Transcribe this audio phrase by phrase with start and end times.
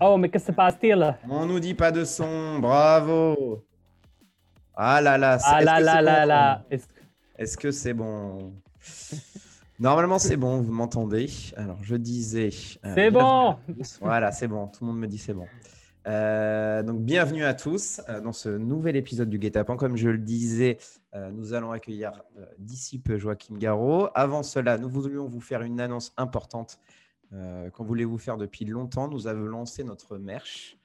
[0.00, 3.64] Oh, mais que se passe-t-il On nous dit pas de son, bravo.
[4.74, 6.28] Ah là là, Ah est-ce là que là c'est là bon?
[6.28, 6.64] là.
[7.36, 8.52] Est-ce que- c'est bon?
[9.80, 11.26] Normalement, c'est bon, vous m'entendez.
[11.56, 12.50] Alors, je disais.
[12.84, 13.56] euh, C'est bon.
[14.00, 15.46] Voilà, c'est bon, tout le monde me dit c'est bon.
[16.06, 19.76] Euh, donc, bienvenue à tous euh, dans ce nouvel épisode du Guet-apens.
[19.76, 20.78] Comme je le disais,
[21.32, 22.12] nous allons accueillir
[22.58, 24.08] d'ici peu Joachim Garraud.
[24.14, 26.78] Avant cela, nous voulions vous faire une annonce importante
[27.32, 29.08] euh, qu'on voulait vous faire depuis longtemps.
[29.08, 30.78] Nous avons lancé notre merch.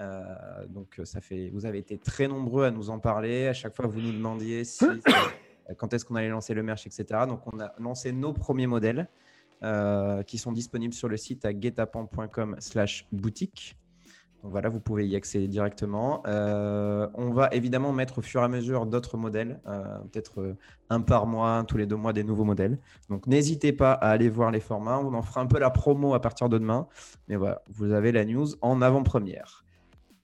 [0.00, 3.48] Euh, donc, ça fait, vous avez été très nombreux à nous en parler.
[3.48, 6.86] À chaque fois, vous nous demandiez si, euh, quand est-ce qu'on allait lancer le merch,
[6.86, 7.20] etc.
[7.28, 9.08] Donc, on a lancé nos premiers modèles
[9.62, 13.76] euh, qui sont disponibles sur le site à guetapan.com slash boutique.
[14.50, 16.22] Voilà, vous pouvez y accéder directement.
[16.26, 20.56] Euh, on va évidemment mettre au fur et à mesure d'autres modèles, euh, peut-être euh,
[20.90, 22.78] un par mois, tous les deux mois, des nouveaux modèles.
[23.10, 24.98] Donc n'hésitez pas à aller voir les formats.
[24.98, 26.86] On en fera un peu la promo à partir de demain.
[27.28, 29.64] Mais voilà, vous avez la news en avant-première.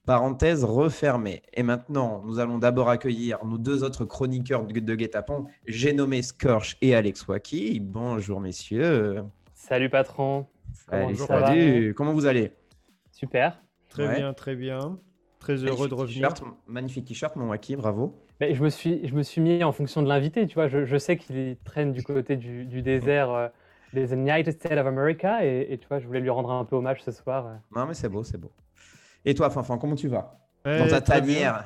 [0.05, 1.41] Parenthèse refermée.
[1.53, 5.45] Et maintenant, nous allons d'abord accueillir nos deux autres chroniqueurs de, Guet-apens.
[5.65, 7.79] J'ai nommé Scorch et Alex Waki.
[7.79, 9.23] Bonjour messieurs.
[9.53, 10.45] Salut patron.
[10.89, 11.93] Va salut.
[11.93, 12.51] Comment vous allez?
[13.11, 13.63] Super.
[13.93, 14.17] Très Ouais.
[14.17, 14.99] bien, très bien.
[15.39, 16.29] Très heureux de revenir.
[16.29, 18.15] t-shirt, Magnifique t-shirt, mon Waki, bravo.
[18.39, 20.67] Mais je me suis, je me suis mis en fonction de l'invité, tu vois.
[20.67, 23.47] Je, je sais qu'il traîne du côté du, du désert euh,
[23.93, 26.75] des United States of America et, et tu vois, je voulais lui rendre un peu
[26.75, 27.45] hommage ce soir.
[27.47, 27.55] euh.
[27.71, 28.51] Non, mais c'est beau, c'est beau.
[29.25, 30.39] Et toi, Fanfan, comment tu vas?
[30.65, 31.65] Ouais, Dans ta tanière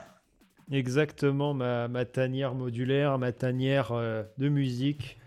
[0.72, 5.18] Exactement, ma, ma tanière modulaire, ma tanière euh, de musique.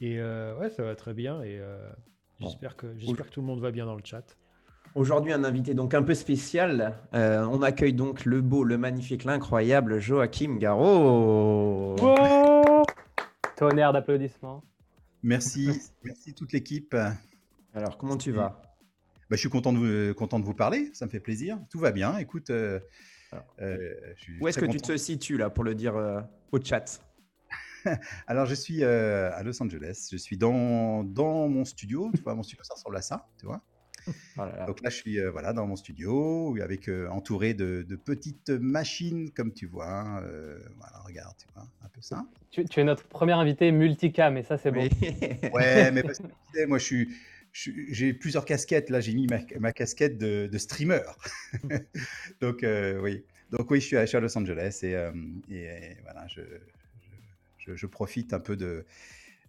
[0.00, 1.42] Et euh, ouais, ça va très bien.
[1.42, 1.90] Et euh,
[2.40, 2.46] Bon.
[2.46, 4.36] j'espère que, j'espère que tout le monde va bien dans le chat.
[4.96, 6.98] Aujourd'hui, un invité donc un peu spécial.
[7.14, 11.94] Euh, on accueille donc le beau, le magnifique, l'incroyable Joachim Garraud.
[12.00, 12.82] Wow
[13.56, 14.64] Tonnerre d'applaudissements.
[15.22, 15.68] Merci,
[16.04, 16.90] merci toute l'équipe.
[16.90, 17.12] Bah,
[17.72, 18.60] Alors, comment tu vas?
[19.30, 19.78] Je suis content de,
[20.08, 21.58] vous, content de vous parler, ça me fait plaisir.
[21.70, 22.16] Tout va bien.
[22.18, 22.80] Écoute, euh,
[23.30, 26.20] Alors, euh, je suis Où est-ce que tu te situes là pour le dire euh,
[26.50, 27.00] au chat?
[28.26, 30.08] Alors, je suis euh, à Los Angeles.
[30.10, 32.10] Je suis dans, dans mon studio.
[32.12, 33.28] Tu vois, mon studio, ça ressemble à ça.
[33.38, 33.62] Tu vois.
[34.36, 34.66] Oh là là.
[34.66, 38.50] Donc là, je suis euh, voilà, dans mon studio, avec euh, entouré de, de petites
[38.50, 39.90] machines, comme tu vois.
[39.90, 42.24] hein, euh, voilà, regarde, tu vois, un peu ça.
[42.50, 44.88] Tu, tu es notre premier invité multicam et ça, c'est bon.
[45.02, 45.16] Oui.
[45.52, 47.08] Ouais, mais parce que tu sais, moi, je suis.
[47.52, 48.90] J'ai plusieurs casquettes.
[48.90, 51.02] Là, j'ai mis ma, ma casquette de, de streamer.
[52.40, 53.24] Donc, euh, oui.
[53.50, 55.10] Donc, oui, je suis à, je suis à Los Angeles et, euh,
[55.50, 56.42] et, voilà, je,
[57.58, 58.86] je, je profite un peu de,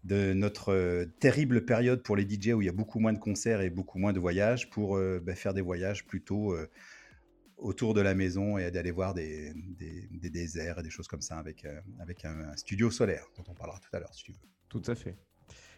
[0.04, 3.20] de notre euh, terrible période pour les DJ où il y a beaucoup moins de
[3.20, 6.68] concerts et beaucoup moins de voyages pour euh, bah, faire des voyages plutôt euh,
[7.58, 11.22] autour de la maison et d'aller voir des, des, des déserts et des choses comme
[11.22, 11.66] ça avec,
[12.00, 14.40] avec un, un studio solaire dont on parlera tout à l'heure si tu veux.
[14.68, 15.16] Tout à fait.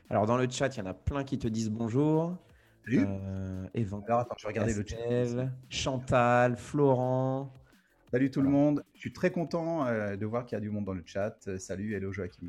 [0.09, 2.37] Alors, dans le chat, il y en a plein qui te disent bonjour.
[2.85, 3.01] Salut.
[3.01, 5.49] Alors, attends, je vais regarder le chat.
[5.69, 7.53] Chantal, Florent.
[8.13, 8.83] Salut tout le monde.
[8.93, 11.35] Je suis très content euh, de voir qu'il y a du monde dans le chat.
[11.47, 12.47] Euh, salut, hello Joachim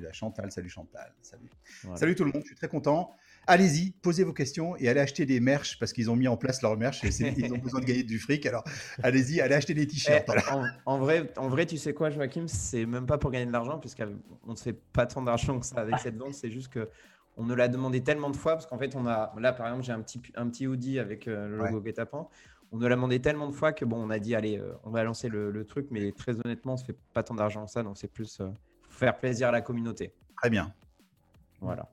[0.00, 1.12] la Chantal, salut Chantal.
[1.20, 1.50] Salut.
[1.82, 1.98] Voilà.
[1.98, 3.10] Salut tout le monde, je suis très content.
[3.46, 6.62] Allez-y, posez vos questions et allez acheter des merch parce qu'ils ont mis en place
[6.62, 8.46] leur merch et ils ont besoin de gagner du fric.
[8.46, 8.64] Alors
[9.02, 10.30] allez-y, allez acheter des Eh, t-shirts.
[10.50, 13.52] en, en vrai, en vrai, tu sais quoi, Joachim, c'est même pas pour gagner de
[13.52, 14.16] l'argent, puisqu'on
[14.46, 16.32] ne fait pas tant d'argent que ça avec cette vente.
[16.32, 16.88] C'est juste que
[17.36, 19.84] on nous l'a demandé tellement de fois, parce qu'en fait, on a là, par exemple,
[19.84, 22.28] j'ai un petit, un petit hoodie avec euh, le logo Guet-apens.
[22.72, 24.90] On nous l'a demandé tellement de fois que bon, on a dit, allez, euh, on
[24.90, 27.70] va lancer le, le truc, mais très honnêtement, on se fait pas tant d'argent que
[27.70, 28.48] ça, donc c'est plus euh,
[28.88, 30.12] faire plaisir à la communauté.
[30.36, 30.72] Très bien.
[31.60, 31.88] Voilà.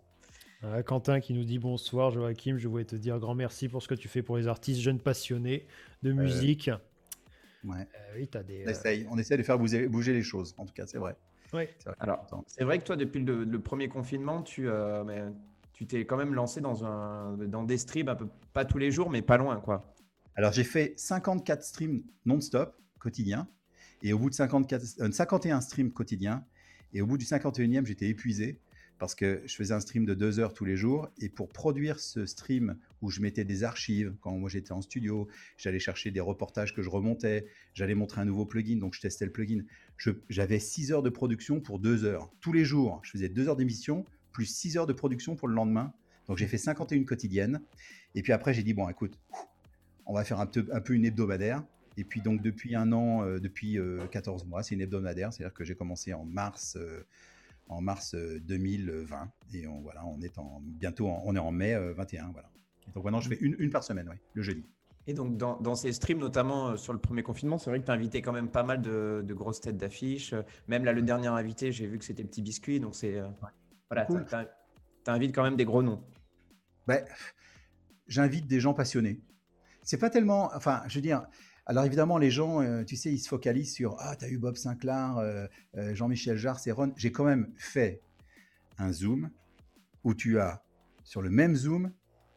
[0.64, 3.88] Euh, Quentin qui nous dit bonsoir Joachim, je voulais te dire grand merci pour ce
[3.88, 5.68] que tu fais pour les artistes jeunes passionnés
[6.02, 6.70] de musique.
[7.64, 7.78] Ouais.
[7.80, 8.64] Euh, oui, t'as des.
[8.64, 10.56] On euh, essaye, on essaie de faire bouger, bouger les choses.
[10.58, 11.16] En tout cas, c'est vrai.
[11.54, 11.70] ouais.
[11.78, 11.98] C'est vrai.
[12.00, 15.30] Alors, c'est vrai que toi, depuis le, le premier confinement, tu, euh,
[15.88, 19.10] t'es quand même lancé dans, un, dans des streams, un peu, pas tous les jours,
[19.10, 19.94] mais pas loin, quoi.
[20.40, 23.50] Alors j'ai fait 54 streams non-stop quotidiens
[24.04, 26.46] et au bout de 54, euh, 51 streams quotidiens
[26.94, 28.58] et au bout du 51e j'étais épuisé
[29.00, 32.00] parce que je faisais un stream de deux heures tous les jours et pour produire
[32.00, 35.28] ce stream où je mettais des archives quand moi j'étais en studio,
[35.58, 39.26] j'allais chercher des reportages que je remontais, j'allais montrer un nouveau plugin donc je testais
[39.26, 39.66] le plugin.
[40.30, 43.02] J'avais 6 heures de production pour deux heures tous les jours.
[43.04, 45.92] Je faisais deux heures d'émission plus 6 heures de production pour le lendemain.
[46.30, 47.60] Donc j'ai fait 51 quotidiennes
[48.16, 49.20] et puis après j'ai dit bon écoute
[50.10, 51.64] on va faire un peu, un peu une hebdomadaire.
[51.98, 55.54] Et puis donc depuis un an, euh, depuis euh, 14 mois, c'est une hebdomadaire, c'est-à-dire
[55.54, 57.04] que j'ai commencé en mars, euh,
[57.68, 61.52] en mars euh, 2020 et on voilà, on est en bientôt, en- on est en
[61.52, 62.50] mai euh, 21, voilà.
[62.88, 64.64] Et donc maintenant je fais une, une par semaine, ouais, le jeudi.
[65.08, 67.86] Et donc, dans, dans ces streams, notamment euh, sur le premier confinement, c'est vrai que
[67.86, 70.34] tu as invité quand même pas mal de, de grosses têtes d'affiches.
[70.34, 72.80] Euh, Même là, le dernier invité, j'ai vu que c'était Petit Biscuit.
[72.80, 73.18] Donc, c'est.
[73.18, 73.28] euh,
[73.90, 74.24] voilà, Cool.
[74.30, 76.04] tu invites quand même des gros noms.
[76.86, 77.04] Ben,
[78.08, 79.20] j'invite des gens passionnés.
[79.90, 80.52] C'est pas tellement.
[80.54, 81.26] Enfin, je veux dire.
[81.66, 84.56] Alors évidemment, les gens, euh, tu sais, ils se focalisent sur Ah, t'as eu Bob
[84.56, 85.48] Sinclair, euh,
[85.78, 86.72] euh, Jean-Michel Jarre, c'est.
[86.96, 88.02] J'ai quand même fait
[88.78, 89.32] un zoom
[90.04, 90.64] où tu as
[91.04, 91.92] sur le même zoom,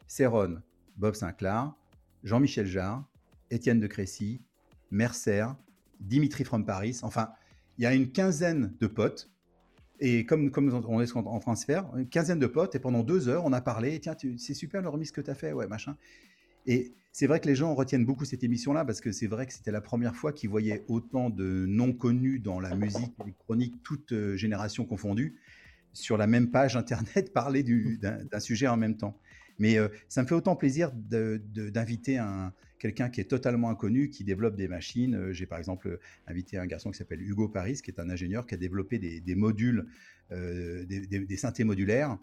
[0.07, 0.63] c'est Ron,
[0.97, 1.75] Bob Sinclair,
[2.25, 3.07] Jean-Michel Jarre,
[3.51, 4.41] Étienne de Crécy,
[4.91, 5.45] Mercer,
[6.01, 7.01] Dimitri from Paris.
[7.03, 7.33] Enfin,
[7.77, 9.31] il y a une quinzaine de potes.
[10.01, 13.45] Et comme, comme on est en transfert, une quinzaine de potes, et pendant deux heures,
[13.45, 15.97] on a parlé, tiens, c'est super le remise que tu as fait, ouais, machin.
[16.67, 19.53] Et c'est vrai que les gens retiennent beaucoup cette émission-là, parce que c'est vrai que
[19.53, 24.13] c'était la première fois qu'ils voyaient autant de non connus dans la musique électronique, toute
[24.13, 25.37] euh, génération confondue,
[25.93, 29.19] sur la même page Internet, parler d'un sujet en même temps.
[29.59, 34.25] Mais euh, ça me fait autant plaisir d'inviter un, quelqu'un qui est totalement inconnu, qui
[34.25, 35.15] développe des machines.
[35.15, 38.45] Euh, j'ai par exemple invité un garçon qui s'appelle Hugo Paris, qui est un ingénieur
[38.45, 39.87] qui a développé des, modules,
[40.33, 42.19] euh, des, synthés modulaires.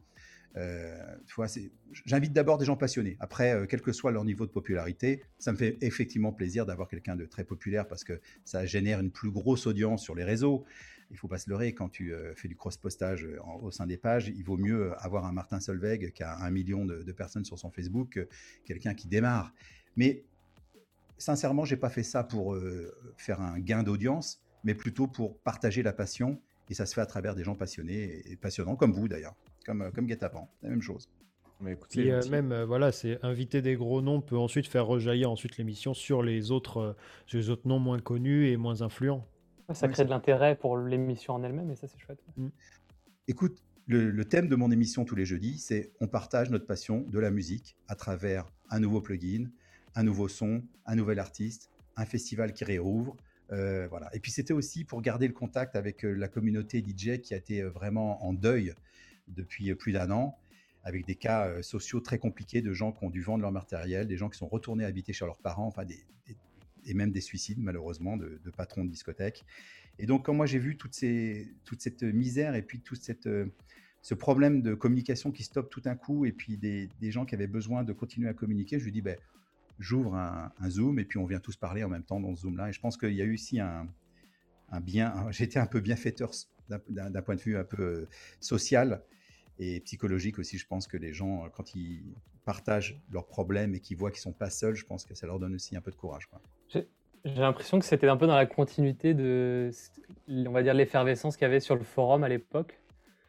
[2.05, 3.17] J'invite d'abord des gens passionnés.
[3.19, 7.15] Après, quel que soit leur niveau de popularité, ça me fait effectivement plaisir d'avoir quelqu'un
[7.15, 10.65] de très populaire parce que ça génère une plus grosse audience sur les réseaux
[11.11, 13.97] il faut pas se leurrer, quand tu euh, fais du cross-postage euh, au sein des
[13.97, 17.57] pages, il vaut mieux avoir un Martin Solveig qui a un million de, personnes sur
[17.57, 18.27] son Facebook que
[18.65, 19.53] quelqu'un qui démarre.
[19.95, 20.23] Mais
[21.17, 25.81] sincèrement, j'ai pas fait ça pour euh, faire un gain d'audience, mais plutôt pour partager
[25.83, 26.39] la passion.
[26.69, 29.35] Et ça se fait à travers des gens passionnés et passionnants, comme vous d'ailleurs,
[29.69, 31.09] comme, comme Guetapan, la même chose.
[31.61, 35.93] Mais et même, voilà, c'est inviter des gros noms peut ensuite faire rejaillir ensuite l'émission
[35.93, 36.95] sur les autres,
[37.33, 39.27] les autres noms moins connus et moins influents
[39.73, 42.19] ça crée de l'intérêt pour l'émission en elle-même et ça, c'est chouette.
[42.37, 42.47] Mm.
[43.27, 47.19] Écoute, le, thème de mon émission tous les jeudis, c'est on partage notre passion de
[47.19, 49.49] la musique à travers un nouveau plugin,
[49.95, 53.17] un nouveau son, un nouvel artiste, un festival qui réouvre.
[53.51, 54.09] Euh, voilà.
[54.13, 57.37] Et puis c'était aussi pour garder le contact avec euh, la communauté DJ qui a
[57.37, 58.75] été euh, vraiment en deuil
[59.29, 60.37] depuis plus d'un an,
[60.83, 64.17] avec des cas sociaux très compliqués de gens qui ont dû vendre leur matériel, des
[64.17, 65.83] gens qui sont retournés habiter chez leurs parents, enfin
[66.85, 69.45] et même des suicides malheureusement de, patrons de discothèques.
[69.97, 70.97] Et donc quand moi j'ai vu toute,
[71.65, 73.47] toute cette misère et puis tout cette, euh,
[74.01, 77.47] ce problème de communication qui stoppe tout un coup et puis des, gens qui avaient
[77.47, 79.17] besoin de continuer à communiquer, je lui dis ben,
[79.77, 82.69] j'ouvre un, Zoom et puis on vient tous parler en même temps dans ce Zoom-là.
[82.69, 83.87] Et je pense qu'il y a eu aussi un,
[84.69, 86.31] un bien, j'étais un peu bienfaiteur
[86.69, 88.07] d'un point de vue un peu euh,
[88.39, 89.01] social
[89.59, 90.57] et psychologique aussi.
[90.57, 92.01] Je pense que les gens, quand ils
[92.45, 95.39] partagent leurs problèmes et qu'ils voient qu'ils sont pas seuls, je pense que ça leur
[95.39, 96.27] donne aussi un peu de courage.
[97.25, 99.71] J'ai l'impression que c'était un peu dans la continuité de,
[100.29, 102.79] on va dire, l'effervescence qu'il y avait sur le forum à l'époque.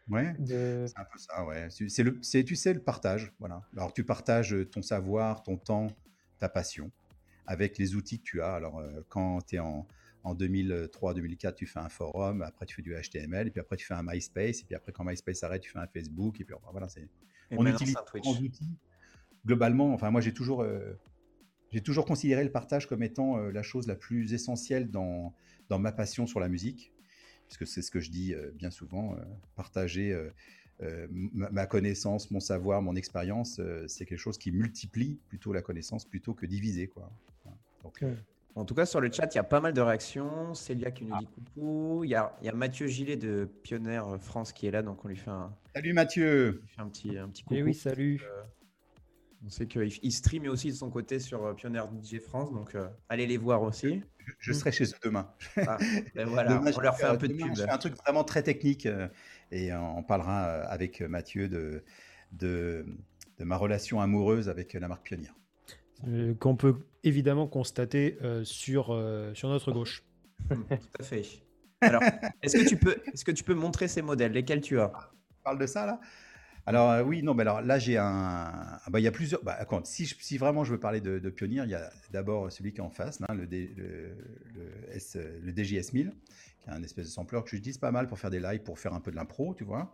[0.08, 1.68] Ouais, c'est un peu ça, ouais.
[1.70, 3.62] C'est le, tu sais, le partage, voilà.
[3.76, 5.88] Alors tu partages ton savoir, ton temps,
[6.38, 6.90] ta passion,
[7.46, 8.54] avec les outils que tu as.
[8.54, 9.86] Alors euh, quand tu es en,
[10.22, 13.86] en 2003-2004, tu fais un forum, après tu fais du HTML, et puis après tu
[13.86, 16.54] fais un MySpace, et puis après quand MySpace arrête, tu fais un Facebook, et puis
[16.70, 17.08] voilà, c'est.
[17.52, 18.70] On utilise différents outils.
[19.44, 20.92] Globalement, enfin moi j'ai toujours, euh,
[21.72, 25.34] j'ai toujours considéré le partage comme étant euh, la chose la plus essentielle dans,
[25.68, 26.92] dans ma passion sur la musique,
[27.46, 29.20] puisque c'est ce que je dis euh, bien souvent, euh,
[29.56, 30.16] partager
[31.12, 36.32] ma, connaissance, mon savoir, mon expérience, c'est quelque chose qui multiplie plutôt la connaissance plutôt
[36.32, 36.88] que diviser.
[36.88, 37.12] Quoi.
[37.82, 38.02] Donc,
[38.56, 40.54] En tout cas, sur le chat, il y a pas mal de réactions.
[40.54, 41.34] Célia qui nous dit ah.
[41.34, 42.04] coucou.
[42.04, 45.04] Il y, a, il y a, Mathieu Gillet de Pionnier France qui est là, donc
[45.04, 45.54] on lui fait un.
[45.74, 46.62] Salut Mathieu.
[46.78, 47.64] un petit, un petit eh coucou.
[47.66, 48.20] oui, salut.
[49.44, 52.88] On sait qu'il stream aussi de son côté sur euh, Pioneer DJ France, donc euh,
[53.08, 54.02] allez les voir aussi.
[54.38, 55.32] Je, serai chez eux demain.
[55.56, 55.78] Ah,
[56.14, 57.52] ben voilà, on leur fait un peu de pub.
[57.68, 59.08] un truc vraiment très technique euh,
[59.50, 61.82] et on parlera avec Mathieu de,
[62.32, 62.84] de,
[63.38, 65.34] ma relation amoureuse avec la marque Pioneer.
[66.38, 68.86] Qu'on peut évidemment constater sur,
[69.34, 70.04] sur notre gauche.
[70.48, 70.56] Tout
[70.98, 71.22] à fait.
[71.80, 72.02] Alors,
[72.42, 74.32] est-ce que, tu peux, est que tu peux montrer ces modèles?
[74.32, 74.92] Lesquels tu as?
[75.42, 76.00] Parle de ça là?
[76.66, 79.42] Alors euh, oui, non, mais alors là j'ai un, ah, bah, il y a plusieurs.
[79.42, 82.72] Bah, si, si, vraiment je veux parler de, de Pioneer, il y a d'abord celui
[82.72, 84.16] qui est en face, le, le,
[84.92, 86.12] S, le, DJS 1000,
[86.60, 88.78] qui est un espèce de sampler que j'utilise pas mal pour faire des lives, pour
[88.78, 89.90] faire un peu de l'impro, tu vois.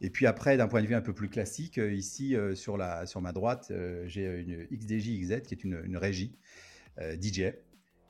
[0.00, 2.76] Et puis après, d'un point de vue un peu plus classique, euh, ici euh, sur
[2.76, 3.72] la sur ma droite,
[4.06, 6.36] j'ai une XDJ XZ qui est une, une régie
[7.20, 7.54] DJ.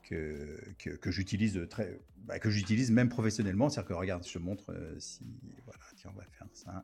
[0.01, 4.25] Que, que, que j'utilise très bah, que j'utilise même professionnellement c'est à dire que regarde
[4.25, 5.21] je te montre si
[5.65, 6.83] voilà tiens on va faire ça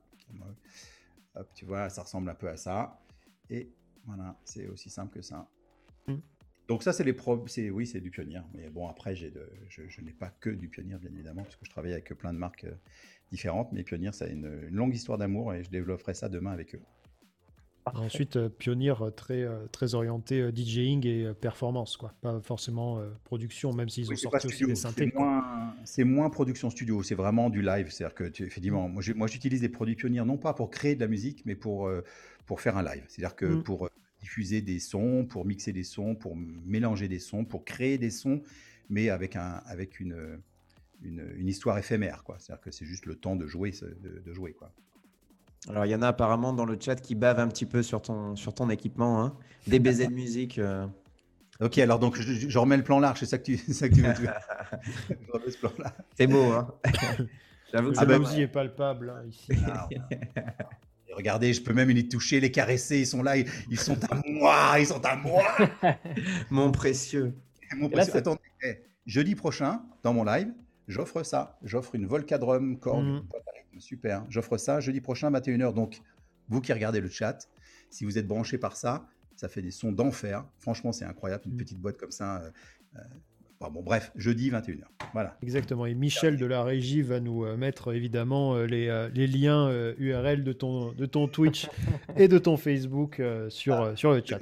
[1.53, 2.99] tu vois, ça ressemble un peu à ça.
[3.49, 3.69] Et
[4.05, 5.47] voilà, c'est aussi simple que ça.
[6.07, 6.17] Hmm.
[6.67, 8.41] Donc ça, c'est les pro c'est oui, c'est du pionnier.
[8.53, 11.65] Mais bon, après, j'ai de, je, n'ai pas que du pionnier, bien évidemment, parce que
[11.65, 12.75] je travaille avec plein de marques euh,
[13.31, 13.71] différentes.
[13.71, 16.81] Mais pionnier, ça a une, longue histoire d'amour et je développerai ça demain avec eux.
[17.93, 22.13] Ensuite, euh, Pionnier euh, très, très orienté DJing et performance, quoi.
[22.21, 25.13] Pas forcément production, même s'ils ont sorti aussi des synthés.
[25.83, 27.89] C'est moins, production studio, c'est vraiment du live.
[27.91, 31.07] C'est-à-dire que, tu, effectivement, moi j'utilise des produits Pionnier non pas pour créer de la
[31.07, 31.89] musique, mais pour,
[32.45, 33.03] pour faire un live.
[33.07, 33.63] C'est-à-dire que mm.
[33.63, 33.89] pour
[34.19, 38.41] diffuser des sons, pour mixer des sons, pour mélanger des sons, pour créer des sons,
[38.89, 40.39] mais avec, un, avec une,
[41.03, 42.23] une, histoire éphémère.
[42.39, 43.71] C'est-à-dire que c'est juste le temps de jouer.
[43.71, 44.71] De, jouer quoi.
[45.69, 48.01] Alors, il y en a apparemment dans le chat qui bavent un petit peu sur
[48.01, 49.23] ton, sur ton équipement.
[49.23, 49.35] Hein.
[49.67, 50.59] Des baisers de musique.
[50.59, 50.85] Euh.
[51.61, 54.01] Ok, alors donc je, remets le plan large, c'est ça que tu, ça que tu
[54.01, 54.11] veux
[56.17, 56.67] C'est beau, hein
[57.71, 59.47] J'avoue que ah bah, est palpable hein, ici.
[59.65, 59.87] Ah,
[61.15, 64.75] regardez, je peux même les toucher, les caresser, ils sont là, ils, sont à moi,
[64.79, 65.43] ils sont à moi
[66.49, 67.33] Mon précieux.
[67.77, 68.17] Mon précieux.
[68.17, 70.51] Attendez, eh, jeudi prochain, dans mon live,
[70.87, 71.57] j'offre ça.
[71.63, 73.05] J'offre une Volcadrum corde.
[73.05, 73.79] Mm.
[73.79, 74.25] Super.
[74.29, 75.73] J'offre ça jeudi prochain, 21h.
[75.73, 76.01] Donc,
[76.49, 77.49] vous qui regardez le chat,
[77.89, 80.45] si vous êtes branché par ça, ça fait des sons d'enfer.
[80.59, 81.43] Franchement, c'est incroyable.
[81.47, 81.57] Une mm.
[81.57, 82.41] petite boîte comme ça.
[82.41, 82.49] Euh,
[82.97, 84.83] euh, bon, bref, jeudi 21h.
[85.13, 85.37] Voilà.
[85.41, 85.85] Exactement.
[85.85, 90.53] Et Michel de la régie va nous euh, mettre évidemment les, les liens URL de
[90.53, 91.67] ton, de ton Twitch
[92.17, 93.95] et de ton Facebook sur, ah.
[93.95, 94.39] sur le chat.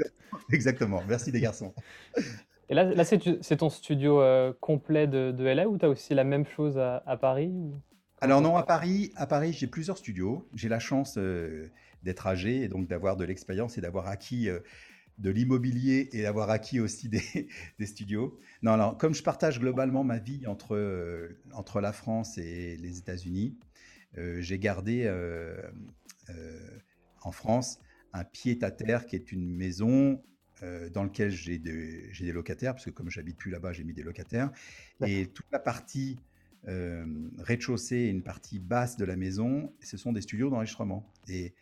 [0.52, 1.02] Exactement.
[1.08, 1.74] Merci les garçons.
[2.74, 4.22] Là, c'est ton studio
[4.60, 7.54] complet de, LA ou tu as aussi la même chose à, Paris
[8.22, 10.48] Alors non, à Paris, à Paris j'ai plusieurs studios.
[10.56, 11.18] J'ai la chance
[12.04, 14.60] d'être âgé et donc d'avoir de l'expérience et d'avoir acquis euh,
[15.18, 17.10] de l'immobilier et d'avoir acquis aussi
[17.80, 18.40] des, studios.
[18.62, 23.00] Non, alors, comme je partage globalement ma vie entre, euh, entre la France et les
[23.00, 23.58] États-Unis,
[24.18, 25.10] euh, j'ai gardé
[27.22, 27.80] en France
[28.12, 30.22] un pied-à-terre qui est une maison
[30.94, 34.52] dans laquelle j'ai des locataires, parce que comme j'habite plus là-bas, j'ai mis des locataires.
[35.06, 36.20] Et toute la partie
[36.66, 41.12] rez-de-chaussée et une partie basse de la maison, ce sont des studios d'enregistrement.
[41.28, 41.54] Et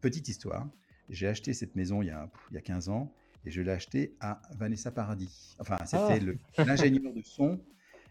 [0.00, 0.68] Petite histoire,
[1.08, 3.12] j'ai acheté cette maison il y a, il y a 15 ans
[3.44, 5.56] et je l'ai acheté à Vanessa Paradis.
[5.58, 6.20] Enfin, c'était
[6.58, 6.64] ah.
[6.64, 7.60] l'ingénieur de son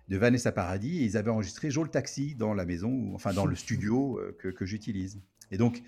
[0.08, 3.46] de Vanessa Paradis et ils avaient enregistré Joe le Taxi dans la maison, enfin dans
[3.46, 5.22] le studio euh, que, que j'utilise.
[5.52, 5.82] Et donc,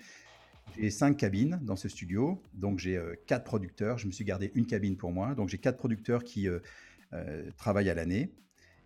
[0.76, 3.98] j'ai cinq cabines dans ce studio, donc j'ai euh, quatre producteurs.
[3.98, 6.60] Je me suis gardé une cabine pour moi, donc j'ai quatre producteurs qui euh,
[7.56, 8.32] travaillent à l'année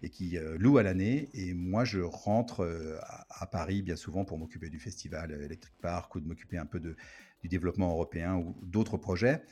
[0.04, 1.28] et qui louent à l'année.
[1.32, 2.68] Et moi, je rentre
[3.28, 6.80] à, Paris bien souvent pour m'occuper du festival Electric Park ou de m'occuper un peu
[6.80, 6.96] de,
[7.42, 9.42] du développement européen ou d'autres projets.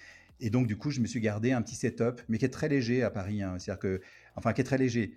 [0.41, 2.69] Et donc, du coup, je me suis gardé un petit setup, mais qui est très
[2.69, 3.43] léger à Paris.
[3.43, 3.59] Hein.
[3.59, 4.01] C'est-à-dire que,
[4.37, 5.15] enfin, qui est très léger.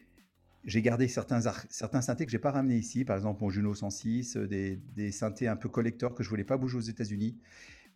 [0.66, 4.38] J'ai gardé certains, certains synthés que j'ai pas ramenés ici, par exemple mon Juno 106,
[4.38, 7.38] des, des synthés un peu collecteurs que je voulais pas bouger aux États-Unis,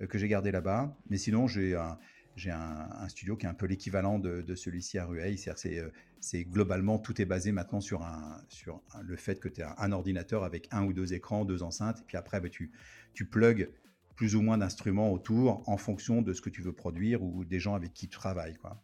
[0.10, 0.98] que j'ai gardé là-bas.
[1.10, 1.98] Mais sinon, j'ai un,
[2.38, 5.38] j'ai un, studio qui est un peu l'équivalent de, celui-ci à Rueil.
[5.66, 9.76] Euh, c'est globalement, tout est basé maintenant sur, un, sur le fait que tu as
[9.80, 12.72] un, ordinateur avec un ou deux écrans, deux enceintes, et puis après, bah, tu,
[13.14, 13.70] tu plugs
[14.16, 17.60] plus ou moins d'instruments autour en fonction de ce que tu veux produire ou des
[17.60, 18.56] gens avec qui tu travailles.
[18.56, 18.84] Quoi.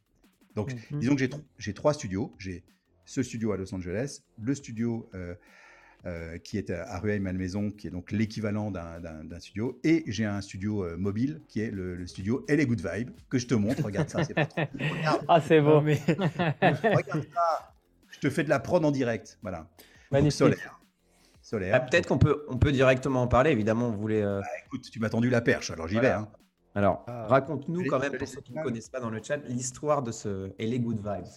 [0.55, 0.99] Donc, mhm.
[0.99, 1.23] disons que
[1.57, 2.35] j'ai trois studios.
[2.37, 2.63] J'ai
[3.05, 5.35] ce studio à Los Angeles, le studio euh,
[6.05, 9.79] euh, qui est à Rueil-Malmaison, qui est donc l'équivalent d'un studio.
[9.85, 13.37] Et j'ai un studio euh, mobile qui est le, studio Elle est Good Vibe, que
[13.37, 13.85] je te montre.
[13.85, 14.35] Regarde ça, c'est
[15.29, 15.79] Ah, c'est beau.
[15.79, 16.01] Mais...
[16.61, 17.73] Regarde ça.
[18.09, 19.39] Je te fais de la prod en direct.
[19.41, 19.69] Voilà.
[20.11, 20.37] Magnifique.
[20.39, 20.81] solaire.
[21.41, 21.75] solaire.
[21.75, 23.51] Ah, Peut-être qu'on peut, on peut directement en parler.
[23.51, 24.23] Évidemment, on voulait.
[24.23, 26.11] Euh, bah, écoute, tu m'as tendu la perche, alors j'y vais.
[26.11, 26.27] Hein.
[26.75, 27.27] Alors, ah.
[27.27, 30.51] raconte-nous quand même, pour ceux qui ne connaissent pas dans le chat, l'histoire de ce
[30.59, 31.31] Elle est Good Vibes.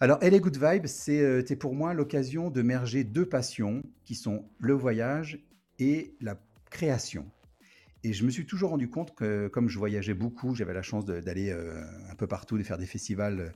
[0.00, 4.44] Alors, Elle est Good Vibe, c'était pour moi l'occasion de merger deux passions qui sont
[4.60, 5.44] le voyage
[5.80, 6.38] et la
[6.70, 7.26] création.
[8.04, 11.04] Et je me suis toujours rendu compte que, comme je voyageais beaucoup, j'avais la chance
[11.04, 13.48] d'aller euh, un peu partout, de faire des festivals euh,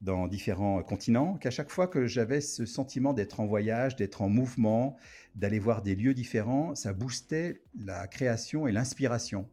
[0.00, 4.28] dans différents continents, qu'à chaque fois que j'avais ce sentiment d'être en voyage, d'être en
[4.28, 4.96] mouvement,
[5.34, 9.48] d'aller voir des lieux différents, ça boostait la création et l'inspiration.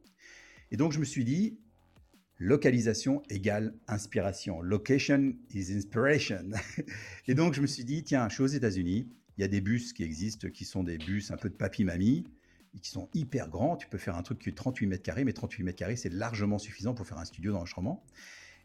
[0.69, 1.57] Et donc je me suis dit,
[2.39, 4.61] localisation égale inspiration.
[4.61, 6.51] Location is inspiration.
[7.27, 9.61] Et donc, je me suis dit, tiens, je suis aux États-Unis, il y a des
[9.61, 12.25] bus qui existent qui sont des bus un peu de papy-mamie,
[12.81, 13.75] qui sont hyper grands.
[13.75, 16.13] Tu peux faire un truc qui est 38 mètres carrés, mais 38 mètres carrés, c'est
[16.13, 18.03] largement suffisant pour faire un studio d'enregistrement.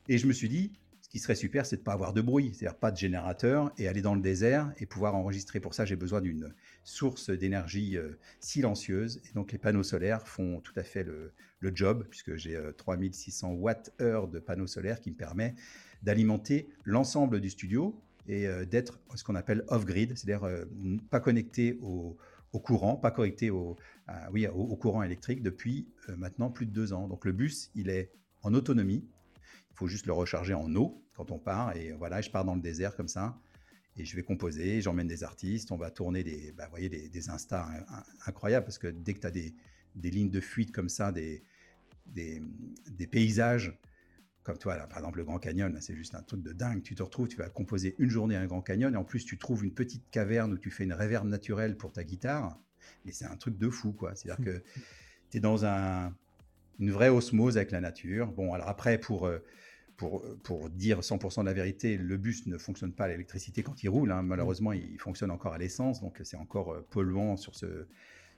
[0.09, 2.21] Et je me suis dit, ce qui serait super, c'est de ne pas avoir de
[2.21, 5.61] bruit, c'est-à-dire pas de générateur et aller dans le désert et pouvoir enregistrer.
[5.61, 9.21] Pour ça, j'ai besoin d'une source d'énergie euh, silencieuse.
[9.29, 11.33] Et donc, les panneaux solaires font tout à fait le,
[11.75, 15.55] job, puisque j'ai 3600 euh, watts-heure de panneaux solaires qui me permet
[16.03, 20.49] d'alimenter l'ensemble du studio et euh, d'être ce qu'on appelle off-grid, c'est-à-dire
[21.11, 22.19] pas connecté au,
[22.53, 23.77] courant, pas connecté au,
[24.33, 25.87] oui, au, courant électrique depuis
[26.17, 27.07] maintenant plus de deux ans.
[27.07, 28.11] Donc le bus, il est
[28.43, 29.05] en autonomie.
[29.71, 31.77] Il faut juste le recharger en eau quand on part.
[31.77, 33.39] Et voilà, je pars dans le désert comme ça.
[33.99, 37.29] Et je vais composer, j'emmène des artistes, on va tourner des, bah, voyez, des, des
[37.29, 37.69] instas
[38.27, 39.55] incroyables parce que dès que tu as des,
[39.95, 41.43] des lignes de fuite comme ça, des,
[42.07, 43.79] des, paysages
[44.43, 46.83] comme toi, là, par exemple, le Grand Canyon, c'est juste un truc de dingue.
[46.83, 49.39] Tu te retrouves, tu vas composer une journée un Grand Canyon, et en plus, tu
[49.39, 52.59] trouves une petite caverne où tu fais une réverbe naturelle pour ta guitare.
[53.07, 54.17] Et c'est un truc de fou, quoi.
[54.17, 54.63] C'est-à-dire que
[55.31, 56.13] tu es dans un,
[56.81, 58.33] une vraie osmose avec la nature.
[58.33, 59.39] Bon, alors après, pour, euh,
[60.03, 63.85] pour, pour dire 100% de la vérité, le bus ne fonctionne pas à l'électricité quand
[63.85, 64.11] il roule.
[64.11, 64.23] hein.
[64.23, 67.87] Malheureusement, il fonctionne encore à l'essence, donc c'est encore euh, polluant sur ce,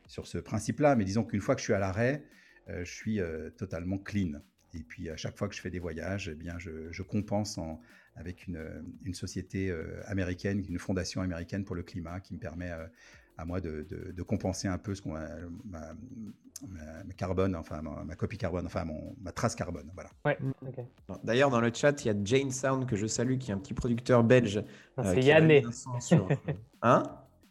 [0.07, 0.95] sur ce principe-là.
[0.95, 2.23] Mais disons qu'une fois que je suis à l'arrêt,
[2.69, 4.43] euh, je suis euh, totalement clean.
[4.75, 7.57] Et puis à chaque fois que je fais des voyages, eh bien, je, je compense
[7.57, 7.81] en,
[8.15, 8.63] avec une,
[9.07, 12.73] une société américaine, une fondation américaine pour le climat qui me permet
[13.37, 15.29] à moi de, de- de compenser un peu ce qu'on ma,
[15.65, 15.95] ma-
[16.69, 19.91] ma- carbone, enfin ma, ma copie carbone, enfin mon, ma trace carbone.
[19.95, 20.11] Voilà.
[20.25, 21.15] Ouais, Mm.
[21.25, 23.59] D'ailleurs, dans le chat, il y a Jane Sound que je salue, qui est un
[23.59, 24.59] petit producteur belge.
[24.99, 25.65] Euh, c'est qui a Yanné.
[26.01, 26.29] sur-
[26.83, 27.03] Hein?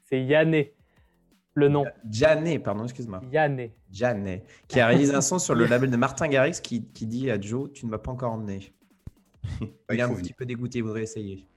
[0.04, 0.74] C'est Yanné.
[1.56, 1.86] Le nom.
[2.10, 3.22] Janet, pardon, excuse-moi.
[3.32, 3.76] Yanné.
[3.92, 7.30] Janet, qui a réalisé un son sur le label de Martin Garrix qui, qui dit
[7.30, 8.74] à Joe Tu ne m'as pas encore emmené.
[9.62, 11.48] il il est un petit peu dégoûté, il voudrait essayer.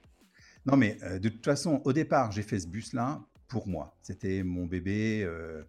[0.67, 3.97] Non, mais euh, de toute façon, au départ, j'ai fait ce bus-là pour moi.
[4.03, 5.23] C'était mon bébé.
[5.25, 5.63] euh,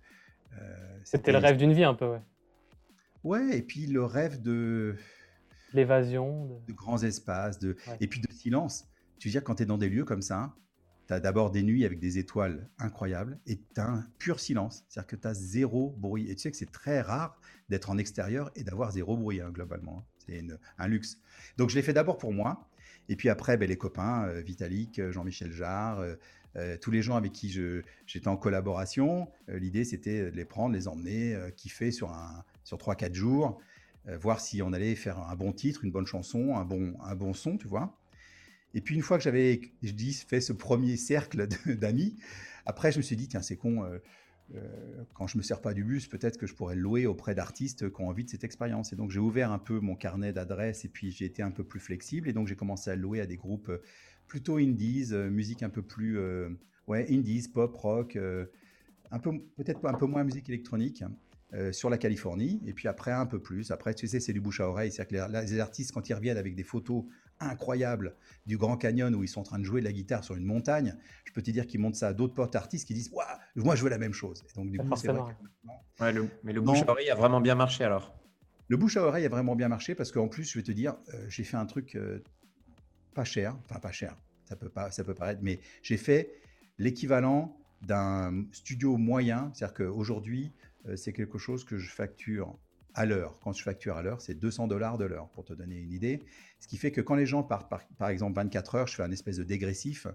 [0.60, 2.22] euh, C'était le rêve d'une vie un peu, ouais.
[3.24, 4.96] Ouais, et puis le rêve de,
[5.74, 6.46] L'évasion.
[6.46, 7.76] de- de grands espaces, de...
[7.88, 7.98] Ouais.
[8.00, 8.88] et puis de silence.
[9.20, 10.54] Tu veux dire, quand tu es dans des lieux comme ça,
[11.08, 14.86] tu as d'abord des nuits avec des étoiles incroyables et tu as un pur silence.
[14.88, 16.30] C'est-à-dire que tu as zéro bruit.
[16.30, 19.50] Et tu sais que c'est très rare d'être en extérieur et d'avoir zéro bruit, hein,
[19.52, 20.06] globalement.
[20.20, 21.18] C'est une- un luxe.
[21.58, 22.68] Donc je l'ai fait d'abord pour moi.
[23.10, 26.16] Et puis après, ben, les copains, euh, Vitalik, euh, Jean-Michel Jarre, euh,
[26.56, 27.50] euh, tous les gens avec qui
[28.06, 32.16] j'étais en collaboration, euh, l'idée c'était de les prendre, les emmener, euh, kiffer sur,
[32.64, 33.60] sur 3-4 jours,
[34.22, 37.34] voir si on allait faire un bon titre, une bonne chanson, un bon, un bon
[37.34, 38.00] son, tu vois.
[38.74, 39.60] Et puis une fois que j'avais,
[40.28, 42.18] fait ce premier cercle d'amis,
[42.66, 43.84] après je me suis dit, tiens, c'est con,
[45.14, 47.92] quand je me sers pas du bus, peut-être que je pourrais le louer auprès d'artistes
[47.92, 48.94] qui ont envie de cette expérience.
[48.94, 51.66] Et donc j'ai ouvert un peu mon carnet d'adresses et puis j'ai été un peu
[51.66, 52.30] plus flexible.
[52.30, 53.70] Et donc j'ai commencé à le louer à des groupes
[54.28, 56.50] plutôt indies, euh, musique un peu plus, euh,
[56.88, 58.46] ouais, indies, pop, rock, euh,
[59.12, 61.04] un peu, peut-être un peu moins musique électronique.
[61.54, 63.72] euh, sur la Californie, et puis après un peu plus.
[63.72, 64.92] Après, tu sais, c'est du bouche à oreille.
[64.92, 67.06] C'est-à-dire que les, les artistes, quand ils reviennent avec des photos
[67.40, 70.36] incroyables du Grand Canyon où ils sont en train de jouer de la guitare sur
[70.36, 73.10] une montagne, je peux te dire qu'ils montrent ça à d'autres potes artistes qui disent
[73.14, 74.44] Waouh, Moi, je veux la même chose.
[74.50, 75.22] Et donc, du coup, c'est vrai
[76.00, 78.14] que Ouais, le- mais le bouche à oreille a vraiment bien marché alors.
[78.68, 80.98] le bouche à oreille a vraiment bien marché parce qu'en plus, je vais te dire,
[81.14, 82.20] euh, j'ai fait un truc euh,
[83.18, 86.40] pas cher, enfin pas cher, ça peut, pas, ça peut paraître, mais j'ai fait
[86.78, 89.52] l'équivalent d'un studio moyen.
[89.54, 90.54] C'est-à-dire qu'aujourd'hui,
[90.88, 92.56] euh, c'est quelque chose que je facture
[92.94, 93.40] à l'heure.
[93.42, 96.22] Quand je facture à l'heure, c'est 200 dollars de l'heure, pour te donner une idée.
[96.60, 99.04] Ce qui fait que quand les gens partent, par, par exemple, 24 heures, je fais
[99.04, 100.06] un espèce de dégressif.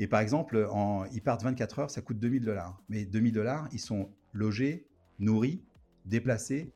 [0.00, 2.82] Et par exemple, en, ils partent 24 heures, ça coûte 2000 dollars.
[2.88, 4.88] Mais 2000 dollars, ils sont logés,
[5.20, 5.62] nourris,
[6.06, 6.72] déplacés,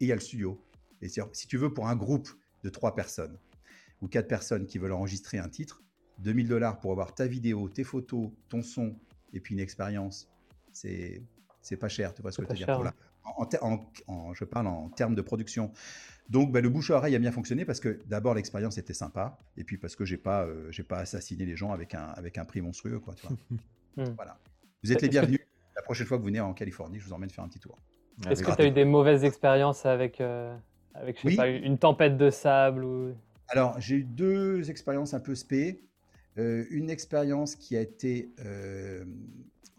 [0.00, 0.60] et il y a le studio.
[1.02, 2.28] Et si tu veux, pour un groupe
[2.64, 3.38] de trois personnes
[4.00, 5.82] ou quatre personnes qui veulent enregistrer un titre,
[6.18, 8.96] 2000 dollars pour avoir ta vidéo, tes photos, ton son,
[9.32, 10.28] et puis une expérience,
[10.72, 11.22] c'est
[11.60, 12.92] c'est pas cher, tu vois ce que je veux dire pour la-
[13.24, 15.72] en, en ter- en- en- Je parle en termes de production.
[16.28, 19.38] Donc, bah, le bouche à oreille a bien fonctionné parce que d'abord l'expérience était sympa,
[19.56, 22.36] et puis parce que j'ai pas, euh, j'ai pas assassiné les gens avec un, avec
[22.38, 23.14] un prix monstrueux, quoi.
[23.14, 23.36] Tu vois.
[23.96, 24.12] Hmm.
[24.16, 24.36] Voilà.
[24.82, 25.38] Vous êtes les bienvenus.
[25.76, 27.78] La prochaine fois que vous venez en Californie, je vous emmène faire un petit tour.
[28.28, 30.54] Est-ce que tu as eu des mauvaises expériences avec, euh,
[30.94, 31.36] avec je sais Oui.
[31.36, 33.14] pas, une tempête de sable ou...
[33.48, 35.82] Alors, j'ai eu deux expériences un peu spé.
[36.38, 39.04] Euh, une expérience qui a été euh,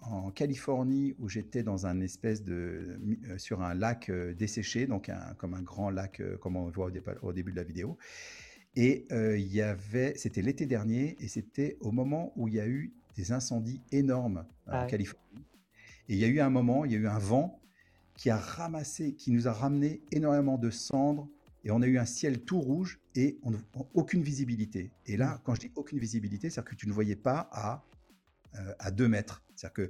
[0.01, 2.97] en Californie où j'étais dans un espèce de
[3.27, 6.89] euh, sur un lac desséché, donc un- comme un grand lac comme on le voit
[7.21, 7.97] au, début de la vidéo.
[8.77, 12.67] Et il y avait, c'était l'été dernier, et c'était au moment où il y a
[12.67, 14.89] eu des incendies énormes Ah en ouais.
[14.89, 15.45] Californie.
[16.09, 17.61] Et il y a eu un moment, il y a eu un vent
[18.17, 21.29] qui a ramassé, qui nous a ramené énormément de cendres,
[21.63, 24.91] et on a eu un ciel tout rouge et on, on- aucune visibilité.
[25.05, 27.83] Et là, quand je dis aucune visibilité, c'est-à-dire que tu ne voyais pas à,
[28.55, 29.43] euh, à deux mètres.
[29.55, 29.89] C'est-à-dire que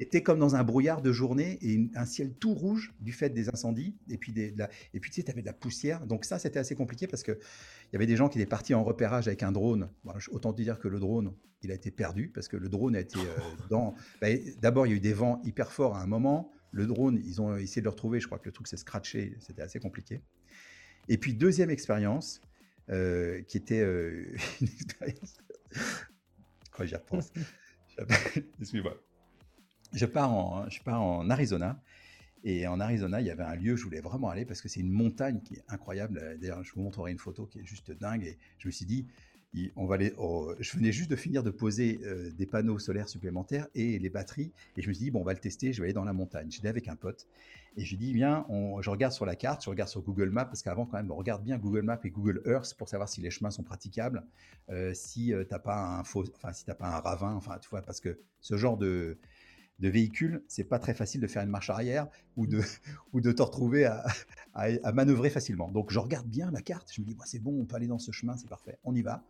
[0.00, 3.30] était comme dans un brouillard de journée et une- un ciel tout rouge du fait
[3.30, 5.52] des incendies et puis des, de la- et puis tu sais tu avais de la
[5.52, 6.04] poussière.
[6.06, 8.74] Donc ça c'était assez compliqué parce que il y avait des gens qui étaient partis
[8.74, 9.88] en repérage avec un drone.
[10.04, 12.96] Bon, autant te dire que le drone il a été perdu parce que le drone
[12.96, 13.22] a été euh,
[13.70, 14.28] dans bah,
[14.60, 16.50] d'abord il y a eu des vents hyper forts à un moment.
[16.72, 18.18] Le drone ils ont essayé de le retrouver.
[18.18, 19.36] Je crois que le truc s'est scratché.
[19.38, 20.22] C'était assez compliqué
[21.08, 22.40] et puis deuxième expérience
[22.90, 24.24] euh, qui était euh,
[24.60, 25.36] une expérience
[26.70, 27.32] quand j'y repense
[28.60, 28.98] excuse-moi
[29.94, 31.80] je pars, en, je pars en Arizona.
[32.46, 34.68] Et en Arizona, il y avait un lieu où je voulais vraiment aller parce que
[34.68, 36.36] c'est une montagne qui est incroyable.
[36.40, 38.24] D'ailleurs, je vous montrerai une photo qui est juste dingue.
[38.24, 39.06] Et je me suis dit,
[39.76, 40.12] on va aller.
[40.58, 44.52] je venais juste de finir de poser euh, des panneaux solaires supplémentaires et les batteries.
[44.76, 45.72] Et je me suis dit, bon, on va le tester.
[45.72, 46.50] Je vais aller dans la montagne.
[46.50, 47.26] J'étais avec un pote.
[47.76, 50.62] Et dis, viens, on- je regarde sur la carte, je regarde sur Google Maps, parce
[50.62, 53.30] qu'avant, quand même, on regarde bien Google Maps et Google Earth pour savoir si les
[53.30, 54.22] chemins sont praticables,
[54.70, 57.68] euh, si tu t'as pas un faux, enfin, si t'as pas un ravin, enfin, tu
[57.68, 59.18] vois, parce que ce genre de,
[59.80, 62.60] de véhicule, c'est pas très facile de faire une marche arrière ou de,
[63.12, 64.04] ou de te retrouver à,
[64.54, 65.70] à, manœuvrer facilement.
[65.70, 67.98] Donc je regarde bien la carte, je me dis, c'est bon, on peut aller dans
[67.98, 69.24] ce chemin, c'est parfait, on y va.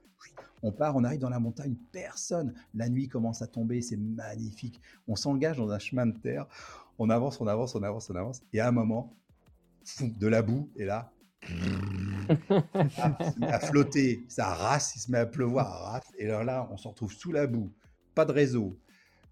[0.62, 2.54] On part, on arrive dans la montagne, personne.
[2.74, 4.80] La nuit commence à tomber, c'est magnifique.
[5.06, 6.46] On s'engage dans un chemin de terre,
[6.98, 8.42] on avance, on avance, on avance, on avance.
[8.52, 9.14] Et à un moment,
[10.00, 15.26] de la boue, et là, ah, il à flotter, ça race, il se met à
[15.26, 16.10] pleuvoir, race.
[16.18, 17.70] Et alors là, on se retrouve sous la boue,
[18.14, 18.78] pas de réseau.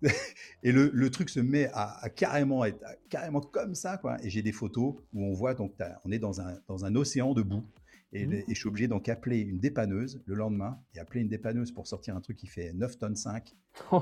[0.63, 4.01] et le, truc se met à, carrément être carrément comme ça.
[4.23, 5.73] Et j'ai des photos où on voit, donc,
[6.05, 7.65] on est dans un, dans un océan de boue.
[8.13, 8.33] Et, mmh.
[8.33, 11.87] et, je suis obligé donc appeler une dépanneuse le lendemain et appeler une dépanneuse pour
[11.87, 13.55] sortir un truc qui fait 9 tonnes 5.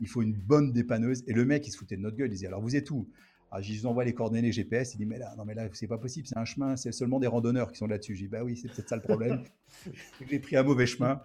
[0.00, 1.22] il faut une bonne dépanneuse.
[1.26, 2.28] Et le mec, il se foutait de notre gueule.
[2.28, 3.08] Il disait Alors, vous êtes où?
[3.50, 4.94] Alors, je lui envoie les coordonnées GPS.
[4.94, 6.26] Il dit Mais là, non, mais là, c'est pas possible.
[6.26, 6.76] C'est un chemin.
[6.76, 8.16] C'est seulement des randonneurs qui sont là-dessus.
[8.16, 9.44] Je dis Bah oui, c'est peut-être ça le problème.
[10.28, 11.20] J'ai pris un mauvais chemin.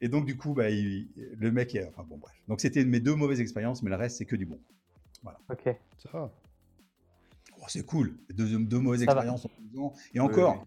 [0.00, 2.34] Et donc, du coup, bah, il, le mec, est, enfin bon, bref.
[2.48, 4.60] Donc, c'était mes deux mauvaises expériences, mais le reste, c'est que du bon.
[5.22, 5.38] Voilà.
[5.48, 5.74] Ok.
[5.96, 6.32] Ça va.
[7.58, 8.18] Oh, c'est cool.
[8.34, 9.80] Deux, deux mauvaises ça expériences va.
[9.80, 9.94] en ans.
[10.12, 10.66] Et encore, oui.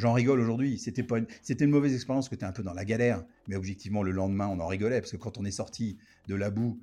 [0.00, 0.78] J'en rigole aujourd'hui.
[0.78, 1.26] C'était pas une...
[1.42, 3.24] c'était une mauvaise expérience que tu es un peu dans la galère.
[3.46, 6.50] Mais objectivement, le lendemain, on en rigolait parce que quand on est sorti de la
[6.50, 6.80] boue,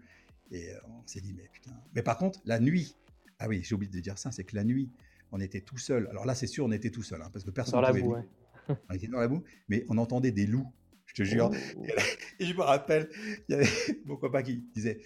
[0.51, 1.71] et euh, on s'est dit, mais putain.
[1.93, 2.95] Mais par contre, la nuit,
[3.39, 4.89] ah oui, j'ai oublié de dire ça, c'est que la nuit,
[5.31, 6.07] on était tout seul.
[6.09, 8.13] Alors là, c'est sûr, on était tout seul, hein, parce que personne dans la boue.
[8.13, 8.23] Ouais.
[8.89, 10.71] On était dans la boue, mais on entendait des loups
[11.07, 11.49] je te jure.
[11.51, 11.83] Oh.
[12.39, 13.09] Et, je me rappelle,
[13.47, 13.69] il y avait
[14.05, 14.99] mon copain qui disait,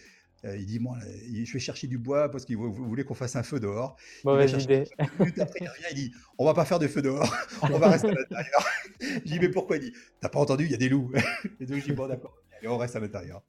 [0.43, 0.97] il dit, moi,
[1.31, 3.95] je vais chercher du bois parce qu'il voulait qu'on fasse un feu dehors.
[4.23, 4.85] Mauvaise idée.
[5.19, 7.89] Minutes après, il revient, il dit, on va pas faire de feu dehors, on va
[7.89, 8.65] rester à l'intérieur.
[8.99, 9.77] je dis, mais pourquoi?
[9.77, 11.11] Il dit, t'as pas entendu, il y a des loups.
[11.59, 13.43] Et donc, je dis, bon, d'accord, allez, on reste à l'intérieur.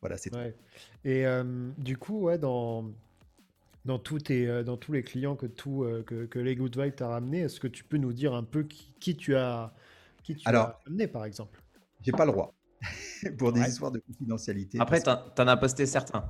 [0.00, 0.54] Voilà, c'est ouais.
[1.04, 2.90] Et euh, du coup, ouais, dans,
[3.84, 6.78] dans, tous tes, euh, dans tous les clients que, tout, euh, que, que les Good
[6.78, 9.74] Vibes t'a ramené, est-ce que tu peux nous dire un peu qui, qui tu as,
[10.22, 11.60] qui tu Alors, as amené, par exemple?
[12.02, 12.54] j'ai pas le droit.
[13.38, 13.68] pour des ouais.
[13.68, 14.78] histoires de confidentialité.
[14.80, 16.24] Après, t'en en as posté certains.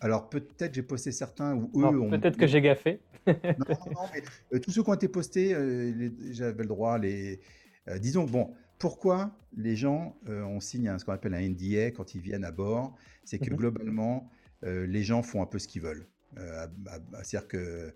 [0.00, 2.10] Alors peut-être j'ai posté certains où eux ont...
[2.10, 3.00] Peut-être que j'ai gaffé.
[3.26, 6.98] non, non, non, mais euh, tous ceux qui ont été postés, euh, j'avais le droit.
[6.98, 7.40] Les,
[7.88, 11.90] euh, disons, bon, pourquoi les gens, euh, on signe un, ce qu'on appelle un NDA
[11.92, 12.94] quand ils viennent à bord?
[13.24, 13.56] C'est que mm -hmm.
[13.56, 14.30] globalement,
[14.64, 16.06] euh, les gens font un peu ce qu'ils veulent.
[16.36, 17.94] C'est-à-dire que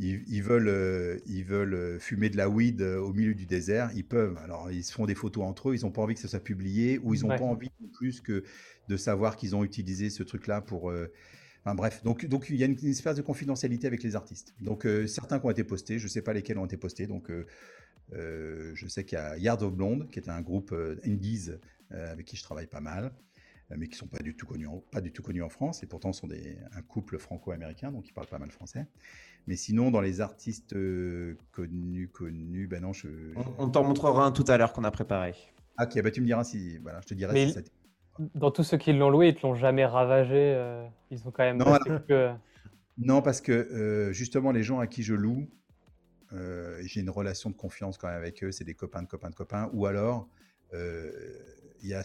[0.00, 3.90] ils, ils, veulent, euh, ils veulent fumer de la weed euh, au milieu du désert,
[3.94, 4.38] ils peuvent.
[4.38, 6.40] Alors, ils se font des photos entre eux, ils n'ont pas envie que ça soit
[6.40, 7.38] publié, ou ils n'ont ouais.
[7.38, 8.42] pas envie plus que
[8.88, 10.90] de savoir qu'ils ont utilisé ce truc-là pour.
[10.90, 11.12] Euh...
[11.62, 14.54] Enfin, bref, donc, donc il y a une, une, espèce de confidentialité avec les artistes.
[14.62, 17.06] Donc, euh, certains qui ont été postés, je ne sais pas lesquels ont été postés.
[17.06, 21.50] Donc, euh, je sais qu'il y a Yard of Blonde, qui est un groupe indies
[21.90, 23.12] avec qui je travaille pas mal
[23.76, 25.86] mais qui sont pas du tout connus en, pas du tout connus en France et
[25.86, 28.86] pourtant sont des, un couple franco-américain donc ils parlent pas mal français.
[29.46, 33.38] Mais sinon dans les artistes euh, connus connus ben non je, je...
[33.38, 35.34] on, on t'en montrera un tout à l'heure qu'on a préparé.
[35.76, 37.60] Ah, ok bah tu me diras si voilà je te dirai mais si ça
[38.34, 41.44] dans tous ceux qui l'ont loué ils te l'ont jamais ravagé euh, ils ont quand
[41.44, 42.32] même non, alors, que...
[42.98, 45.48] non parce que euh, justement les gens à qui je loue
[46.32, 49.30] euh, j'ai une relation de confiance quand même avec eux c'est des copains de copains
[49.30, 50.28] de copains ou alors
[50.74, 51.10] euh,
[51.82, 52.02] il y a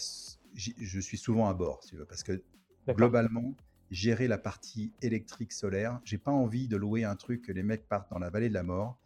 [0.55, 2.41] je suis souvent à bord, si tu veux, parce que
[2.87, 3.53] globalement,
[3.91, 7.87] gérer la partie électrique solaire, j'ai pas envie de louer un truc que les mecs
[7.87, 8.97] partent dans la vallée de la mort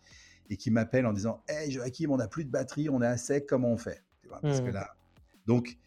[0.50, 3.18] et qui m'appellent en disant Hey Joachim, on n'a plus de batterie, on est à
[3.18, 4.04] sec, comment on fait?
[4.22, 4.66] Tu vois, Parce mmh.
[4.66, 4.96] que là.
[5.46, 5.78] Donc,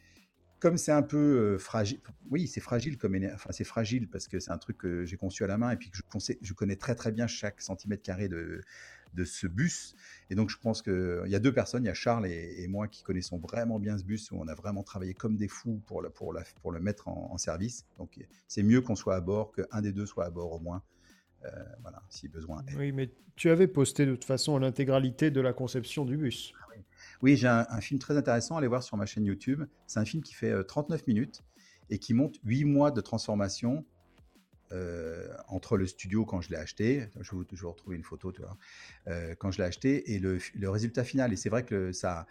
[0.61, 2.01] comme c'est un peu euh, fragile,
[2.31, 5.43] oui, c'est fragile comme enfin, c'est fragile parce que c'est un truc que j'ai conçu
[5.43, 8.29] à la main et puis que je, je connais très très bien chaque centimètre carré
[8.29, 8.61] de,
[9.15, 9.95] de ce bus.
[10.31, 12.69] Et donc, je pense qu'il y a deux personnes, il y a Charles et, et,
[12.69, 15.81] moi qui connaissons vraiment bien ce bus, où on a vraiment travaillé comme des fous
[15.87, 17.87] pour le, pour la, pour le mettre en, en service.
[17.99, 20.83] Donc, c'est mieux qu'on soit à bord, qu'un des deux soit à bord au moins.
[21.45, 21.49] Euh,
[21.83, 22.65] voilà, si besoin.
[22.69, 22.77] Est.
[22.77, 26.53] Oui, mais tu avais posté de toute façon l'intégralité de la conception du bus.
[26.61, 26.83] Ah, oui,
[27.21, 29.65] oui j'ai un, un, film très intéressant, allez voir sur ma chaîne YouTube.
[29.87, 31.43] C'est un film qui fait euh, 39 minutes
[31.91, 33.85] et qui montre 8 mois de transformation
[34.73, 38.43] euh, entre le studio quand je l'ai acheté, je vais, vais retrouver une photo, tu
[38.43, 38.57] vois,
[39.09, 41.33] euh, quand je l'ai acheté et le, résultat final.
[41.33, 42.27] Et c'est vrai que ça,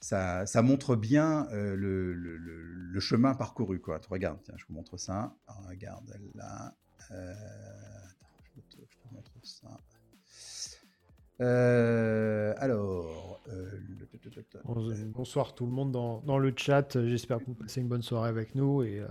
[0.00, 3.80] ça, montre bien euh, le, chemin parcouru.
[3.80, 4.00] Quoi.
[4.00, 5.36] Tu regardes, tiens, je vous montre ça.
[5.68, 6.74] regarde là.
[7.12, 7.34] Euh,
[8.56, 9.80] je, te, montre ça.
[11.40, 13.70] Euh, alors, euh,
[15.06, 16.98] bonsoir tout le monde dans, le chat.
[17.06, 19.06] J'espère que vous passez une bonne soirée avec nous et euh,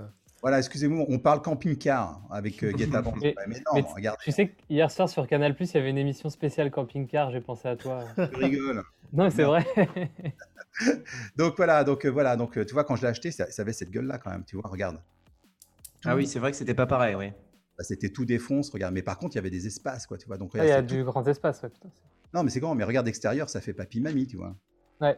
[0.45, 4.19] voilà, excusez-moi, on parle camping-car avec euh, Guetta mais, mais, non, mais regarde.
[4.21, 7.67] Tu sais qu'hier soir sur Canal il y avait une émission spéciale camping-car, j'ai pensé
[7.67, 8.03] à toi.
[8.15, 8.83] Tu rigoles.
[9.13, 9.65] non, c'est vrai.
[11.35, 13.73] donc voilà, donc euh, voilà, donc tu vois, quand je l'ai acheté, ça, ça, avait
[13.73, 14.97] cette gueule-là quand même, tu vois, regarde.
[16.03, 17.31] Tout ah oui, c'est vrai que c'était pas pareil, oui.
[17.75, 18.93] Bah, c'était tout défonce, regarde.
[18.93, 20.37] Mais par contre, il y avait des espaces, quoi, tu vois.
[20.37, 21.05] Donc, ah, il y a du tout...
[21.05, 21.89] grand espace, ouais, putain.
[22.35, 24.55] Non, mais c'est grand, mais regarde extérieur, ça fait papy-mamie, tu vois.
[25.01, 25.17] Ouais.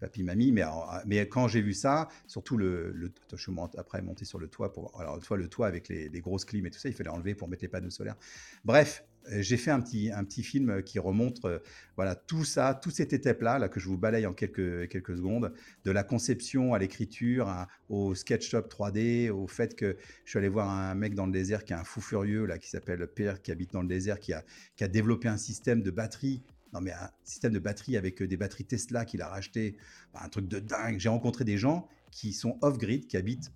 [0.00, 0.52] Papy, mamie.
[0.52, 0.62] Mais,
[1.06, 4.72] mais quand j'ai vu ça, surtout le, le je suis après monté sur le toit
[4.72, 6.94] pour, alors le toit, le toit avec les, les, grosses clims et tout ça, il
[6.94, 8.16] fallait enlever pour mettre les panneaux solaires.
[8.64, 11.58] Bref, euh, j'ai fait un petit, un petit film qui remonte euh,
[11.96, 15.52] voilà, tout ça, toute cette étape-là, là, que je vous balaye en quelques, quelques secondes,
[15.84, 20.70] de la conception à l'écriture, au SketchUp 3D, au fait que je suis allé voir
[20.70, 23.52] un mec dans le désert qui est un fou furieux, là, qui s'appelle Pierre, qui
[23.52, 24.44] habite dans le désert, qui a,
[24.76, 26.42] qui a développé un système de batterie.
[26.72, 29.76] Non, mais un système de batterie avec euh, des batteries Tesla qu'il a racheté,
[30.14, 30.98] un truc de dingue.
[30.98, 33.52] J'ai rencontré des gens qui sont off-grid, qui habitent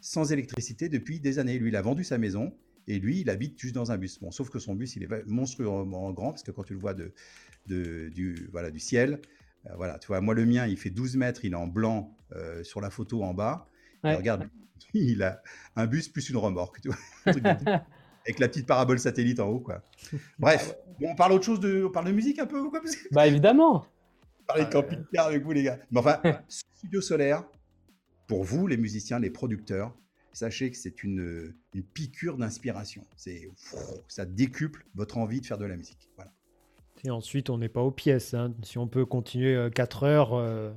[0.00, 1.58] sans électricité depuis des années.
[1.58, 2.54] Lui, il a vendu sa maison,
[2.86, 4.20] et lui, il habite juste dans un bus.
[4.20, 6.94] Bon, sauf que son bus, il est monstrueusement grand, parce que quand tu le vois
[6.94, 7.12] de,
[7.66, 9.20] de du, voilà, du ciel,
[9.66, 12.16] euh, voilà, tu vois, moi, le mien, il fait 12 mètres, il est en blanc
[12.32, 13.68] euh, sur la photo en bas.
[14.02, 14.48] regarde,
[14.94, 15.42] il a
[15.76, 17.32] un bus plus une remorque, tu vois,
[18.26, 19.82] avec la petite parabole satellite en haut, quoi.
[20.38, 22.80] Bref, on parle autre chose de, on parle de musique un peu ou quoi
[23.12, 23.86] Bah évidemment.
[24.40, 25.78] On parle de camping-car avec vous, les gars.
[25.90, 27.44] Mais enfin, studio solaire,
[28.26, 29.96] pour vous, les musiciens, les producteurs,
[30.34, 31.54] sachez que c'est une,
[31.94, 33.06] piqûre d'inspiration.
[33.16, 33.48] C'est
[34.06, 36.10] ça décuple votre envie de faire de la musique.
[36.16, 36.30] Voilà.
[37.04, 38.34] Et ensuite, on n'est pas aux pièces.
[38.34, 38.54] Hein.
[38.62, 40.34] Si on peut continuer 4 euh, heures.
[40.34, 40.72] Euh,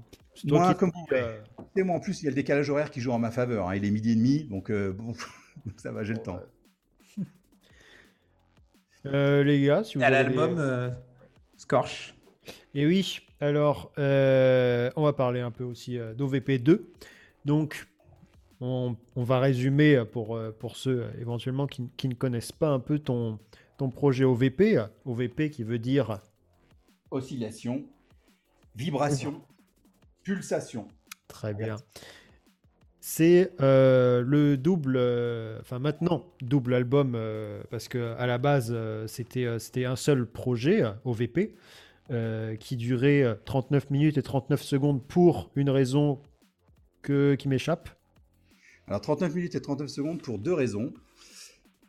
[0.45, 1.41] moi, comme euh...
[1.83, 3.69] moi, en plus, il y a le décalage horaire qui joue en ma faveur.
[3.69, 3.75] Hein.
[3.75, 5.13] Il est midi et demi, donc euh, bon,
[5.77, 6.39] ça va, j'ai le temps.
[9.05, 10.93] Les gars, si vous à l'album
[11.57, 12.15] Scorch.
[12.73, 16.91] Et oui, alors, on va parler un peu aussi d'OVP 2.
[17.45, 17.87] Donc,
[18.59, 22.99] on, va résumer pour, euh, pour ceux euh, éventuellement qui, ne connaissent pas un peu
[22.99, 23.39] ton,
[23.77, 24.83] ton projet OVP.
[25.05, 26.19] OVP qui veut dire
[27.11, 27.85] oscillation,
[28.75, 29.41] vibration,
[30.23, 30.87] pulsation.
[31.27, 31.77] Très bien.
[33.09, 34.99] C'est euh, le double,
[35.61, 37.17] enfin maintenant double album,
[37.71, 38.75] parce que à la base
[39.07, 41.55] c'était c'était un seul projet OVP
[42.59, 46.21] qui durait 39 minutes et 39 secondes pour une raison
[47.01, 47.89] que, qui m'échappe.
[48.87, 50.93] Alors 39 minutes et 39 secondes pour deux raisons.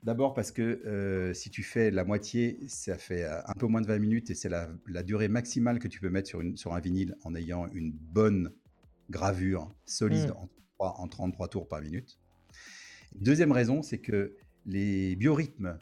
[0.04, 3.80] D'abord parce que euh, si tu fais la moitié, ça fait euh, un peu moins
[3.80, 6.74] de 20 minutes et c'est la, durée maximale que tu peux mettre sur, une, sur
[6.74, 8.52] un vinyle en ayant une bonne
[9.10, 10.36] gravure solide mm.
[10.36, 10.48] en,
[10.78, 12.18] en, 33 tours par minute.
[13.14, 14.36] Deuxième raison, c'est que
[14.66, 15.78] les biorhythmes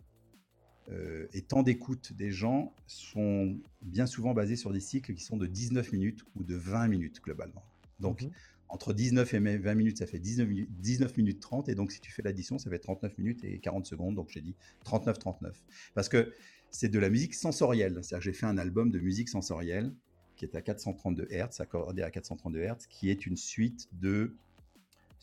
[0.90, 5.36] euh, et temps d'écoute des gens sont bien souvent basés sur des cycles qui sont
[5.36, 7.64] de 19 minutes ou de 20 minutes globalement.
[7.98, 8.30] Donc, mm-hmm
[8.68, 11.68] entre 19 et 20 minutes, ça fait 19 minutes, 19 minutes 30.
[11.68, 14.14] Et donc, si tu fais l'addition, ça fait 39 minutes et 40 secondes.
[14.14, 15.52] Donc, j'ai dit 39-39.
[15.94, 16.32] Parce que
[16.70, 17.92] c'est de la musique sensorielle.
[18.02, 19.92] C'est-à-dire que j'ai fait un album de musique sensorielle
[20.36, 24.36] qui est à 432 Hz, accordé à 432 Hz, qui est une suite de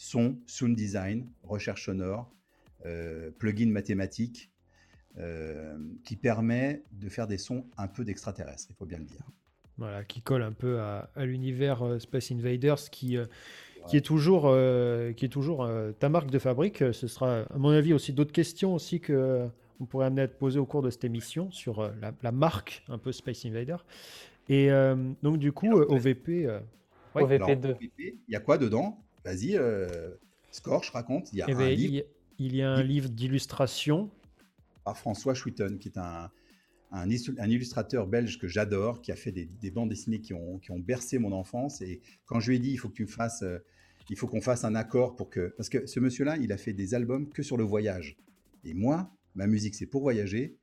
[0.04, 2.30] son, sound design, recherche sonore,
[2.86, 4.52] euh, plugin mathématique,
[5.18, 9.24] euh, qui permet de faire des sons un peu d'extraterrestres, il faut bien le dire.
[9.78, 13.26] Voilà, qui colle un peu à, l'univers euh, Space Invaders, qui, euh,
[13.88, 15.68] qui est toujours, euh, qui est toujours
[16.00, 16.84] ta marque de fabrique.
[16.94, 19.48] Ce sera, à mon avis, aussi d'autres questions aussi que
[19.80, 21.90] on pourrait amener à te poser au cours de cette émission sur
[22.22, 23.78] la, marque un peu Space Invader.
[24.50, 24.70] Et
[25.24, 26.48] donc du coup, OVP,
[27.16, 27.76] OVP 2.
[27.98, 29.04] il y a quoi dedans?
[29.26, 29.60] Vas-y,
[30.52, 31.32] Scorch raconte.
[31.34, 32.06] Il y a eh un ben, livre.
[32.40, 34.10] Il y a un livre d'illustration
[34.84, 36.30] par François Schwitten, qui est un,
[36.92, 40.80] un, illustrateur belge que j'adore, qui a fait des, bandes dessinées qui ont, qui ont,
[40.80, 41.82] bercé mon enfance.
[41.82, 43.60] Et quand je lui ai dit, il faut que tu fasses, euh,
[44.10, 46.74] il faut qu'on fasse un accord pour que, parce que ce monsieur-là, il a fait
[46.74, 48.16] des albums que sur le voyage.
[48.64, 50.56] Et moi, ma musique, c'est pour voyager.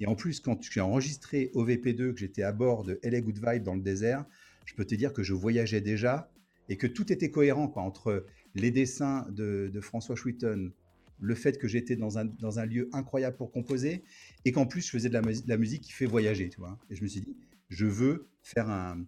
[0.00, 3.62] Et en plus, quand j'ai enregistré OVP2, que j'étais à bord de LA Good Vibe
[3.62, 4.24] dans le désert,
[4.64, 6.30] je peux te dire que je voyageais déjà
[6.68, 10.72] et que tout était cohérent quoi, entre les dessins de, de François Schwitten,
[11.20, 14.04] le fait que j'étais dans un, dans un lieu incroyable pour composer
[14.44, 16.78] et qu'en plus je faisais de la, la, musique qui fait voyager, tu vois.
[16.90, 17.36] Et je me suis dit,
[17.68, 19.04] je veux faire un,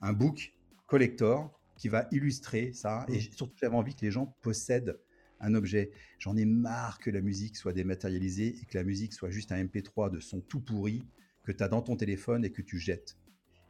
[0.00, 0.52] un book
[0.86, 3.06] collector qui va illustrer ça.
[3.08, 3.32] Et mmh.
[3.32, 4.98] surtout, j'avais envie que les gens possèdent
[5.40, 5.90] un objet.
[6.18, 9.62] J'en ai marre que la musique soit dématérialisée et que la musique soit juste un
[9.62, 11.02] MP3 de son tout pourri
[11.44, 13.16] que tu as dans ton téléphone et que tu jettes.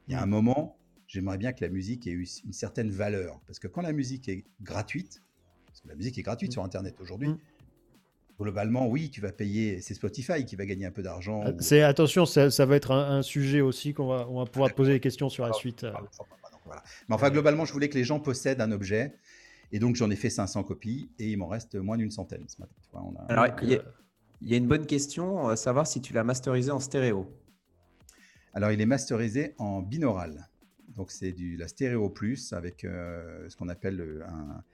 [0.09, 0.31] Il y a un mmh.
[0.31, 0.79] moment,
[1.17, 3.41] j'aimerais bien que la musique ait une certaine valeur.
[3.47, 5.23] Parce que quand la musique est gratuite,
[5.67, 6.53] parce que la musique est gratuite mmh.
[6.53, 7.31] sur Internet aujourd'hui,
[8.39, 9.81] globalement, oui, tu vas payer.
[9.81, 11.43] C'est Spotify qui va gagner un peu d'argent.
[11.47, 14.77] Euh, c'est attention, ça, va être un, sujet aussi qu'on va, on va pouvoir te
[14.77, 15.85] poser des questions sur la suite.
[15.85, 15.93] Euh.
[17.09, 19.15] Mais enfin, globalement, je voulais que les gens possèdent un objet.
[19.73, 22.61] Et donc, j'en ai fait 500 copies et il m'en reste moins d'une centaine ce
[22.61, 22.75] matin.
[23.29, 27.27] Alors, il y, a une bonne question, euh, savoir si tu l'as masterisé en stéréo.
[28.53, 30.49] Alors, il est masterisé en binaural.
[30.97, 34.65] Donc, c'est du la stéréo plus avec ce qu'on appelle un,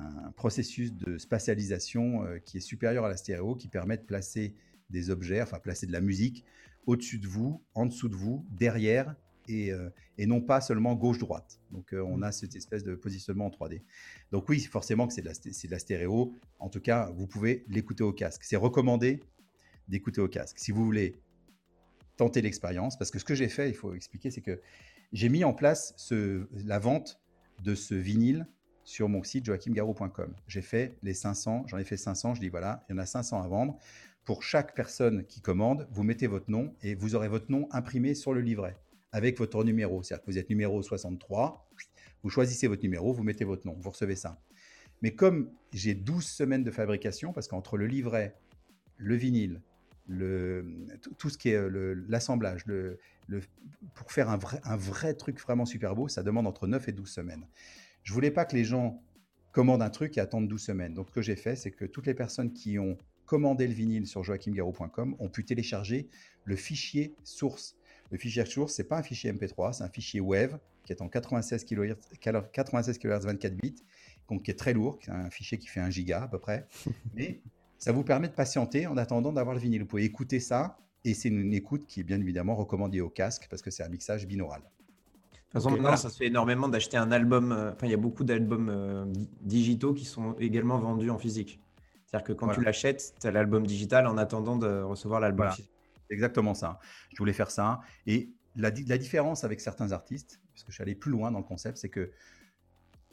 [0.00, 4.54] un processus de spatialisation euh, qui est supérieur à la stéréo, qui permet de placer
[4.90, 6.44] des objets, enfin placer de la musique
[6.86, 9.14] au-dessus de vous, en dessous de vous, derrière
[9.48, 11.60] et, euh, et non pas seulement gauche-droite.
[11.72, 13.82] Donc euh, on a cette espèce de positionnement en 3D.
[14.32, 16.34] Donc oui, forcément que c'est de, de la stéréo.
[16.58, 18.44] En tout cas, vous pouvez l'écouter au casque.
[18.44, 19.20] C'est recommandé
[19.88, 20.58] d'écouter au casque.
[20.58, 21.16] Si vous voulez
[22.16, 24.60] tenter l'expérience, parce que ce que j'ai fait, il faut expliquer, c'est que
[25.12, 27.20] j'ai mis en place ce, la vente
[27.62, 28.46] de ce vinyle
[28.84, 30.34] sur mon site joachimgarou.com.
[30.46, 33.06] J'ai fait les 500, j'en ai fait 500, je dis voilà, il y en a
[33.06, 33.76] 500 à vendre.
[34.24, 38.14] Pour chaque personne qui commande, vous mettez votre nom et vous aurez votre nom imprimé
[38.14, 38.76] sur le livret
[39.12, 40.02] avec votre numéro.
[40.02, 41.68] C'est-à-dire que vous êtes numéro 63,
[42.22, 44.40] vous choisissez votre numéro, vous mettez votre nom, vous recevez ça.
[45.02, 48.34] Mais comme j'ai 12 semaines de fabrication, parce qu'entre le livret,
[48.96, 49.62] le vinyle,
[50.08, 50.64] le,
[51.18, 53.42] tout- ce qui est euh, l'assemblage, le, le-
[53.94, 56.92] pour faire un vrai, un vrai truc vraiment super beau, ça demande entre 9 et
[56.92, 57.46] 12 semaines.
[58.02, 59.02] Je voulais pas que les gens
[59.52, 60.94] commandent un truc et attendent 12 semaines.
[60.94, 64.06] Donc, ce que j'ai fait, c'est que toutes les personnes qui ont commandé le vinyle
[64.06, 66.08] sur joachimgarou.com ont pu télécharger
[66.44, 67.76] le fichier source.
[68.10, 71.08] Le fichier source, c'est pas un fichier MP3, c'est un fichier WAV qui est en
[71.08, 73.74] 96 kHz, 96 kHz 24 bits,
[74.28, 76.38] donc qui est très lourd, qui est un fichier qui fait 1 giga à peu
[76.38, 76.68] près.
[77.14, 77.40] Mais
[77.78, 79.80] ça vous permet de patienter en attendant d'avoir le vinyle.
[79.80, 83.46] Vous pouvez écouter ça, et c'est une écoute qui est bien évidemment recommandée au casque
[83.48, 84.60] parce que c'est un mixage binaural.
[84.60, 85.96] De toute façon, Ok, maintenant, voilà.
[85.96, 87.52] ça se fait énormément d'acheter un album.
[87.52, 91.18] euh, Enfin, il y a beaucoup d'albums euh, di- digitaux qui sont également vendus en
[91.18, 91.60] physique.
[92.06, 92.58] C'est-à-dire que quand Voilà.
[92.60, 95.52] tu l'achètes, tu as l'album digital en attendant de recevoir l'album Voilà.
[95.52, 95.70] physique.
[96.08, 96.80] C'est exactement ça.
[97.12, 97.80] Je voulais faire ça.
[98.06, 101.44] Et la différence avec certains artistes, parce que je suis allé plus loin dans le
[101.44, 102.10] concept, c'est que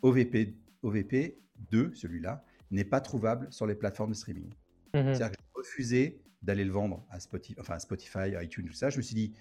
[0.01, 1.37] OVP, OVP
[1.71, 4.49] 2, celui-là, n'est pas trouvable sur les plateformes de streaming.
[4.93, 5.13] Mhm.
[5.13, 8.89] C'est-à-dire que j'ai refusé d'aller le vendre à Spotify, enfin à Spotify, iTunes, tout ça.
[8.89, 9.33] Je me suis dit,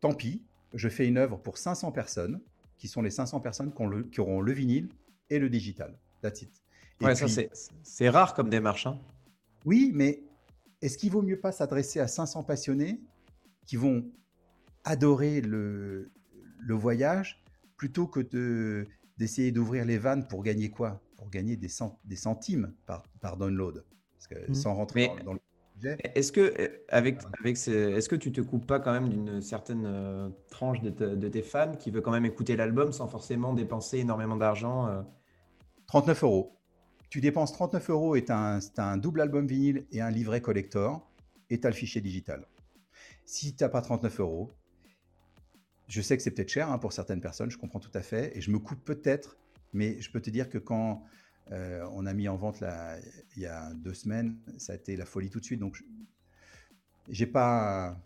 [0.00, 0.42] tant pis,
[0.74, 2.40] je fais une œuvre pour 500 personnes,
[2.76, 4.88] qui sont les 500 personnes qui, ont le- qui auront le vinyle
[5.30, 5.98] et le digital.
[6.22, 6.62] That's it.
[7.00, 7.50] Ouais, ça, puis- c'est-
[7.82, 8.86] c'est rare comme démarche.
[8.86, 8.98] hein.
[9.64, 10.22] oui, mais
[10.82, 13.00] est-ce qu'il vaut mieux pas s'adresser à 500 passionnés
[13.66, 14.04] qui vont
[14.84, 16.10] adorer le,
[16.58, 17.42] le voyage
[17.76, 18.86] plutôt que de,
[19.18, 21.00] d'essayer d'ouvrir les vannes pour gagner quoi?
[21.16, 23.84] Pour gagner des, cent- des centimes par, par download.
[24.14, 24.54] Parce que Mhm.
[24.54, 25.40] sans rentrer Mais- dans, dans le.
[26.14, 29.40] Est-ce que, euh, avec, avec ce- est-ce que tu te coupes pas quand même d'une
[29.40, 33.06] certaine euh, tranche de, te- de tes fans qui veut quand même écouter l'album sans
[33.08, 35.02] forcément dépenser énormément d'argent euh?
[35.86, 36.56] 39 euros.
[37.10, 41.08] Tu dépenses 39 euros et tu as, un double album vinyle et un livret collector
[41.50, 42.46] et tu as le fichier digital.
[43.26, 44.52] Si tu n'as pas 39 euros,
[45.88, 48.36] je sais que c'est peut-être cher hein, pour certaines personnes, je comprends tout à fait,
[48.36, 49.36] et je me coupe peut-être,
[49.72, 51.02] mais je peux te dire que quand
[51.52, 52.96] euh, on a mis en vente là,
[53.36, 55.60] il y a deux semaines, ça a été la folie tout de suite.
[55.60, 55.84] Donc, je-
[57.10, 57.96] j'ai pas.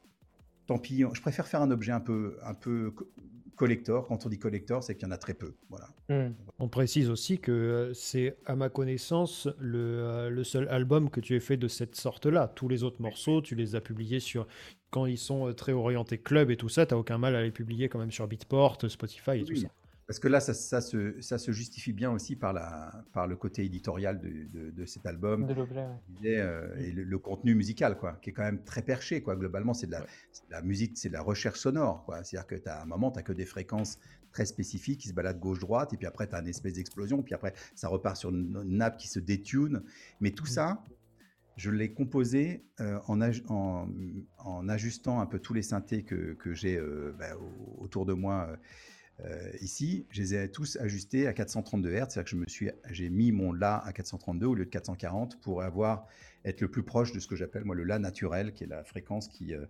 [0.67, 3.11] Tant pis, je préfère faire un objet un peu, un peu co-
[3.57, 4.07] collector.
[4.07, 5.55] Quand on dit collector, c'est qu'il y en a très peu.
[5.69, 5.89] Voilà.
[6.09, 6.35] Mhm.
[6.61, 11.21] On précise aussi que euh, c'est, à ma connaissance, le, euh, le seul album que
[11.21, 12.47] tu aies fait de cette sorte-là.
[12.55, 14.47] Tous les autres morceaux, tu les as publiés sur.
[14.91, 17.89] Quand ils sont très orientés club et tout ça, tu aucun mal à les publier
[17.89, 19.69] quand même sur Beatport, Spotify et tout ça.
[20.13, 23.35] Parce que là, ça, ça se, ça se justifie bien aussi par, la, par le
[23.35, 25.87] côté éditorial de, de- de cet album De l'objet,
[26.23, 26.37] ouais.
[26.39, 29.23] euh, et le, le contenu musical, quoi, qui est quand même très perché.
[29.23, 29.37] Quoi.
[29.37, 30.07] Globalement, c'est de, la, Ouais.
[30.31, 32.05] c'est de la musique, c'est de la recherche sonore.
[32.05, 32.23] quoi.
[32.25, 33.99] C'est-à-dire que tu as un moment, tu n'as que des fréquences
[34.33, 37.33] très spécifiques qui se baladent gauche-droite, et puis après, tu as une espèce d'explosion, puis
[37.35, 39.83] après, ça repart sur une, une nappe qui se détune.
[40.21, 40.85] Mais tout ça,
[41.57, 43.89] je l'ai composé euh, en, aj- en,
[44.37, 48.13] en ajustant un peu tous les synthés que, que j'ai euh, bah, au- autour de
[48.13, 48.59] moi.
[49.21, 52.47] Euh, euh, ici, je les ai tous ajustés à 432 Hz, c'est-à-dire que je me
[52.49, 56.07] suis, j'ai mis mon La à 432 au lieu de 440 pour avoir
[56.45, 58.83] être le plus proche de ce que j'appelle moi le La naturel, qui est la
[58.85, 59.65] fréquence qui, euh,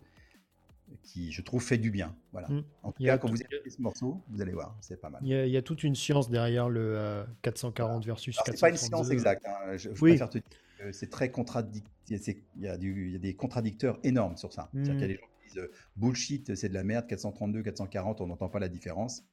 [1.03, 2.15] qui je trouve fait du bien.
[2.33, 2.49] Voilà.
[2.49, 2.65] Mm.
[2.83, 5.21] En tout cas, quand tout- vous écoutez ce morceau, vous allez voir, c'est pas mal.
[5.23, 8.47] Il y, a, il y a toute une science derrière le euh, 440 versus Alors,
[8.55, 9.05] c'est pas une 432.
[9.05, 9.47] science exacte.
[9.47, 10.11] hein, Je, je Oui.
[10.13, 10.47] préfère te dire
[10.93, 11.93] c'est très contradictoire.
[12.09, 12.19] Il
[12.63, 14.69] y, a du- il y a des contradicteurs énormes sur ça.
[14.73, 14.99] C'est-à-dire Mm.
[14.99, 18.21] qu'il y a des gens qui disent euh, bullshit, c'est de la merde, 432, 440,
[18.21, 19.25] on n'entend pas la différence.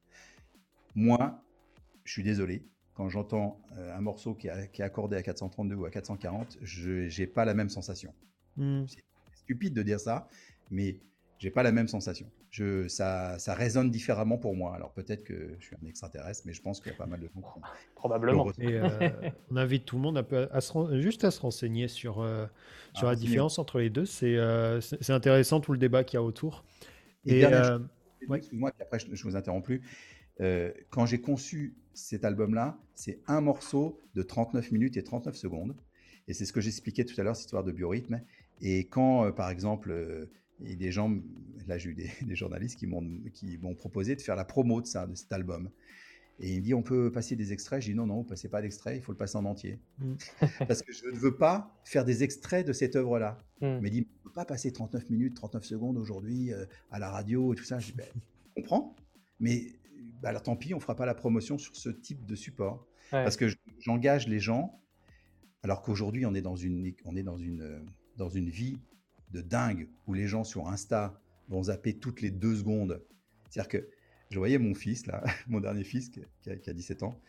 [1.00, 1.42] Moi,
[2.04, 2.66] je suis désolé.
[2.94, 6.58] Quand j'entends euh, un morceau qui est, qui est accordé à 432 ou à 440,
[6.62, 8.14] je n'ai pas la même sensation.
[8.58, 8.84] Hmm.
[8.86, 9.02] C'est
[9.34, 10.28] stupide de dire ça,
[10.70, 11.00] mais
[11.38, 12.30] j'ai pas la même sensation.
[12.52, 14.76] Je, ça, ça résonne différemment pour moi.
[14.76, 17.22] Alors peut-être que je suis un extraterrestre, mais je pense qu'il y a pas mal
[17.22, 17.62] de gens qui
[17.96, 18.52] Probablement.
[18.60, 18.90] Et euh,
[19.52, 22.20] on invite tout le monde un peu à se ren- juste à se renseigner sur,
[22.20, 22.46] euh,
[22.94, 24.06] sur Ah, la différence entre les deux.
[24.06, 26.66] C'est euh, intéressant tout le débat qu'il y a autour.
[27.26, 27.88] Et Et, dernière euh, chose,
[28.28, 28.38] ouais.
[28.40, 29.82] Excuse-moi, puis après je, je vous interromps plus.
[30.42, 35.76] Euh, quand j'ai conçu cet album-là, c'est un morceau de 39 minutes et 39 secondes.
[36.28, 38.22] Et c'est ce que j'expliquais tout à l'heure, cette histoire de biorhythme.
[38.62, 40.32] Et quand, euh, par exemple, euh,
[40.62, 41.18] il y a des gens,
[41.68, 45.08] là j'ai eu des, des journalistes qui m'ont proposé de faire la promo de ça,
[45.08, 45.70] de cet album.
[46.42, 47.82] Et il me dit, on peut passer des extraits?
[47.82, 49.80] J'ai dit, non, non, vous passez pas d'extraits, il faut le passer en entier.
[49.98, 50.14] Mm.
[50.68, 53.38] Parce que je ne veux pas faire des extraits de cette œuvre-là.
[53.62, 53.76] Mhm.
[53.78, 57.00] Il m'a dit, on ne peut pas passer 39 minutes, 39 secondes aujourd'hui euh, à
[57.00, 57.80] la radio et tout ça.
[57.80, 58.96] Je dis, ben, je comprends,
[59.40, 59.79] mais
[60.22, 62.86] bah, alors tant pis, on fera pas la promotion sur ce type de support.
[63.12, 63.48] Parce que
[63.80, 64.80] j'engage les gens,
[65.64, 67.86] alors qu'aujourd'hui, on est dans une, on est dans une,
[68.18, 68.80] dans une vie
[69.32, 73.04] de dingue où les gens sur Insta vont zapper toutes les deux secondes.
[73.50, 73.90] C'est-à-dire que
[74.30, 77.20] je voyais mon fils, là, mon dernier fils qui a, 17 ans,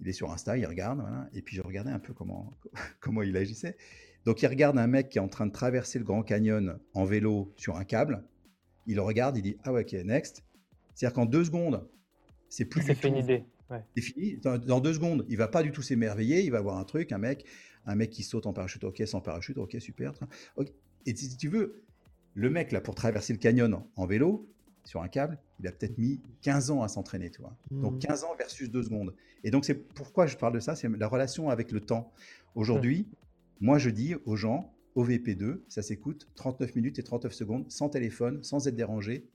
[0.00, 1.04] il est sur Insta, il regarde,
[1.34, 2.56] et puis je regardais un peu comment,
[3.00, 3.76] comment il agissait.
[4.24, 7.04] Donc il regarde un mec qui est en train de traverser le Grand Canyon en
[7.04, 8.24] vélo sur un câble,
[8.86, 10.44] il le regarde, il dit Ah ouais, ok, next.
[10.94, 11.88] C'est-à-dire qu'en deux secondes,
[12.48, 13.08] c'est plus du tout.
[13.08, 13.44] une idée.
[13.94, 14.36] C'est fini.
[14.36, 16.42] Dans, deux secondes, il va pas du tout s'émerveiller.
[16.42, 17.44] Il va voir un truc, un mec,
[17.86, 18.84] un mec qui saute en parachute.
[18.84, 19.58] Ok, sans parachute.
[19.58, 20.14] Ok, super.
[21.06, 21.82] Et si tu veux,
[22.34, 24.48] le mec là pour traverser le canyon en, vélo
[24.84, 27.56] sur un câble, il a peut-être mis 15 ans à s'entraîner, tu vois.
[27.70, 28.26] Donc 15 mmh.
[28.26, 29.14] ans versus deux secondes.
[29.44, 32.12] Et donc c'est pourquoi je parle de ça, c'est la relation avec le temps.
[32.54, 33.06] Aujourd'hui,
[33.60, 38.42] moi je dis aux gens, OVP2, ça s'écoute 39 minutes et 39 secondes, sans téléphone,
[38.42, 39.26] sans être dérangé.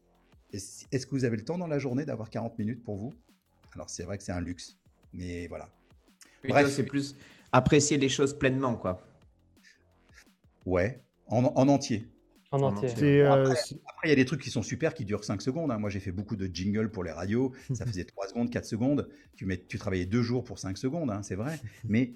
[0.53, 3.13] Est-ce que vous avez le temps dans la journée d'avoir 40 minutes pour vous?
[3.73, 4.77] Alors c'est vrai que c'est un luxe,
[5.13, 5.67] mais voilà.
[6.47, 7.15] Bref, c'est plus
[7.51, 9.01] apprécier les choses pleinement, quoi.
[10.65, 12.07] Ouais, en, entier.
[12.51, 13.21] En entier.
[13.21, 15.71] Euh, après, il y a des trucs qui sont super qui durent 5 secondes.
[15.71, 15.79] Hein.
[15.79, 17.53] Moi, j'ai fait beaucoup de jingles pour les radios.
[17.73, 19.09] Ça faisait 3 secondes, 4 secondes.
[19.35, 21.59] Tu, mets, tu travaillais 2 jours pour 5 secondes, hein, c'est vrai.
[21.83, 22.13] Mais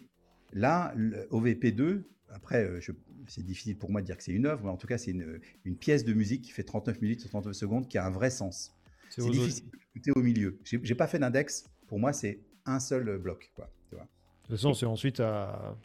[0.54, 0.94] là,
[1.32, 2.04] OVP2,
[2.34, 2.80] après, euh,
[3.28, 5.12] c'est difficile pour moi de dire que c'est une œuvre, mais en tout cas, c'est
[5.12, 8.10] une, une, pièce de musique qui fait 39 minutes ou 39 secondes, qui a un
[8.10, 8.74] vrai sens.
[9.10, 10.60] C'est difficile d'écouter au milieu.
[10.64, 11.70] J'ai pas fait d'index.
[11.88, 13.52] Pour moi, c'est un seul bloc.
[13.56, 14.04] Quoi, tu vois.
[14.04, 14.08] De
[14.48, 15.78] toute façon, c'est ensuite à,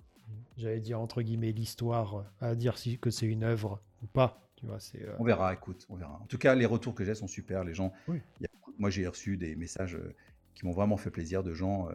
[0.56, 4.48] j'allais dire entre guillemets, l'histoire à dire si, que c'est une œuvre ou pas.
[4.56, 6.20] Tu vois, c'est, euh, On verra, écoute, on verra.
[6.22, 7.64] En tout cas, les retours que j'ai sont super.
[7.64, 7.92] Les gens,
[8.78, 10.14] moi, j'ai reçu des messages euh,
[10.54, 11.88] qui m'ont vraiment fait plaisir de gens.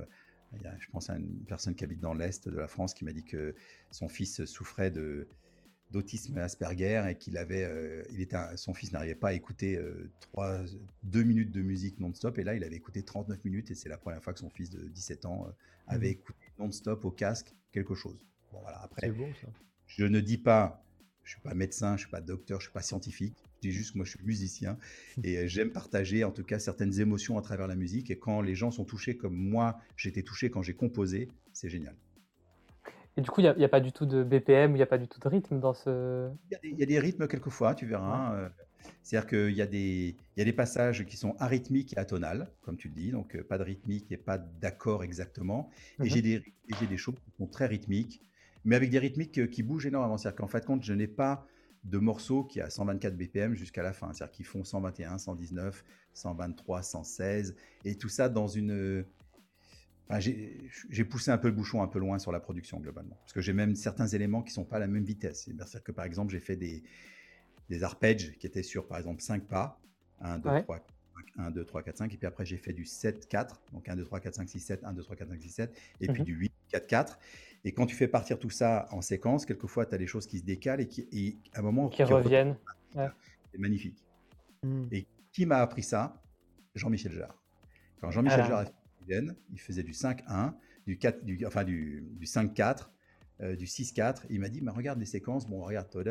[0.54, 2.94] Il y a, je pense à une personne qui habite dans l'Est de la France
[2.94, 3.54] qui m'a dit que
[3.92, 5.28] son fils souffrait de,
[5.92, 10.12] d'autisme Asperger et qu'il avait, euh, il était, son fils n'arrivait pas à écouter euh,
[10.20, 10.60] trois,
[11.04, 13.98] deux minutes de musique non-stop et là il avait écouté 39 minutes et c'est la
[13.98, 15.52] première fois que son fils de 17 ans euh,
[15.88, 16.12] avait mmh.
[16.12, 18.26] écouté non-stop au casque quelque chose.
[18.52, 19.48] Bon voilà, après, bon, ça.
[19.86, 20.84] je ne dis pas,
[21.24, 23.98] je suis pas médecin, je suis pas docteur, je suis pas scientifique, dis juste que
[23.98, 24.78] moi je suis musicien
[25.24, 28.56] et j'aime partager en tout cas certaines émotions à travers la musique et quand les
[28.56, 31.96] gens sont touchés comme moi j'étais touché quand j'ai composé, c'est génial.
[33.18, 35.00] Et du coup, il n'y a, pas du tout de BPM, il n'y a pas
[35.00, 36.30] du tout de rythme dans ce.
[36.64, 38.36] Il y, a des rythmes quelquefois, tu verras.
[38.36, 38.50] Euh,
[39.02, 42.78] c'est-à-dire qu'il y, a des, y a des passages qui sont arythmiques et atonales, comme
[42.78, 45.72] tu le dis, donc euh, pas de rythmique et pas d'accord exactement.
[46.00, 46.10] Et mhm.
[46.10, 46.44] j'ai des,
[46.88, 48.22] des choses qui sont très rythmiques,
[48.66, 50.18] mais avec des rythmiques euh, qui bougent énormément.
[50.18, 51.48] C'est-à-dire qu'en fait, compte, je n'ai pas
[51.88, 54.14] de morceaux qui a 124 BPM jusqu'à la fin.
[54.14, 55.84] C'est-à-dire qu'ils font 121, 119,
[56.14, 59.06] 123, 116, et tout ça dans une
[60.90, 63.42] j'ai poussé un peu le bouchon un peu loin sur la production globalement, parce que
[63.42, 65.44] j'ai même certains éléments qui sont pas à la même vitesse.
[65.46, 66.84] C'est-à-dire que par exemple, j'ai fait des,
[67.70, 69.80] des arpèges qui étaient sur par exemple 5 pas,
[70.22, 70.80] 1, 2, 3,
[71.38, 73.96] 1, 2, 3, 4, 5, et puis après j'ai fait du 7, 4, donc 1,
[73.98, 76.22] 2, 3, 4, 5, 6, 7, 1, 2, 3, 4, 5, 6, 7, et puis
[76.22, 76.26] mhm.
[76.26, 77.20] du 8, 4, 4.
[77.64, 80.40] Et quand tu fais partir tout ça en séquence, quelquefois tu as des choses qui
[80.40, 82.58] se décalent et qui, et à un moment, qui, reviennent.
[82.94, 84.06] C'est magnifique.
[84.64, 84.86] Mm.
[84.92, 86.22] Et qui m'a appris ça?
[86.76, 87.44] Jean-Michel Jarre.
[88.00, 88.72] Quand Jean-Michel Jarre a fait
[89.52, 90.54] il faisait du 5-1,
[90.86, 92.90] du 4, du, enfin du, du 5-4,
[93.42, 94.24] euh, du 6-4.
[94.30, 95.88] Il m'a dit, mais regarde les séquences, bon, regarde.
[95.94, 96.04] J'ai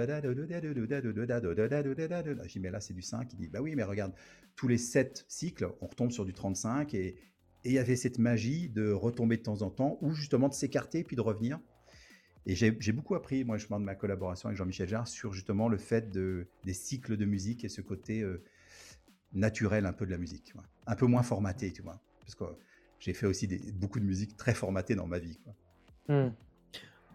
[2.48, 3.32] dit, mais là, c'est du 5.
[3.32, 4.12] Il dit, bah oui, mais regarde,
[4.54, 6.94] tous les 7 cycles, on retombe sur du 35.
[6.94, 7.16] Et
[7.66, 11.04] il y avait cette magie de retomber de temps en temps, ou justement de s'écarter
[11.04, 11.58] puis de revenir.
[12.48, 15.78] Et j'ai beaucoup appris, moi, je de ma collaboration avec Jean-Michel Jarre, sur justement le
[15.78, 18.24] fait de, des cycles de musique et ce côté
[19.32, 20.54] naturel un peu de la musique.
[20.86, 22.00] Un peu moins formaté, tu vois.
[22.20, 22.44] Parce que
[22.98, 25.38] j'ai fait aussi beaucoup de musique très formatée dans ma vie.
[26.08, 26.28] Hmm.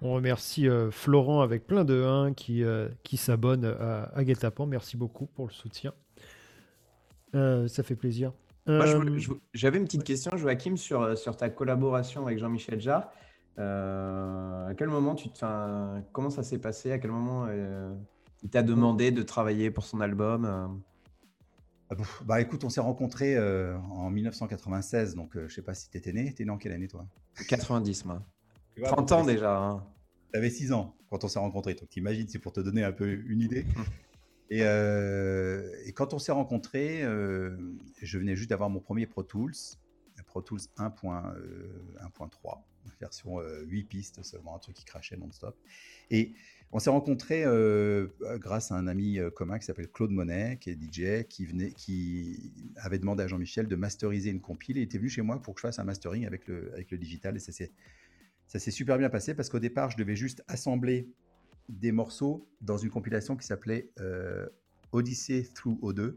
[0.01, 4.97] On remercie euh, Florent avec plein de 1 qui, euh, qui s'abonne à, à Merci
[4.97, 5.93] beaucoup pour le soutien.
[7.35, 8.33] Euh, ça fait plaisir.
[9.53, 13.11] J'avais une petite question, Joachim, sur, sur ta collaboration avec Jean-Michel Jarre.
[13.57, 16.91] à quel moment tu te, comment ça s'est passé?
[16.91, 17.47] À quel moment
[18.43, 20.81] il t'a demandé de travailler pour son album
[21.91, 25.89] ah, bah écoute, on s'est rencontrés euh, en 1996, donc euh, je sais pas si
[25.89, 26.33] tu étais né.
[26.33, 27.05] T'es né en quelle année toi?
[27.49, 28.23] 90 moi.
[28.81, 29.57] 30 ans déjà.
[29.57, 29.83] Hein.
[30.31, 32.93] Tu avais 6 ans quand on s'est rencontrés, donc t'imagines, c'est pour te donner un
[32.93, 33.65] peu une idée.
[34.51, 39.53] Euh, et, quand on s'est rencontrés, je venais juste d'avoir mon premier Pro Tools,
[40.25, 42.61] Pro Tools 1.3,
[42.99, 45.57] version 8 pistes seulement, un truc qui crachait non-stop.
[46.09, 46.33] Et
[46.73, 50.69] on s'est rencontrés euh, grâce à un ami euh, commun qui s'appelle Claude Monet, qui
[50.69, 54.77] est DJ, qui, venait, qui avait demandé à Jean-Michel de masteriser une compile.
[54.77, 56.97] Il était venu chez moi pour que je fasse un mastering avec le, avec le
[56.97, 57.35] digital.
[57.35, 57.51] Et ça
[58.59, 61.09] s'est super bien passé parce qu'au départ, je devais juste assembler
[61.71, 64.47] des morceaux dans une compilation qui s'appelait euh,
[64.91, 66.15] Odyssey Through O2.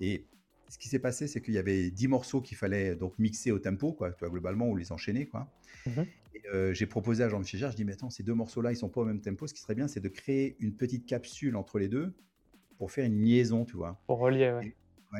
[0.00, 0.26] Et
[0.68, 3.58] ce qui s'est passé, c'est qu'il y avait 10 morceaux qu'il fallait donc mixer au
[3.58, 5.26] tempo, quoi, globalement, ou les enchaîner.
[5.26, 5.50] Quoi.
[5.86, 6.06] Mhm.
[6.52, 8.88] Euh, j'ai proposé à Jean-Michel Jarre, je dis, mais attends, ces deux morceaux-là, ils sont
[8.88, 9.46] pas au même tempo.
[9.46, 12.14] Ce qui serait bien, c'est de créer une petite capsule entre les deux
[12.78, 14.00] pour faire une liaison, tu vois.
[14.06, 14.74] Pour relier, ouais.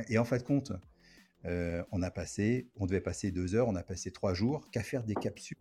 [0.09, 0.73] Et, en fait, compte,
[1.47, 4.83] euh, on a passé, on devait passer deux heures, on a passé trois jours qu'à
[4.83, 5.57] faire des capsules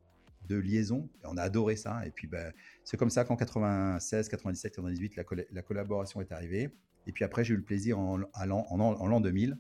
[0.48, 1.10] de liaison.
[1.24, 2.06] Et on a adoré ça.
[2.06, 6.70] Et puis, ben, c'est comme ça qu'en 96, 97, 98, la, la collaboration est arrivée.
[7.08, 9.58] Et puis après, j'ai eu le plaisir en, en, l'an 2000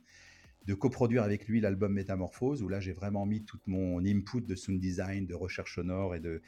[0.66, 4.56] de coproduire avec lui l'album Métamorphose, où là, j'ai vraiment mis tout mon input de
[4.56, 6.42] sound design, de recherche sonore et de.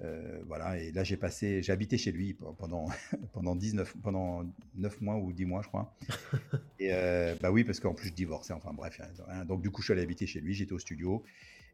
[0.00, 2.88] Euh, voilà, et là, j'ai passé, j'ai habité chez lui pendant,
[3.32, 4.42] pendant, 19, pendant
[4.74, 5.96] 9 mois ou 10 mois, je crois.
[6.80, 9.00] Et euh, bah oui, parce qu'en plus, je divorçais, enfin bref.
[9.28, 11.22] Hein, donc, du coup, je suis allé habiter chez lui, j'étais au studio.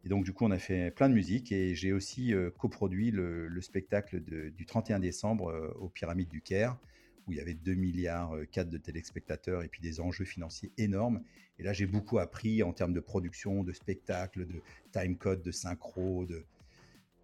[0.05, 3.11] Et donc, du coup, on a fait plein de musique et j'ai aussi euh, coproduit
[3.11, 6.79] le, le spectacle du 31 décembre aux Pyramides du Caire
[7.27, 10.73] où il y avait 2 milliards 4 euh, de téléspectateurs et puis des enjeux financiers
[10.79, 11.23] énormes.
[11.59, 16.25] Et là, j'ai beaucoup appris en termes de production, de spectacle, de timecode, de synchro,
[16.27, 16.45] de...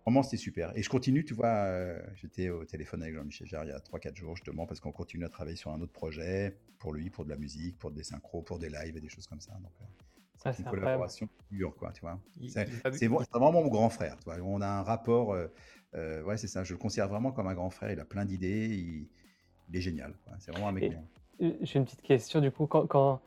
[0.04, 0.76] Vraiment, c'était super.
[0.76, 3.78] Et je continue, tu vois, euh, j'étais au téléphone avec Jean-Michel Jarre il y a
[3.78, 7.24] 3-4 jours, justement, parce qu'on continue à travailler sur un autre projet, pour lui, pour
[7.24, 9.54] de la musique, pour des synchros, pour des lives et des choses comme ça.
[9.54, 9.84] Euh,
[10.36, 12.20] ça, c'est une collaboration pure, quoi, tu vois.
[12.50, 14.36] C'est vraiment mon grand frère, tu vois.
[14.42, 15.36] On a un rapport,
[15.94, 18.68] ouais, c'est ça, je le considère vraiment comme un grand frère, il a plein d'idées,
[18.68, 19.08] il
[19.68, 20.14] il est génial.
[20.38, 20.92] C'est vraiment un mec
[21.40, 22.66] J'ai une petite question du coup.
[22.66, 23.20] Quand, quand,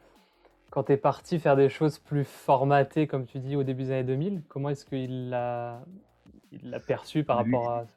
[0.69, 3.91] quand tu es parti faire des choses plus formatées, comme tu dis, au début des
[3.91, 5.85] années 2000, comment est-ce qu'il l'a
[6.51, 7.87] il l'a perçu par rapport à.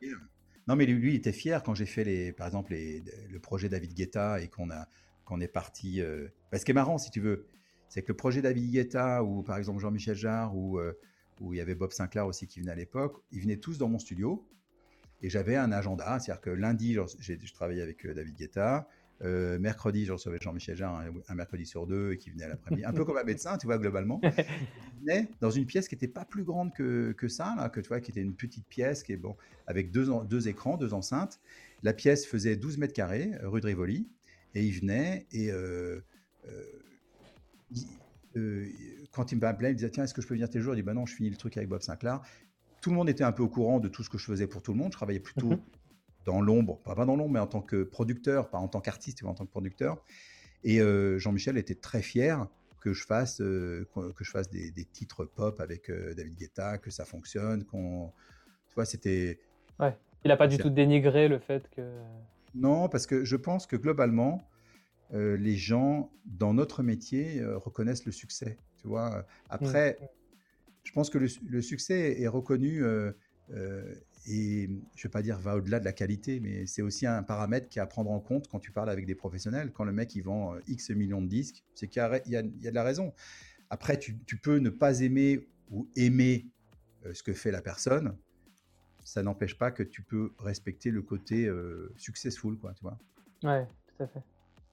[0.68, 3.68] Non, mais lui, il était fier quand j'ai fait, les, par exemple, les, le projet
[3.68, 4.86] David Guetta et qu'on a
[5.24, 6.00] qu'on est parti.
[6.00, 6.28] Euh...
[6.50, 7.48] Bah, ce qui est marrant, si tu veux,
[7.92, 10.98] c'est que le projet David Guetta ou par exemple Jean-Michel Jarre ou euh,
[11.40, 13.88] où il y avait Bob Sinclair aussi qui venait à l'époque, ils venaient tous dans
[13.88, 14.48] mon studio.
[15.20, 18.88] Et j'avais un agenda, c'est-à-dire que lundi, je travaillais avec euh, David Guetta.
[19.22, 22.82] Euh, mercredi, je recevais Jean-Michel Jarre un, mercredi sur deux et qui venait à l'après-midi,
[22.86, 24.22] un peu comme un médecin, tu vois, globalement.
[24.24, 27.80] Il venait dans une pièce qui n'était pas plus grande que, que, ça, là, que
[27.80, 29.36] tu vois, qui était une petite pièce qui est bon,
[29.66, 31.40] avec deux, deux écrans, deux enceintes.
[31.82, 34.08] La pièce faisait 12 mètres carrés, rue de Rivoli,
[34.54, 36.00] et il venait et euh,
[39.12, 40.74] quand il me appelait, il me disait Tiens, est-ce que je peux venir tes jours
[40.74, 42.22] Il dit Bah non, je finis le truc avec Bob Sinclair
[42.82, 44.60] tout le monde était un peu au courant de tout ce que je faisais pour
[44.60, 44.92] tout le monde.
[44.92, 45.60] Je travaillais plutôt mhm.
[46.26, 49.28] dans l'ombre, pas, dans l'ombre, mais en tant que producteur, pas en tant qu'artiste, mais
[49.28, 50.04] en tant que producteur.
[50.64, 52.46] Et euh, Jean-Michel était très fier
[52.80, 56.90] que je fasse, euh, que je fasse des, titres pop avec euh, David Guetta, que
[56.90, 58.12] ça fonctionne, qu'on,
[58.68, 59.38] tu vois, c'était.
[59.78, 59.96] Ouais.
[60.24, 61.82] Il n'a pas du tout dénigré le fait que.
[62.54, 64.42] Non, parce que je pense que globalement,
[65.12, 68.56] les gens dans notre métier reconnaissent le succès.
[68.78, 69.24] Tu vois.
[69.50, 70.06] Après, mm
[70.84, 73.12] je pense que le, succès est reconnu euh,
[73.50, 73.94] euh,
[74.26, 77.22] et je ne vais pas dire va au-delà de la qualité, mais c'est aussi un
[77.22, 79.72] paramètre qui est à prendre en compte quand tu parles avec des professionnels.
[79.72, 82.74] Quand le mec il vend euh, X millions de disques, c'est qu'il y, a de
[82.74, 83.12] la raison.
[83.70, 86.46] Après, tu, peux ne pas aimer ou aimer
[87.14, 88.16] ce que fait la personne.
[89.02, 91.50] Ça n'empêche pas que tu peux respecter le côté
[91.96, 92.98] successful, quoi, tu vois.
[93.42, 94.22] Ouais, tout à fait.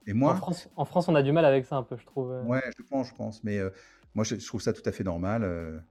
[0.09, 2.05] Et moi, en France, en France, on a du mal avec ça un peu, je
[2.05, 2.31] trouve.
[2.45, 3.43] Ouais, je pense, je pense.
[3.43, 3.59] Mais
[4.15, 5.83] moi, je, trouve ça tout à fait normal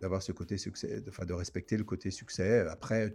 [0.00, 2.66] d'avoir ce côté succès, de, enfin, de respecter le côté succès.
[2.68, 3.14] Après,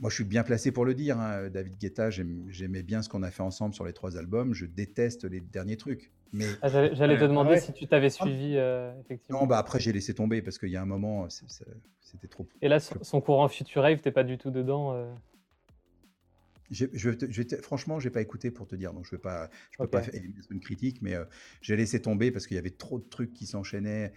[0.00, 1.20] moi, je suis bien placé pour le dire.
[1.20, 1.50] Hein.
[1.50, 4.54] David Guetta, j'aimais bien ce qu'on a fait ensemble sur les trois albums.
[4.54, 6.10] Je déteste les derniers trucs.
[6.32, 9.40] Mais ah, j'allais te demander si tu t'avais suivi euh, effectivement.
[9.40, 12.46] Non, bah après j'ai laissé tomber parce qu'il y a un moment, c'était trop.
[12.62, 14.94] Et là, son, courant Future Rave, t'es pas du tout dedans.
[16.70, 16.86] Euh...
[16.92, 19.78] Je, je, je, franchement, j'ai pas écouté pour te dire, donc je vais pas, je
[19.78, 20.14] peux pas faire
[20.50, 21.24] une critique, mais euh,
[21.60, 24.12] j'ai laissé tomber parce qu'il y avait trop de trucs qui s'enchaînaient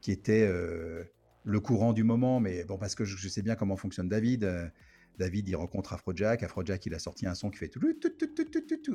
[0.00, 1.04] qui était euh,
[1.44, 2.40] le courant du moment.
[2.40, 4.44] Mais bon, parce que je, sais bien comment fonctionne David.
[5.20, 6.42] Euh, David, il rencontre Afrojack.
[6.42, 7.80] Afrojack, il a sorti un son qui fait tout.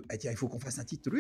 [0.10, 1.12] Ah, tiens, il faut qu'on fasse un titre.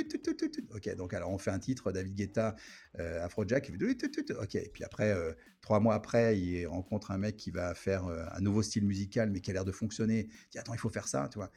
[0.73, 2.55] Ok, donc alors on fait un titre, David Guetta,
[2.99, 5.15] euh, Afrojack, il fait Ok, et puis après,
[5.61, 9.41] trois mois après, il rencontre un mec qui va faire un nouveau style musical, mais
[9.41, 10.27] qui a l'air de fonctionner.
[10.29, 11.51] Il dit, attends, il faut faire ça, tu vois.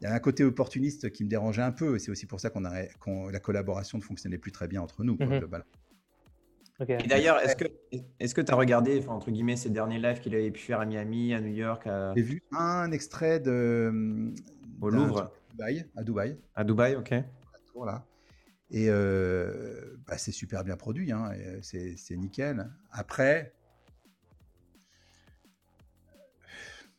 [0.00, 2.40] Il y a un côté opportuniste qui me dérangeait un peu, et c'est aussi pour
[2.40, 2.84] ça qu'on a,
[3.30, 5.26] la collaboration ne fonctionnait plus très bien entre nous, quoi,
[6.80, 7.66] mm et d'ailleurs, est-ce que
[8.18, 10.80] est-ce que tu as regardé, enfin, entre guillemets, ces derniers lives qu'il avait pu faire
[10.80, 14.32] à Miami, à New York J'ai vu un extrait de
[14.80, 16.38] au Louvre, Dubaï, à Dubaï.
[16.54, 17.14] À Dubaï, ok.
[17.74, 18.04] Voilà.
[18.70, 22.70] Et euh, bah, c'est super bien produit, hein, c'est, nickel.
[22.92, 23.52] Après,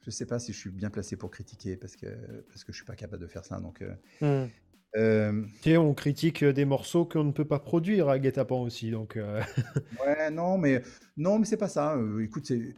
[0.02, 2.08] je ne sais pas si je suis bien placé pour critiquer parce que
[2.50, 3.60] parce que je suis pas capable de faire ça.
[3.60, 4.50] Donc, euh, hmm.
[4.98, 5.44] Euh...
[5.68, 9.18] on critique des morceaux qu'on ne peut pas produire à Guetapan aussi, donc.
[9.18, 9.42] Euh.
[10.06, 10.82] ouais, non, mais
[11.18, 11.96] non, mais c'est pas ça.
[11.96, 12.76] Euh, écoute, c'est.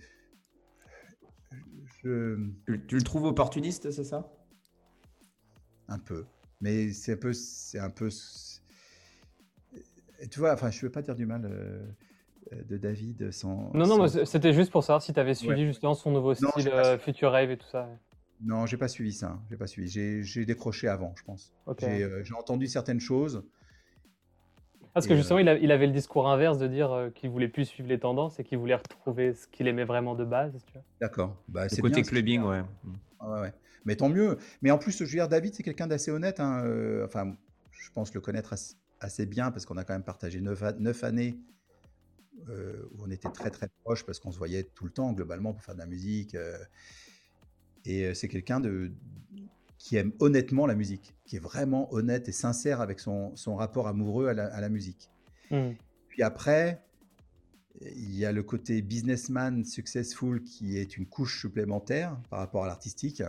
[2.03, 2.37] Je...
[2.87, 4.31] Tu, le trouves opportuniste, c'est ça?
[5.87, 6.25] Un peu,
[6.59, 8.09] mais c'est un peu, c'est un peu.
[10.29, 13.71] tu vois, enfin, je ne veux pas dire du mal euh, de David sans.
[13.73, 16.49] Non, non, sans- c'était juste pour savoir si tu avais suivi justement son nouveau Non,
[16.51, 16.97] style pas euh.
[16.97, 17.89] Future Rave et tout ça.
[18.41, 19.39] Non, j'ai pas suivi ça.
[19.49, 20.23] J'ai pas suivi.
[20.23, 21.53] J'ai décroché avant, je pense.
[21.79, 23.43] J'ai euh, j'ai entendu certaines choses.
[24.93, 27.47] Parce que justement, il, a- il avait le discours inverse de dire euh, qu'il voulait
[27.47, 30.53] plus suivre les tendances et qu'il voulait retrouver ce qu'il aimait vraiment de base.
[31.01, 31.41] D'accord.
[31.47, 32.61] Bah, c'est côté bien, clubbing, ouais.
[33.21, 33.53] Ouais, ouais.
[33.85, 34.37] Mais tant mieux.
[34.61, 36.39] Mais en plus, je veux dire, David, c'est quelqu'un d'assez honnête.
[36.39, 37.35] hein, euh, Enfin,
[37.71, 40.73] je pense le connaître assez, assez bien parce qu'on a quand même partagé neuf, a-
[40.73, 41.39] neuf années
[42.49, 45.53] euh, où on était très très proches parce qu'on se voyait tout le temps globalement
[45.53, 46.35] pour faire de la musique.
[47.85, 48.91] Et euh, c'est quelqu'un de
[49.77, 53.89] qui aime honnêtement la musique, qui est vraiment honnête et sincère avec son, son rapport
[53.89, 55.09] amoureux à la, à la musique.
[55.51, 55.71] Hmm.
[56.07, 56.81] Puis après,
[57.81, 62.67] il y a le côté businessman successful qui est une couche supplémentaire par rapport à
[62.67, 63.23] l'artistique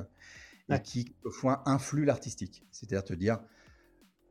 [0.70, 2.64] et qui, quelquefois, influe l'artistique.
[2.70, 3.40] C'est-à-dire te dire,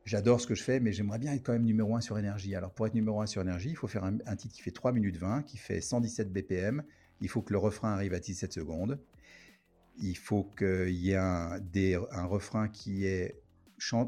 [0.04, 2.54] j'adore ce que je fais, mais j'aimerais bien être quand même numéro un sur énergie.
[2.54, 4.70] Alors, pour être numéro un sur énergie, il faut faire un, un titre qui fait
[4.70, 6.82] 3 minutes 20, qui fait 117 BPM.
[7.20, 8.98] Il faut que le refrain arrive à 17 secondes.
[9.98, 13.40] Il faut qu'il y ait un, des- un refrain qui est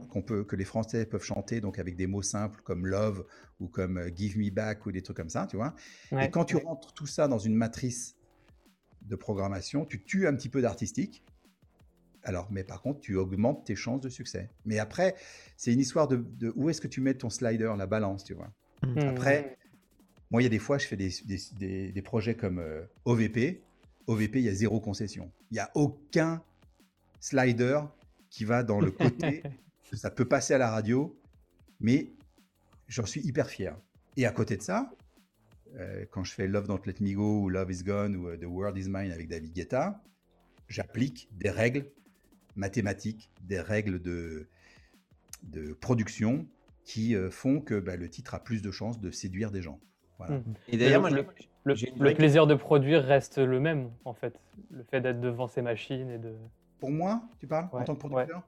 [0.09, 3.26] qu'on peut, que les Français peuvent chanter, donc avec des mots simples comme love
[3.61, 5.74] ou comme euh, give me back ou des trucs comme ça, tu vois.
[6.12, 6.62] Ouais, Et quand tu ouais.
[6.62, 8.16] rentres tout ça dans une matrice
[9.03, 11.24] de programmation, tu tues un petit peu d'artistique.
[12.22, 14.51] Alors, mais par contre, tu augmentes tes chances de succès.
[14.64, 15.14] Mais après,
[15.57, 18.34] c'est une histoire de, de où est-ce que tu mets ton slider, la balance, tu
[18.34, 18.51] vois.
[18.82, 18.99] Hmm.
[19.01, 19.59] Après,
[20.30, 22.82] moi, il y a des fois, je fais des, des- des- des projets comme euh,
[23.05, 23.62] OVP.
[24.07, 25.30] OVP, il y a zéro concession.
[25.50, 26.42] Il n'y a aucun
[27.20, 27.80] slider
[28.30, 29.42] qui va dans le côté.
[29.92, 31.18] ça peut passer à la radio,
[31.80, 32.12] mais
[32.88, 33.76] j'en suis hyper fier.
[34.16, 34.90] Et à côté de ça,
[35.76, 38.36] euh, quand je fais Love Don't Let Me Go ou Love Is Gone ou euh,
[38.36, 40.02] The World Is Mine avec David Guetta,
[40.68, 41.86] j'applique des règles
[42.54, 44.48] mathématiques, des règles de,
[45.42, 46.46] de production
[46.84, 49.80] qui euh, font que bah, le titre a plus de chances de séduire des gens.
[50.19, 50.39] Voilà.
[50.39, 50.55] Hmm.
[50.69, 54.39] Et d'ailleurs, moi, le, plaisir de produire reste le même, en fait.
[54.71, 56.35] Le fait d'être devant ces machines et de.
[56.79, 58.43] Pour moi, tu parles en Ouais, tant que producteur?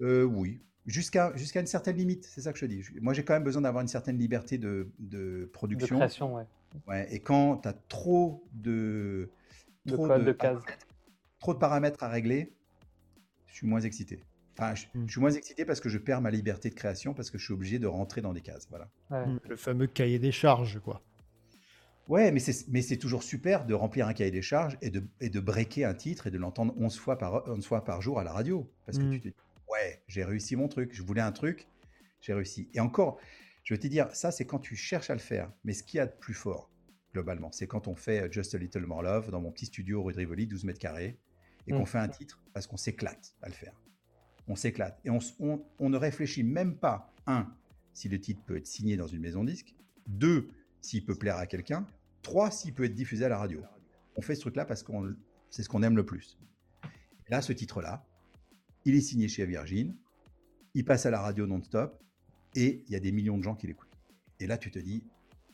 [0.00, 2.82] Euh, Oui, jusqu'à jusqu'à une certaine limite, c'est ça que je te dis.
[3.00, 5.96] Moi, j'ai quand même besoin d'avoir une certaine liberté de, de de production.
[5.96, 6.44] création, ouais.
[6.86, 9.30] Ouais, et quand tu as trop de,
[9.86, 10.62] De trop code, de cases.
[11.40, 12.52] trop de paramètres à régler,
[13.46, 14.22] je suis moins excité.
[14.58, 15.06] Enfin, je, Mm.
[15.06, 17.44] je suis moins excité parce que je perds ma liberté de création parce que je
[17.44, 18.66] suis obligé de rentrer dans des cases.
[18.68, 18.88] Voilà.
[19.10, 19.24] Ouais.
[19.26, 19.40] Mm.
[19.48, 21.00] Le fameux cahier des charges, quoi.
[22.08, 25.04] Ouais, mais c'est mais c'est toujours super de remplir un cahier des charges et de,
[25.20, 28.18] et de breaker un titre et de l'entendre 11 fois, par, 11 fois par jour
[28.18, 28.70] à la radio.
[28.86, 29.10] Parce que Mm.
[29.12, 29.34] tu te dis,
[29.70, 31.66] ouais, j'ai réussi mon truc, je voulais un truc,
[32.22, 32.68] j'ai réussi.
[32.72, 33.18] Et encore,
[33.62, 35.52] je vais te dire, ça c'est quand tu cherches à le faire.
[35.64, 36.70] Mais ce qu'il y a de plus fort,
[37.12, 40.02] globalement, c'est quand on fait euh, Just a Little More Love dans mon petit studio
[40.02, 41.18] rue de Rivoli, 12 mètres carrés,
[41.66, 41.86] et qu'on Mm.
[41.86, 43.74] fait un titre parce qu'on s'éclate à le faire.
[44.46, 44.98] On s'éclate.
[45.04, 45.18] Et on-
[45.78, 47.46] on ne réfléchit même pas, un,
[47.92, 49.74] si le titre peut être signé dans une maison disque,
[50.06, 50.48] deux,
[50.80, 51.86] s'il peut plaire à quelqu'un,
[52.22, 53.62] trois, s'il peut être diffusé à la radio.
[54.16, 54.92] On fait ce truc-là parce que
[55.50, 56.38] c'est ce qu'on aime le plus.
[57.26, 58.04] Et là, ce titre-là,
[58.84, 59.94] il est signé chez Virgin,
[60.74, 62.02] il passe à la radio non-stop,
[62.54, 63.88] et il y a des millions de gens qui l'écoutent.
[64.40, 65.04] Et là, tu te dis,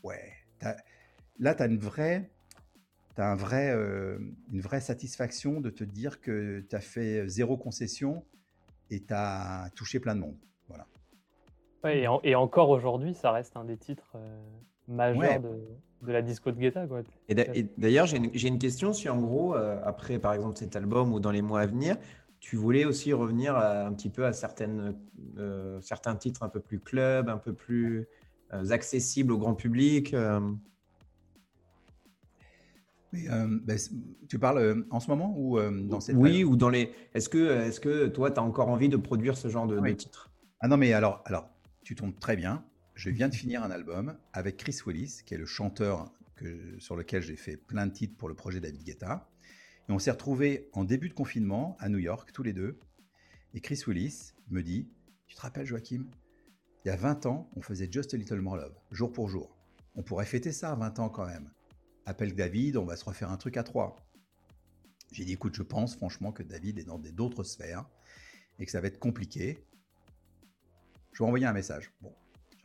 [0.03, 0.31] ouais,
[1.39, 2.31] là, tu as une vraie,
[3.15, 4.17] t'as un vrai, euh,
[4.51, 8.25] une vraie satisfaction de te dire que tu as fait zéro concession
[8.89, 10.37] et tu as touché plein de monde.
[10.67, 10.87] Voilà.
[11.83, 14.41] Ouais, et, en- et encore aujourd'hui, ça reste un des titres euh,
[14.87, 15.39] majeurs Ouais.
[15.39, 15.67] de,
[16.05, 16.87] de la disco de Guetta.
[16.87, 17.01] Quoi.
[17.27, 20.75] Et d'a- et d'ailleurs, j'ai une, question si en gros, euh, après par exemple cet
[20.75, 21.97] album ou dans les mois à venir,
[22.39, 24.95] tu voulais aussi revenir à- un petit peu à certaines,
[25.37, 28.07] euh, certains titres un peu plus club, un peu plus
[28.53, 30.13] euh, accessibles au grand public.
[30.13, 30.39] euh?
[33.11, 33.77] Mais, euh, ben,
[34.27, 36.51] tu parles euh, en ce moment ou euh, dans cette oui, période?
[36.51, 36.91] ou dans les.
[37.13, 39.91] Est-ce que, est-ce que toi, tu as encore envie de produire ce genre de, de
[39.93, 40.31] titres?
[40.59, 41.49] Ah non, mais alors, alors,
[41.83, 42.63] tu tombes très bien.
[42.95, 46.13] Je viens de finir un album avec Chris Willis, qui est le chanteur
[46.79, 49.29] sur lequel j'ai fait plein de titres pour le projet David Guetta.
[49.89, 52.79] Et on s'est retrouvés en début de confinement à New York, tous les deux.
[53.53, 54.87] Et Chris Willis me dit
[55.27, 56.05] Tu te rappelles, Joachim?
[56.85, 59.57] Il y a 20 ans, on faisait Just a Little More Love, jour pour jour.
[59.95, 61.51] On pourrait fêter ça à 20 ans quand même.
[62.05, 63.97] Appelle David, on va se refaire un truc à trois.
[65.11, 67.89] J'ai dit Écoute, je pense franchement que David est dans d'autres sphères
[68.57, 69.65] et que ça va être compliqué.
[71.11, 71.91] Je vais envoyer un message.
[72.01, 72.13] Bon,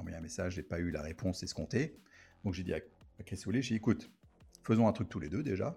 [0.00, 1.94] j'ai envoyé un message, j'ai pas eu la réponse escomptée.
[2.44, 2.80] Donc j'ai dit à
[3.24, 4.10] Chris Willis, j'ai dit, écoute,
[4.64, 5.76] faisons un truc tous les deux déjà.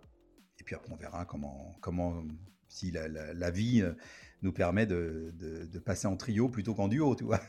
[0.59, 2.23] Et puis après, on verra comment, comment
[2.69, 3.93] si la, vie euh,
[4.41, 7.41] nous permet de, de- passer en trio plutôt qu'en duo, tu vois.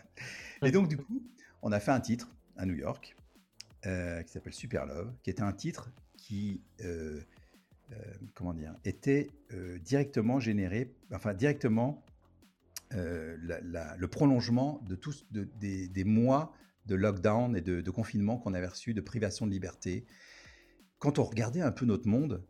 [0.62, 1.22] Et donc, du coup,
[1.62, 3.16] on a fait un titre à New York
[3.86, 7.20] euh, qui s'appelle Super Love, qui était un titre qui, euh,
[8.34, 9.30] comment dire, était
[9.82, 12.04] directement généré, enfin directement
[12.90, 16.52] le prolongement de tous de- des, des mois
[16.86, 20.04] de lockdown et de, confinement qu'on avait reçu, de privation de liberté.
[20.98, 22.44] Quand on regardait un peu notre monde,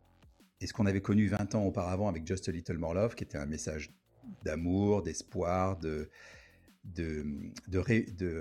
[0.61, 3.23] et ce qu'on avait connu 20 ans auparavant avec Just a Little More Love, qui
[3.23, 3.93] était un message
[4.43, 6.09] d'amour, d'espoir, de,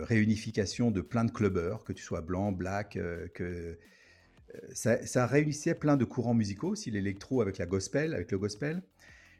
[0.04, 3.78] réunification de plein de clubbers, que tu sois blanc, black, euh, que
[4.54, 8.82] euh, ça, réunissait plein de courants musicaux, aussi l'électro avec la gospel, avec le gospel.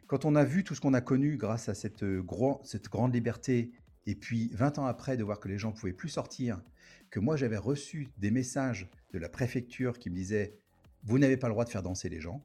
[0.07, 2.23] Quand on a vu tout ce qu'on a connu grâce à cette, euh,
[2.65, 3.71] cette grande liberté,
[4.07, 6.63] et puis 20 ans après de voir que les gens pouvaient plus sortir,
[7.11, 10.59] que moi j'avais reçu des messages de la préfecture qui me disaient
[11.05, 12.45] vous n'avez pas le droit de faire danser les gens.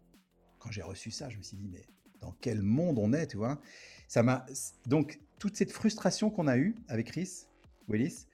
[0.59, 1.85] Quand j'ai reçu ça, je me suis dit mais
[2.19, 3.61] dans quel monde on est, tu vois?
[4.07, 4.45] Ça m'a
[4.85, 7.45] donc toute cette frustration qu'on a eue avec Chris
[7.87, 8.25] Willis,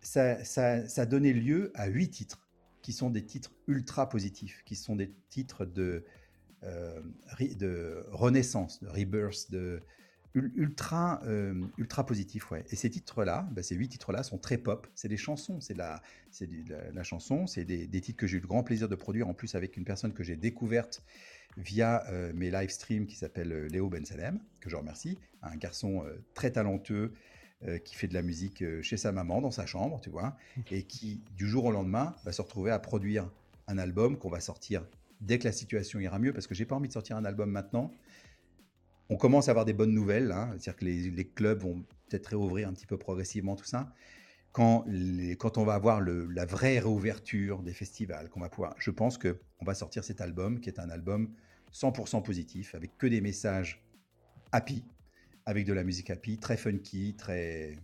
[0.00, 2.48] ça, ça, ça a donné lieu à huit titres
[2.82, 6.04] qui sont des titres ultra positifs, qui sont des titres de,
[6.62, 7.00] euh,
[7.38, 9.82] de renaissance, de rebirth, de
[10.34, 12.50] ultra, euh, ultra positifs.
[12.50, 12.64] Ouais.
[12.70, 14.86] Et ces titres-là, bah, ces huit titres-là sont très pop.
[14.94, 18.38] C'est des chansons, c'est la, c'est la, la, chanson, c'est des, des, titres que j'ai
[18.38, 21.02] eu le grand plaisir de produire en plus avec une personne que j'ai découverte
[21.56, 25.56] via euh, mes live streams qui s'appelle euh, Léo Ben Salem, que je remercie, un
[25.56, 27.12] garçon euh, très talentueux
[27.84, 30.34] qui fait de la musique chez sa maman dans sa chambre, tu vois,
[30.70, 33.30] et qui du jour au lendemain va se retrouver à produire
[33.68, 34.86] un album qu'on va sortir
[35.20, 37.50] dès que la situation ira mieux, parce que j'ai pas envie de sortir un album
[37.50, 37.92] maintenant.
[39.10, 42.68] On commence à avoir des bonnes nouvelles, hein, c'est-à-dire que les, clubs vont peut-être réouvrir
[42.68, 43.92] un petit peu progressivement tout ça.
[44.52, 48.74] Quand, les, quand on va avoir le, la vraie réouverture des festivals, qu'on va pouvoir,
[48.78, 51.34] je pense que on va sortir cet album qui est un album
[51.72, 53.84] 100% positif, avec que des messages
[54.52, 54.84] happy,
[55.44, 57.76] avec de la musique happy, très funky, très,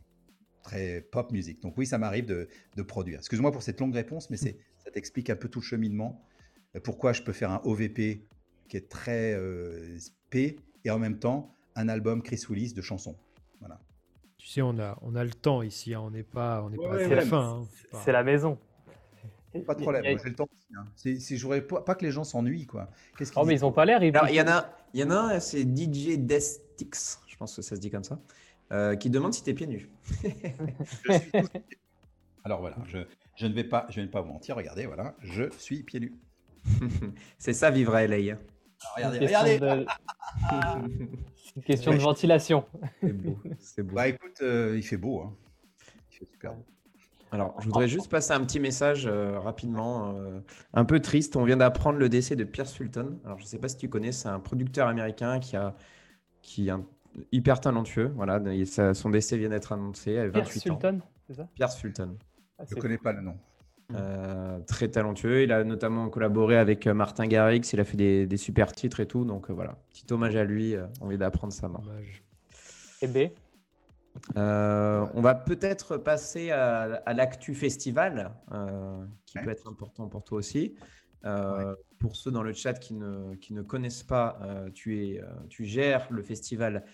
[0.62, 1.60] très pop music.
[1.60, 3.18] Donc oui, ça m'arrive de, de, produire.
[3.18, 6.24] Excuse-moi pour cette longue réponse, mais c'est, ça t'explique un peu tout le cheminement.
[6.84, 8.28] Pourquoi je peux faire un OVP
[8.68, 9.98] qui est très euh,
[10.30, 10.56] P
[10.86, 13.16] et en même temps un album Chris Willis de chansons.
[13.60, 13.80] Voilà.
[14.38, 16.00] Tu sais, on a, on a le temps ici, hein.
[16.00, 17.60] on n'est pas, on n'est pas à la fin.
[17.60, 17.68] Hein.
[18.04, 18.58] C'est la maison.
[19.66, 20.74] Pas de problème, j'ai le temps aussi.
[20.76, 20.86] Hein.
[20.94, 22.90] C'est, je pas, pas que les gens s'ennuient, quoi.
[23.16, 24.02] Qu'est-ce oh, mais ils ont pas l'air.
[24.02, 27.62] il y en a, il y en a un, c'est DJ Destix, je pense que
[27.62, 28.18] ça se dit comme ça,
[28.72, 29.88] euh, qui demande si tu es pieds nus.
[32.44, 32.98] Alors voilà, je,
[33.34, 34.56] je, ne vais pas, je ne vais pas vous mentir.
[34.56, 36.14] Regardez, voilà, je suis pieds nus.
[37.38, 38.36] c'est ça vivre à LA.
[38.82, 38.88] Hein.
[38.96, 39.58] regardez, regardez.
[39.58, 39.86] De...
[41.56, 42.64] une question de ventilation.
[43.00, 43.94] C'est beau, c'est beau.
[43.94, 45.34] Bah écoute, euh, il fait beau, hein.
[46.10, 46.64] Il fait super beau.
[47.32, 50.40] Alors, je voudrais juste passer un petit message euh, rapidement, euh,
[50.74, 51.36] un peu triste.
[51.36, 53.18] On vient d'apprendre le décès de Pierce Fulton.
[53.24, 55.74] Alors, je ne sais pas si tu connais, c'est un producteur américain qui a,
[56.40, 56.72] qui est
[57.32, 58.12] hyper talentueux.
[58.14, 58.40] Voilà,
[58.94, 61.48] son décès vient d'être annoncé à 28 Pierce Fulton, c'est ça?
[61.54, 62.16] Pierce Fulton.
[62.58, 63.36] Ah, je ne connais pas le nom.
[63.94, 65.42] Euh, très talentueux.
[65.42, 67.60] Il a notamment collaboré avec Martin Garrix.
[67.72, 69.24] Il a fait des, super titres et tout.
[69.24, 70.74] Donc voilà, petit hommage à lui.
[71.00, 71.84] on vient d'apprendre sa mort.
[73.02, 73.30] Et B?
[74.36, 80.38] Euh, on va peut-être passer à, l'actu festival, euh, qui peut être important pour toi
[80.38, 80.74] aussi.
[81.24, 84.38] Euh, pour ceux dans le chat qui ne, qui ne connaissent pas,
[84.74, 86.84] tu, es, tu gères le festival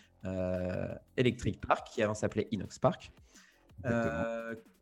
[1.17, 3.13] Electric Park, qui avant s'appelait Inox Park.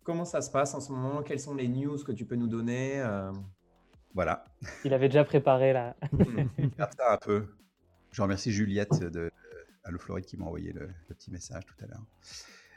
[0.04, 1.22] Comment ça se passe en ce moment?
[1.22, 3.02] Quelles sont les news que tu peux nous donner
[4.14, 4.44] Voilà.
[4.84, 5.96] Il avait déjà préparé là.
[7.08, 7.46] un peu.
[8.12, 9.30] Je remercie Juliette de,
[9.84, 12.04] à Floride qui m'a envoyé le, petit message tout à l'heure.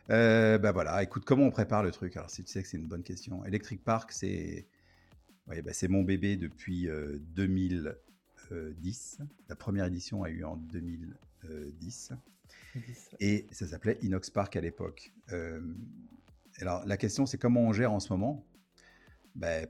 [0.10, 2.18] Euh, bah voilà, écoute, comment on prépare le truc?
[2.18, 3.46] Alors, si tu sais que c'est une bonne question.
[3.46, 4.68] Electric Park, c'est
[5.48, 6.90] ouais, bah, c'est mon bébé depuis
[7.36, 7.88] 2010.
[8.52, 8.74] Euh,
[9.50, 12.14] La première édition a eu en 2010.
[13.20, 15.12] Et ça s'appelait Inox Park à l'époque.
[15.32, 15.62] Euh,
[16.62, 18.46] alors, la question, c'est comment on gère en ce moment?
[19.36, 19.68] Ben,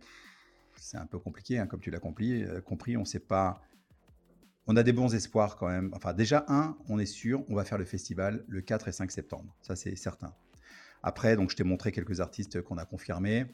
[0.75, 2.97] C'est un peu compliqué, hein, comme tu l'as compris, euh, compris.
[2.97, 3.61] On ne sait pas
[4.67, 5.89] on a des bons espoirs quand même.
[5.93, 9.11] Enfin, déjà, un, on est sûr, on va faire le festival le 4 et 5
[9.11, 9.53] septembre.
[9.61, 10.33] Ça, c'est certain.
[11.01, 13.45] Après, donc, je t'ai montré quelques artistes qu'on a confirmés.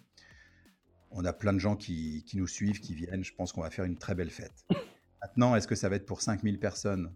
[1.11, 3.23] On a plein de gens qui, nous suivent, qui viennent.
[3.23, 4.65] Je pense qu'on va faire une très belle fête.
[5.21, 7.11] Maintenant, est-ce que ça va être pour 5000 personnes,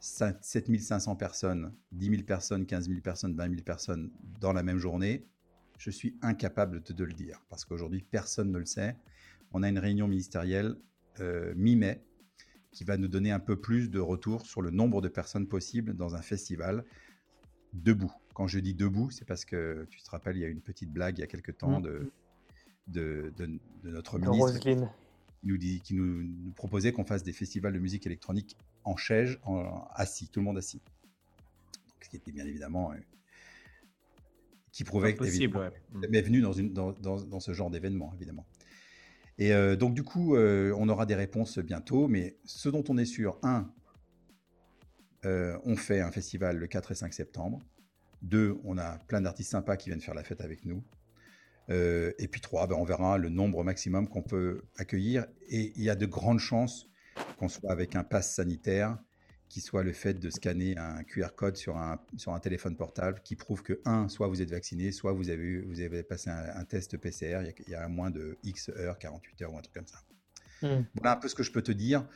[0.00, 5.26] 7500 personnes, 10 000 personnes, 15 000 personnes, 20 000 personnes dans la même journée
[5.78, 8.96] Je suis incapable de, le dire parce qu'aujourd'hui, personne ne le sait.
[9.52, 10.76] On a une réunion ministérielle
[11.20, 12.02] euh, mi-mai
[12.72, 15.94] qui va nous donner un peu plus de retour sur le nombre de personnes possibles
[15.94, 16.84] dans un festival
[17.72, 18.12] debout.
[18.34, 20.90] Quand je dis debout, c'est parce que tu te rappelles, il y a une petite
[20.90, 21.82] blague il y a quelques temps mm.
[21.82, 22.12] de,
[22.86, 24.76] de, de, notre ministre qui
[25.42, 29.88] nous, dit, qui nous, proposait qu'on fasse des festivals de musique électronique en chaise, en,
[29.94, 30.80] assis, tout le monde assis.
[32.00, 32.92] ce qui était bien évidemment.
[32.92, 32.96] Euh,
[34.72, 35.70] qui prouvait que ouais.
[36.10, 38.46] mais venu dans, une, dans, dans, dans ce genre d'événement, évidemment.
[39.40, 42.06] Et euh, donc, du coup, euh, on aura des réponses bientôt.
[42.06, 43.72] Mais ce dont on est sûr, un,
[45.24, 47.60] euh, on fait un festival le 4 et 5 septembre.
[48.22, 50.84] Deux, on a plein d'artistes sympas qui viennent faire la fête avec nous.
[51.72, 55.26] Et puis trois, ben, on verra le nombre maximum qu'on peut accueillir.
[55.48, 56.89] Et il y a de grandes chances
[57.40, 58.98] qu'on soit avec un pass sanitaire
[59.48, 63.20] qui soit le fait de scanner un QR code sur un, sur un téléphone portable
[63.24, 66.64] qui prouve que, un, soit vous êtes vacciné, soit vous avez, vous avez passé un,
[66.64, 69.86] test PCR il y, a, moins de X heures, 48 heures ou un truc comme
[69.86, 69.98] ça.
[70.62, 70.84] Hmm.
[70.94, 72.06] Voilà un peu ce que je peux te dire.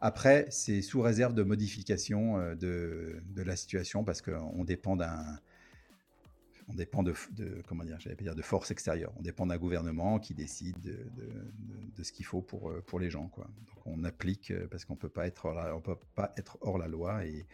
[0.00, 5.38] Après, c'est sous réserve de modification euh, de, de la situation parce qu'on dépend d'un
[6.72, 7.14] on dépend de,
[7.66, 9.12] comment dire, j'allais dire de force extérieure.
[9.16, 13.28] On dépend d'un gouvernement qui décide de, ce qu'il faut pour, euh, pour les gens,
[13.28, 13.44] quoi.
[13.66, 16.58] Donc on applique euh, parce qu'on peut pas être hors la, on peut pas être
[16.60, 17.46] hors la loi et,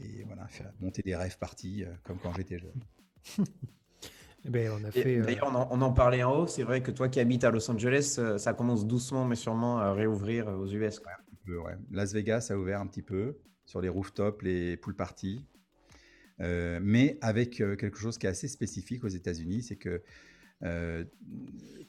[0.00, 2.82] et voilà faire monter des rêves partis euh, comme quand j'étais jeune.
[4.44, 5.22] Eh ben, on a fait.
[5.22, 6.46] D'ailleurs, on, en parlait en haut.
[6.46, 9.92] C'est vrai que toi qui habites à Los Angeles, ça commence doucement mais sûrement à
[9.92, 11.02] réouvrir aux US.
[11.90, 15.44] Las Vegas a ouvert un petit peu sur les rooftops, les pool parties.
[16.40, 20.02] Euh, mais avec euh, quelque chose qui est assez spécifique aux États-Unis, c'est que
[20.62, 21.04] euh,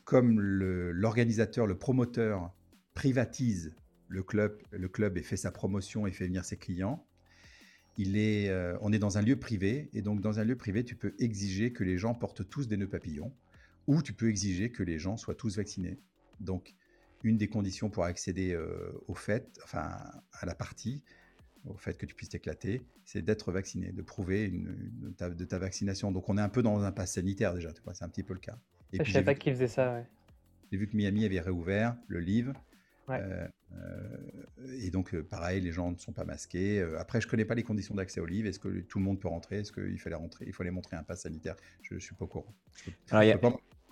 [0.03, 2.53] comme l'organisateur, le, promoteur
[2.93, 3.75] privatise
[4.07, 7.05] le club, le club et fait sa promotion et fait venir ses clients,
[7.97, 10.95] il est, on est dans un lieu privé et donc dans un lieu privé, tu
[10.95, 13.33] peux exiger que les gens portent tous des nœuds papillons
[13.87, 15.97] ou tu peux exiger que les gens soient tous vaccinés.
[16.39, 16.75] Donc,
[17.23, 18.55] une des conditions pour accéder
[19.07, 19.97] au fait, enfin
[20.33, 21.01] à la partie,
[21.69, 24.75] au fait que tu puisses t'éclater, c'est d'être vacciné, de prouver une,
[25.17, 26.11] de, ta, vaccination.
[26.11, 28.39] Donc on est un peu dans un pass sanitaire déjà, c'est un petit peu le
[28.39, 28.57] cas.
[28.93, 30.03] Et je ne savais pas qui faisait ça.
[30.71, 32.53] J'ai vu que Miami avait réouvert le livre.
[33.09, 36.81] Euh, euh, et donc, euh, pareil, les gens ne sont pas masqués.
[36.99, 38.47] après, je ne connais pas les conditions d'accès au livre.
[38.47, 39.59] Est-ce que tout le monde peut rentrer?
[39.59, 40.45] Est-ce qu'il fallait rentrer?
[40.47, 41.55] Il fallait montrer un pass sanitaire?
[41.81, 42.53] Je ne suis pas au courant.
[43.11, 43.39] Alors, il y a...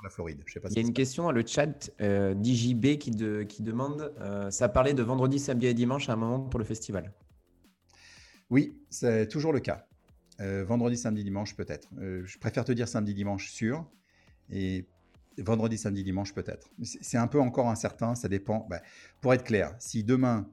[0.03, 0.41] la Floride.
[0.45, 3.63] Je sais pas il y a une question dans le chat d'IJB qui, de, qui
[3.63, 4.13] demande
[4.49, 7.11] ça parlait de vendredi, samedi et dimanche à un moment pour le festival.
[8.49, 9.87] Oui, c'est toujours le cas.
[10.41, 11.89] Euh, vendredi, samedi, dimanche, peut-être.
[11.99, 13.89] Euh, je préfère te dire samedi, dimanche, sûr.
[14.51, 14.85] Et
[15.37, 16.69] vendredi, samedi, dimanche, peut-être.
[16.83, 18.67] C'est un peu encore incertain, ça dépend.
[18.69, 18.81] Bah,
[19.21, 20.47] pour être clair, si demain,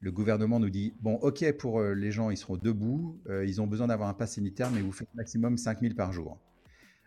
[0.00, 3.66] le gouvernement nous dit, bon, ok, pour euh, les gens, ils seront debout, ils ont
[3.66, 6.38] besoin d'avoir un pass sanitaire, mais vous faites maximum 5000 par jour.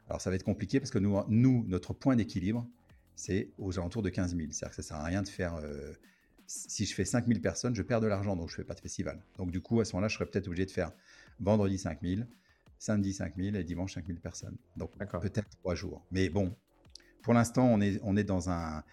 [0.08, 2.68] Alors, ça va être compliqué parce que nous, nous notre point d'équilibre,
[3.16, 4.48] c'est aux alentours de 15 000.
[4.52, 5.56] C'est-à-dire que ça ne sert à rien de faire
[6.54, 8.80] si je fais 5000 personnes, je perds de l'argent, donc je ne fais pas de
[8.80, 9.20] festival.
[9.38, 10.92] Donc du coup, à ce moment-là, je serais peut-être obligé de faire
[11.40, 12.28] vendredi 5000,
[12.78, 14.58] samedi 5000 et dimanche 5000 personnes.
[14.78, 16.06] Donc peut-être trois jours.
[16.12, 16.56] Mais bon,
[17.22, 18.84] pour l'instant, on est, on est dans un...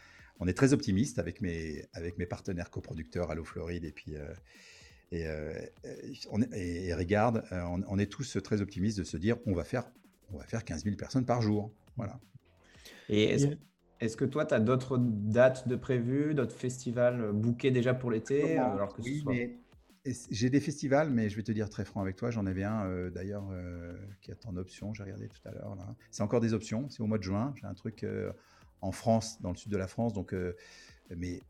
[0.43, 4.17] On est très optimiste avec mes, avec mes partenaires coproducteurs Allo Floride et puis...
[4.17, 4.33] Euh,
[5.13, 5.53] et, euh,
[6.31, 9.91] on, et, regarde, euh, on, est tous très optimistes de se dire on va faire,
[10.33, 11.73] on va faire 15 000 personnes par jour.
[11.97, 12.21] Voilà.
[13.09, 13.49] Et est-ce
[14.17, 18.95] que toi, tu as d'autres dates de prévues, d'autres festivals bookés déjà pour l'été alors
[18.95, 19.59] que Oui, mais
[20.31, 22.87] j'ai des festivals, mais je vais te dire très franc avec toi, j'en avais un
[22.87, 25.77] euh, d'ailleurs euh, qui est en option, j'ai regardé tout à l'heure.
[26.11, 27.53] C'est encore des options, c'est au mois de juin.
[27.57, 28.33] J'ai un truc euh,
[28.81, 30.35] en France, dans le sud de la France, donc,
[31.15, 31.43] mais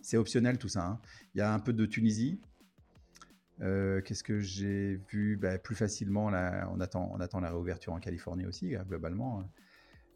[0.00, 0.86] c'est optionnel tout ça.
[0.86, 1.00] Hein.
[1.34, 2.40] Il y a un peu de Tunisie.
[3.58, 5.36] Qu'est-ce que j'ai vu?
[5.36, 9.40] Bah, Plus facilement, là, on, attend, on attend la réouverture en Californie aussi, globalement.
[9.40, 9.48] Hein.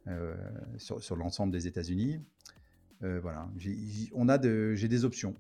[0.09, 0.35] Euh,
[0.79, 2.21] sur, l'ensemble des États-Unis.
[3.03, 3.49] Euh, voilà,
[4.15, 5.35] on a de, j'ai des options,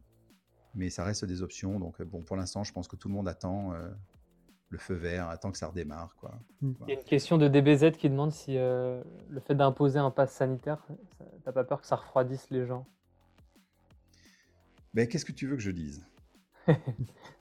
[0.75, 1.79] mais ça reste des options.
[1.79, 3.89] Donc bon, pour l'instant, je pense que tout le monde attend euh,
[4.69, 6.15] le feu vert, attend que ça redémarre.
[6.17, 6.39] Quoi.
[6.61, 6.73] Hmm.
[6.87, 9.03] Il y a une question de DBZ qui demande si le
[9.47, 10.87] fait d'imposer un pass sanitaire,
[11.45, 12.87] t'as pas peur que ça refroidisse les gens?
[14.93, 16.05] Ben, Qu'est-ce que tu veux que je dise?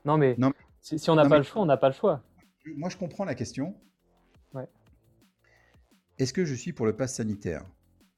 [0.05, 0.37] Non, mais
[0.79, 2.23] si, on n'a pas le choix, on n'a pas le choix.
[2.65, 3.75] Moi, je comprends la question.
[6.19, 7.65] Est-ce que je suis pour le pass sanitaire?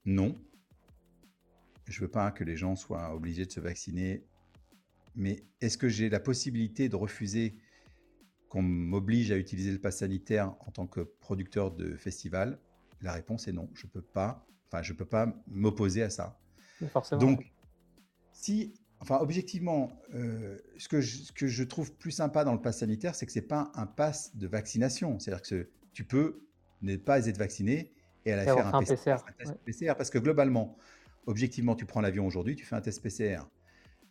[0.04, 0.36] Non.
[1.86, 4.24] Je ne veux pas que les gens soient obligés de se vacciner.
[5.14, 7.54] Mais est-ce que j'ai la possibilité de refuser
[8.48, 12.58] qu'on m'oblige à utiliser le pass sanitaire en tant que producteur de festival?
[13.02, 13.70] La réponse est non.
[13.72, 14.44] Je peux pas.
[14.66, 16.40] Enfin, je peux pas m'opposer à ça.
[16.88, 17.20] forcément.
[17.20, 17.52] Donc,
[18.32, 22.60] si, enfin, objectivement, euh, ce, que je, ce, que je, trouve plus sympa dans le
[22.60, 25.20] pass sanitaire, c'est que c'est pas un pass de vaccination.
[25.20, 26.48] C'est-à-dire que tu peux
[26.82, 27.92] ne pas être vacciné
[28.24, 29.04] et aller faire un, test
[29.64, 29.94] PCR.
[29.96, 30.76] Parce que globalement,
[31.26, 33.42] objectivement, tu prends l'avion aujourd'hui, tu fais un test PCR.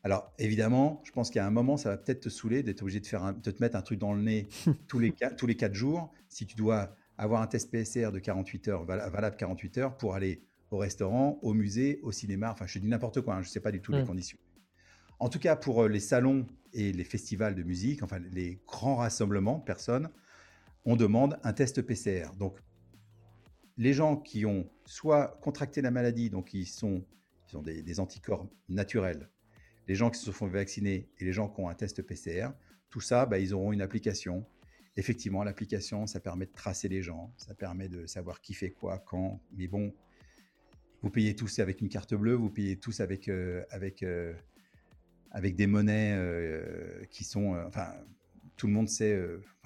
[0.03, 3.05] Alors évidemment, je pense qu'à un moment, ça va peut-être te saouler d'être obligé de,
[3.05, 4.47] faire te mettre un truc dans le nez
[4.88, 6.11] tous les, tous les 4 jours.
[6.28, 10.41] Si tu dois avoir un test PCR de 48 heures, valable 48 heures, pour aller
[10.72, 13.59] au restaurant, au musée, au cinéma, enfin je dis n'importe quoi, hein, je ne sais
[13.59, 14.07] pas du tout les mmh.
[14.07, 14.38] conditions.
[15.19, 18.95] En tout cas, pour euh, les salons et les festivals de musique, enfin les grands
[18.95, 20.09] rassemblements de personnes,
[20.86, 22.32] on demande un test PCR.
[22.38, 22.60] Donc
[23.78, 27.04] les gens qui ont soit contracté la maladie, donc ils, sont,
[27.50, 29.30] ils ont des, anticorps naturels,
[29.88, 32.50] les gens qui se font vacciner et les gens qui ont un test PCR,
[32.90, 34.46] tout ça, bah, ils auront une application.
[34.98, 39.00] effectivement, l'application, ça permet de tracer les gens, ça permet de savoir qui fait quoi,
[39.00, 39.42] quand.
[39.54, 39.94] Mais bon,
[41.02, 44.34] vous payez tous avec une carte bleue, vous payez tous avec, euh, avec, euh,
[45.32, 47.56] avec des monnaies euh, qui sont.
[47.66, 47.94] enfin,
[48.62, 49.20] tout le monde sait.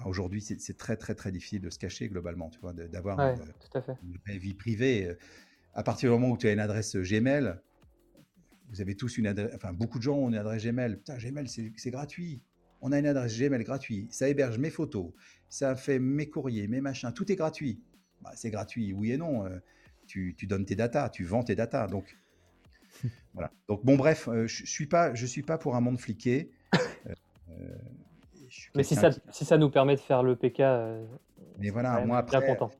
[0.06, 4.54] Aujourd'hui, c'est très, très, très difficile de se cacher globalement, tu vois, d'avoir une, vie
[4.54, 5.14] privée.
[5.74, 7.56] À partir du moment où tu as une adresse Gmail,
[8.70, 9.52] vous avez tous une adresse.
[9.54, 10.96] Enfin, beaucoup de gens ont une adresse Gmail.
[10.96, 12.40] Putain, Gmail, c'est gratuit.
[12.80, 14.10] On a une adresse Gmail gratuite.
[14.14, 15.12] Ça héberge mes photos.
[15.50, 17.12] Ça fait mes courriers, mes machins.
[17.12, 17.82] Tout est gratuit.
[18.22, 19.44] Bah, c'est gratuit, oui et non
[20.06, 21.86] tu, donnes tes datas, tu vends tes datas.
[21.88, 22.16] Donc,
[23.34, 23.52] voilà.
[23.68, 26.50] Donc, bon, bref, euh, je ne suis, pas, je suis pas pour un monde fliqué.
[27.48, 27.74] Euh,
[28.66, 30.62] euh, mais si ça, si ça nous permet de faire le PK,
[31.58, 32.70] mais voilà, moi après, content.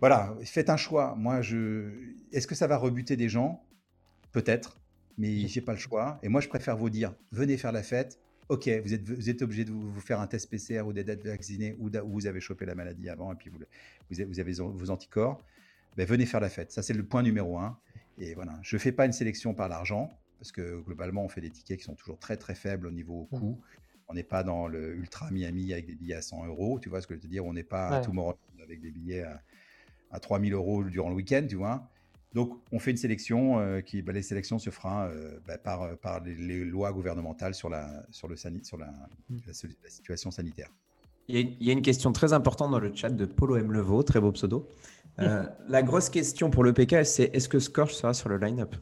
[0.00, 1.14] Voilà, faites un choix.
[1.16, 1.90] Moi, je,
[2.32, 3.62] est-ce que ça va rebuter des gens?
[4.32, 4.78] Peut-être,
[5.18, 6.18] mais j'ai pas le choix.
[6.22, 8.18] Et moi, je préfère vous dire, venez faire la fête.
[8.48, 11.76] Ok, vous êtes, vous êtes obligé de vous, faire un test PCR ou d'être vacciné
[11.78, 13.58] ou, ou vous avez chopé la maladie avant et puis vous,
[14.10, 15.40] vous, avez, vous avez vos anticorps.
[15.96, 16.72] Ben, venez faire la fête.
[16.72, 17.78] Ça, c'est le point numéro un.
[18.18, 21.40] Et voilà, je ne fais pas une sélection par l'argent, parce que globalement, on fait
[21.40, 23.60] des tickets qui sont toujours très très faibles au niveau coût.
[24.10, 27.00] On n'est pas dans le Ultra Miami avec des billets à 100 euros, tu vois
[27.00, 27.46] ce que je veux dire?
[27.46, 29.40] On n'est pas à Tomorrowland avec des billets à,
[30.10, 31.88] à 3000 euros durant le week-end, tu vois?
[32.34, 35.96] Donc, on fait une sélection euh, qui, ben, les sélections se fera euh, ben, par,
[35.98, 38.92] par les, lois gouvernementales sur la, sur le, sur la,
[39.30, 39.36] mmh.
[39.46, 40.70] la situation sanitaire.
[41.28, 43.70] Il y, a, une question très importante dans le chat de Polo M.
[43.70, 44.68] Leveau, très beau pseudo.
[45.20, 48.74] Euh, la grosse question pour le PK, c'est est-ce que Scorch sera sur le line-up?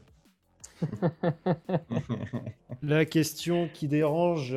[2.81, 4.55] La question qui dérange.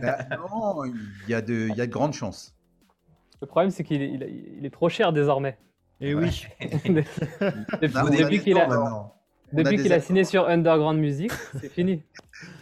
[0.00, 0.94] Bah, non, il
[1.28, 2.54] y, a de, il y a de grandes chances.
[3.40, 4.10] Le problème, c'est qu'il est,
[4.58, 5.58] il est, trop cher désormais.
[6.00, 6.46] Et eh oui.
[6.60, 9.12] depuis qu'il a,
[9.52, 12.02] depuis qu'il a signé sur Underground Music, c'est fini.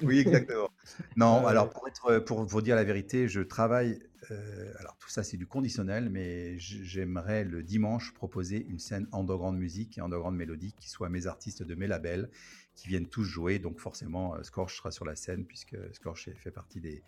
[0.02, 0.68] Oui, exactement.
[1.16, 4.00] Non, alors pour, être, pour vous dire la vérité, je travaille
[4.30, 9.58] euh, alors tout ça c'est du conditionnel, mais j'aimerais le dimanche proposer une scène underground
[9.58, 12.30] musique et underground mélodique qui soit mes artistes de mes labels
[12.76, 13.58] qui viennent tous jouer.
[13.58, 17.02] Donc forcément, euh, Scorch sera sur la scène puisque Scorch fait partie des,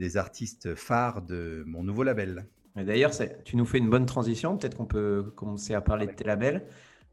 [0.00, 2.46] des artistes phares de mon nouveau label.
[2.76, 3.12] D'ailleurs,
[3.44, 4.56] tu nous fais une bonne transition.
[4.56, 6.66] Peut-être qu'on peut commencer à parler de tes labels.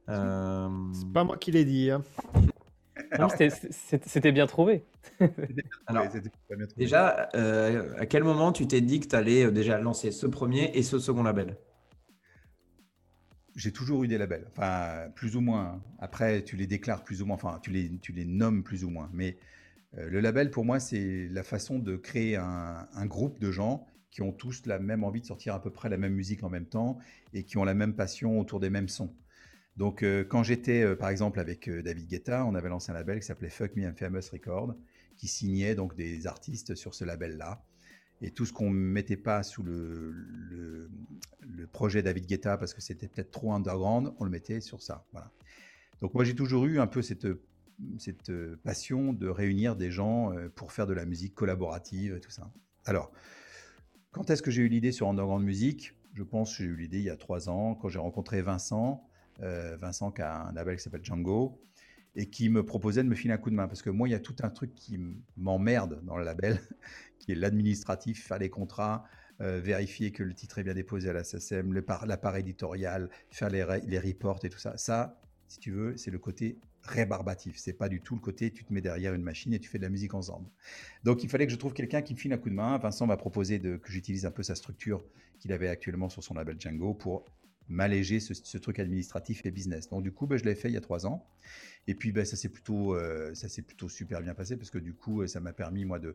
[0.09, 0.67] Euh...
[0.93, 1.91] C'est pas moi qui l'ai dit.
[1.91, 2.01] Hein.
[4.05, 4.83] C'était bien trouvé.
[6.77, 10.27] déjà, euh, à quel moment tu t'es dit que tu allais euh, déjà lancer ce
[10.27, 11.57] premier et ce second label?
[13.61, 15.83] J'ai toujours eu des labels, enfin plus ou moins.
[15.99, 18.89] Après, tu les déclares plus ou moins, enfin tu les, tu les nommes plus ou
[18.89, 19.07] moins.
[19.13, 19.37] Mais
[19.99, 24.23] euh, le label, pour moi, c'est la façon de créer un, groupe de gens qui
[24.23, 26.65] ont tous la même envie de sortir à peu près la même musique en même
[26.65, 26.97] temps
[27.35, 29.15] et qui ont la même passion autour des mêmes sons.
[29.77, 33.19] Donc, euh, quand j'étais, euh, par exemple, avec David Guetta, on avait lancé un label
[33.19, 34.73] qui s'appelait Fuck Me and Famous Record,
[35.17, 37.63] qui signait donc des artistes sur ce label-là.
[38.21, 40.89] Et tout ce qu'on mettait pas sous le,
[41.71, 45.05] projet David Guetta, parce que c'était peut-être trop underground, on le mettait sur ça.
[45.11, 45.31] Voilà.
[46.01, 47.27] Donc, moi, j'ai toujours eu un peu cette,
[47.97, 48.31] cette
[48.63, 52.51] passion de réunir des gens pour faire de la musique collaborative et tout ça.
[52.85, 53.11] Alors,
[54.11, 55.95] quand est-ce que j'ai eu l'idée sur Underground Music?
[56.13, 59.07] Je pense que j'ai eu l'idée il y a trois ans, quand j'ai rencontré Vincent
[59.41, 61.59] euh, Vincent qui a un label qui s'appelle Django,
[62.15, 63.67] et qui me proposait de me filer un coup de main.
[63.67, 64.99] Parce que moi, il y a tout un truc qui
[65.37, 66.59] m'emmerde dans le label,
[67.35, 69.03] l'administratif, faire les contrats,
[69.41, 73.49] euh, vérifier que le titre est bien déposé à la SACEM, la part éditoriale, faire
[73.49, 74.77] les, les reports et tout ça.
[74.77, 77.57] Ça, si tu veux, c'est le côté rébarbatif.
[77.57, 79.77] C'est pas du tout le côté tu te mets derrière une machine et tu fais
[79.77, 80.47] de la musique ensemble.
[81.03, 82.77] Donc il fallait que je trouve quelqu'un qui me file un coup de main.
[82.77, 85.03] Vincent m'a proposé de, que j'utilise un peu sa structure
[85.39, 87.25] qu'il avait actuellement sur son label Django pour
[87.71, 89.89] m'alléger ce, truc administratif et business.
[89.89, 91.25] Donc du coup, ben, je l'ai fait il y a trois ans.
[91.87, 93.33] Et puis ben, ça s'est plutôt, euh,
[93.65, 96.13] plutôt super bien passé parce que du coup, ça m'a permis moi de,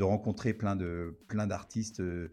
[0.00, 2.30] rencontrer plein de plein d'artistes euh,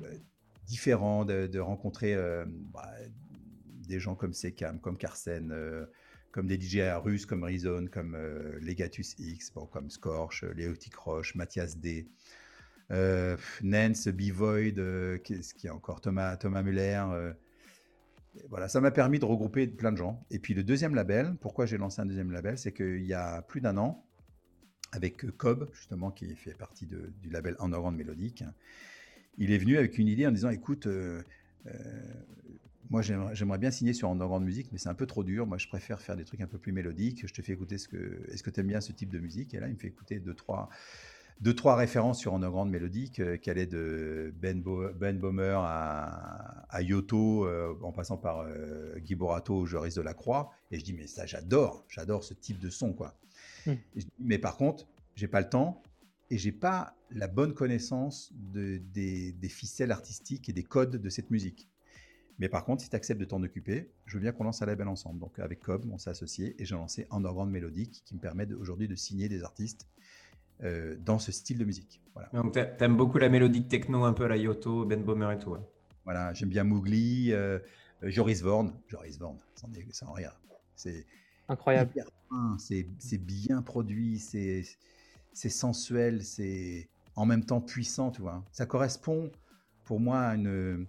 [0.00, 0.18] ben,
[0.66, 2.90] différents, de, rencontrer euh, bah,
[3.86, 5.54] des gens comme Sekam, comme Carsen,
[6.30, 8.16] comme des DJ russes, comme Rizon, comme
[8.60, 12.08] Legatus X, comme Scorch, Léotique Roche, Mathias D.
[12.90, 16.00] Nance, B-Void, qui, qui est encore?
[16.00, 17.34] Thomas, Thomas Muller,
[18.48, 20.24] voilà, ça m'a permis de regrouper plein de gens.
[20.30, 23.42] Et puis le deuxième label, pourquoi j'ai lancé un deuxième label, c'est qu'il y a
[23.42, 24.04] plus d'un an,
[24.92, 28.44] avec Cobb, justement, qui fait partie du label Underground Mélodique,
[29.38, 31.22] il est venu avec une idée en disant, écoute, euh,
[31.66, 31.72] euh,
[32.90, 35.46] moi j'aimerais bien signer sur Underground Music, mais c'est un peu trop dur.
[35.46, 37.26] Moi je préfère faire des trucs un peu plus mélodiques.
[37.26, 38.22] Je te fais écouter ce que.
[38.30, 39.54] Est-ce que tu aimes bien ce type de musique?
[39.54, 40.68] Et là il me fait écouter deux, trois
[41.40, 44.62] deux, trois références sur Underground Mélodique, euh, qui allaient de Ben,
[44.96, 50.14] ben Bomer à, à Yoto, euh, en passant par euh, Guy Borato, Joris de la
[50.14, 50.52] Croix.
[50.70, 53.16] Et je dis, mais ça, j'adore, j'adore ce type de son, quoi.
[53.64, 53.74] Hmm.
[54.18, 55.82] mais par contre, j'ai pas le temps
[56.30, 61.08] et j'ai pas la bonne connaissance de, des, des ficelles artistiques et des codes de
[61.08, 61.68] cette musique.
[62.38, 64.66] Mais par contre, si tu acceptes de t'en occuper, je veux bien qu'on lance un
[64.66, 65.20] label ensemble.
[65.20, 68.88] Donc avec Cobb, on s'est associé et j'ai lancé Underground Mélodique qui me permet aujourd'hui
[68.88, 69.86] de signer des artistes
[70.62, 72.00] euh, dans ce style de musique.
[72.14, 75.38] Voilà, Donc, t'a- t'aimes beaucoup la mélodique techno, un peu la Yoto, Ben Bomer et
[75.38, 75.50] tout.
[75.50, 75.60] ouais.
[76.04, 77.58] voilà j'aime bien Mowgli, euh,
[78.02, 78.72] euh, Joris Vorn.
[78.88, 80.38] Joris Vorn, sans, sans rire.
[80.76, 81.06] C'est
[81.48, 81.92] Incroyable.
[82.58, 84.64] c'est bien produit, c'est
[85.48, 88.42] sensuel, c'est en même temps puissant, tu vois.
[88.52, 89.30] Ça correspond
[89.84, 90.86] pour moi à une,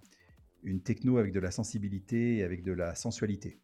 [0.62, 3.58] une techno avec de la sensibilité et avec de la sensualité.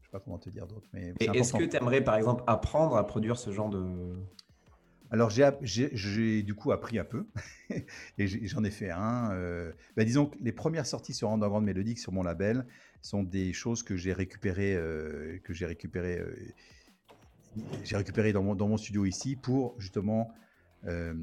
[0.00, 2.96] Je sais pas comment te dire d'autre, mais est-ce que tu aimerais, par exemple, apprendre
[2.96, 4.16] à produire ce genre de.
[5.10, 7.26] Alors j'ai du coup appris un peu
[8.18, 9.32] et j'en ai fait un.
[9.32, 12.66] euh, bah, disons que les premières sorties sur Underground Mélodique sur mon label
[13.02, 16.34] sont des choses que j'ai récupérées euh, que j'ai récupérées euh,
[17.84, 20.32] j'ai récupéré dans mon, studio ici pour justement
[20.84, 21.14] euh,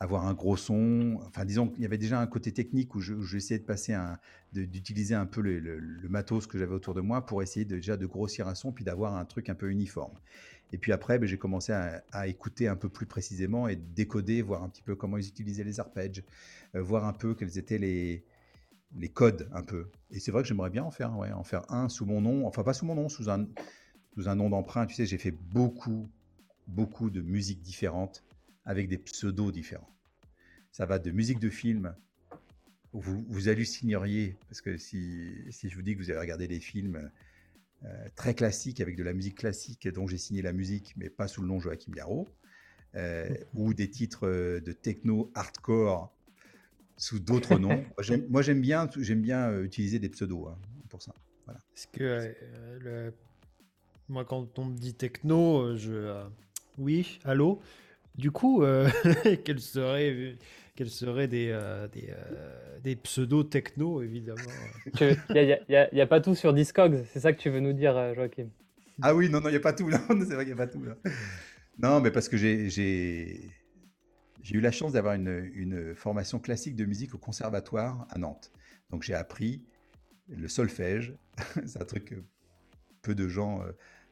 [0.00, 1.18] avoir un gros son.
[1.26, 3.96] Enfin, disons qu'il y avait déjà un côté technique où je- où j'essayais de passer
[4.52, 8.48] d'utiliser un peu le, matos que j'avais autour de moi pour essayer déjà de grossir
[8.48, 10.18] un son puis d'avoir un truc un peu uniforme.
[10.72, 14.62] Et puis après, ben, j'ai commencé à, écouter un peu plus précisément et décoder, voir
[14.62, 16.22] un petit peu comment ils utilisaient les arpèges,
[16.74, 18.24] euh, voir un peu quels étaient les,
[18.96, 19.90] les codes un peu.
[20.10, 22.46] Et c'est vrai que j'aimerais bien en faire, ouais, en faire un sous mon nom,
[22.46, 23.46] enfin pas sous mon nom, sous un,
[24.14, 24.86] sous un nom d'emprunt.
[24.86, 26.10] Tu sais, j'ai fait beaucoup,
[26.66, 28.24] beaucoup de musiques différentes
[28.64, 29.88] avec des pseudos différents.
[30.72, 31.94] Ça va de musique de film,
[32.92, 36.60] vous, vous hallucineriez, parce que si, si je vous dis que vous avez regardé des
[36.60, 37.10] films
[37.84, 41.28] euh, très classiques avec de la musique classique dont j'ai signé la musique, mais pas
[41.28, 42.28] sous le nom Joachim Garraud,
[42.94, 46.12] euh, ou des titres euh, de techno hardcore
[46.96, 47.84] sous d'autres noms.
[48.28, 50.58] Moi, j'aime- bien, j'aime bien euh, utiliser des pseudos hein,
[50.88, 51.14] pour ça.
[51.48, 53.14] Est-ce que euh, le-
[54.08, 56.24] moi, quand on me dit techno, je.
[56.78, 57.60] Oui, allô?
[58.16, 58.64] Du coup,
[59.44, 60.36] quels seraient,
[60.78, 64.40] quels seraient des, euh, des, euh, des pseudo-techno, évidemment
[65.00, 65.58] Il
[65.92, 68.46] n'y a, pas tout sur Discogs, c'est ça que tu veux nous dire, euh, Joachim?
[69.02, 69.88] Ah oui, non, non, il n'y a pas tout.
[69.88, 70.00] là.
[70.08, 70.84] C'est vrai qu'il n'y a pas tout.
[70.84, 70.94] Là.
[71.80, 73.50] Non, mais parce que j'ai, j'ai,
[74.40, 78.52] j'ai eu la chance d'avoir une, une formation classique de musique au conservatoire à Nantes.
[78.90, 79.64] Donc j'ai appris
[80.28, 81.12] le solfège.
[81.66, 82.14] C'est un truc que
[83.02, 83.64] peu de gens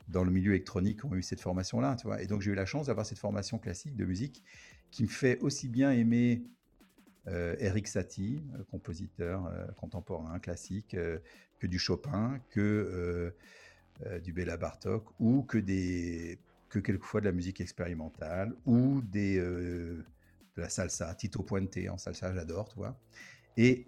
[0.09, 1.95] dans le milieu électronique ont eu cette formation-là.
[1.95, 2.21] Tu vois.
[2.23, 4.43] Et donc j'ai eu la chance d'avoir cette formation classique de musique
[4.91, 6.56] qui me fait aussi bien aimer euh,
[7.29, 11.19] Eric Satie, euh, compositeur euh, contemporain classique, euh,
[11.59, 13.31] que du Chopin, que euh,
[14.07, 16.39] euh, du Béla Bartok, ou que des
[16.69, 20.05] que quelquefois de la musique expérimentale, ou des euh,
[20.57, 22.99] de la salsa, Tito Puente en salsa, j'adore, tu vois.
[23.57, 23.87] Et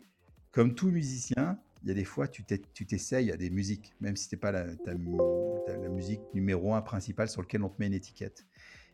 [0.52, 3.94] comme tout musicien, il y a des fois tu t'es- tu t'essayes à des musiques,
[4.01, 4.66] même si c'était pas la,
[5.90, 8.44] musique numéro un principale sur lequel on te met une étiquette.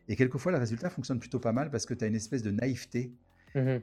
[0.07, 2.51] Et quelquefois, le résultat fonctionne plutôt pas mal parce que tu as une espèce de
[2.51, 3.11] naïveté
[3.55, 3.81] Mhm.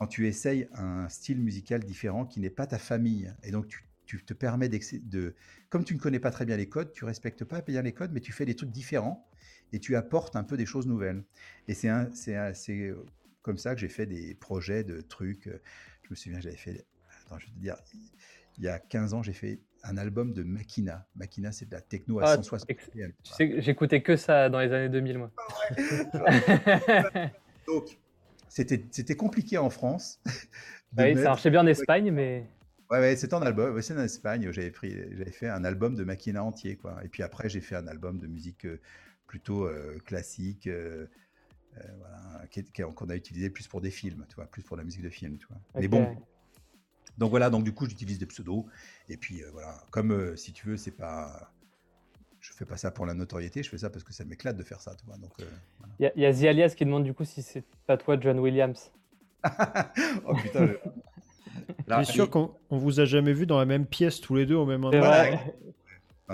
[0.00, 3.30] Quand tu essayes un style musical différent qui n'est pas ta famille.
[3.42, 5.34] Et donc, tu, tu te permets de.
[5.68, 8.10] Comme tu ne connais pas très bien les codes, tu respectes pas bien les codes,
[8.10, 9.28] mais tu fais des trucs différents
[9.74, 11.22] et tu apportes un peu des choses nouvelles.
[11.68, 12.52] Et c'est un- un-
[13.42, 15.50] comme ça que j'ai fait des projets de trucs.
[16.04, 16.86] Je me souviens, j'avais fait.
[17.26, 17.76] Attends, je vais te dire.
[18.56, 21.06] Il y a 15 ans, j'ai fait un album de Makina.
[21.14, 23.12] Makina, c'est de la techno à Ah, 160 ex- BPM.
[23.22, 25.30] Tu sais que j'écoutais que ça dans les années 2000, moi.
[27.66, 27.98] Donc,
[28.50, 30.20] c'était compliqué en France.
[30.26, 32.46] oui, mettre- ça marchait bien en Espagne, mais
[32.90, 33.80] Ouais, ouais, c'était en album.
[33.80, 34.50] C'est en Espagne.
[34.50, 36.98] J'avais pris, j'avais fait un album de Makina entier, quoi.
[37.04, 38.80] Et puis après, j'ai fait un album de musique euh,
[39.28, 41.06] plutôt euh, classique, euh,
[41.76, 45.02] euh, voilà, qu'on a utilisé plus pour des films, tu vois, plus pour la musique
[45.02, 45.60] de film, tu vois.
[45.76, 46.16] Mais bon.
[47.16, 48.64] Donc voilà, donc du coup, j'utilise des pseudos.
[49.08, 51.52] Et puis voilà, comme si tu veux, c'est pas,
[52.40, 54.62] je fais pas ça pour la notoriété, je fais ça parce que ça m'éclate de
[54.62, 55.16] faire ça, tu vois.
[55.18, 55.44] Donc euh,
[55.78, 55.94] voilà.
[55.98, 57.96] il y, a- il y a The Alias qui demande du coup si c'est pas
[57.96, 58.90] toi, John Williams.
[60.26, 60.66] oh putain.
[60.66, 60.74] je-
[61.98, 64.46] Je suis sûr qu'on on vous a jamais vu dans la même pièce tous les
[64.46, 65.24] deux au même endroit.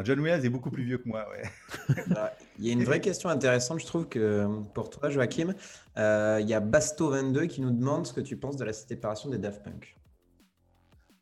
[0.05, 1.43] John Williams est beaucoup plus vieux que moi, ouais.
[2.59, 5.55] Il y a une vraie question intéressante, je trouve, que pour toi, Joachim.
[5.97, 9.31] Euh, il y a Basto22 qui nous demande ce que tu penses de la séparation
[9.31, 9.97] des Daft Punk.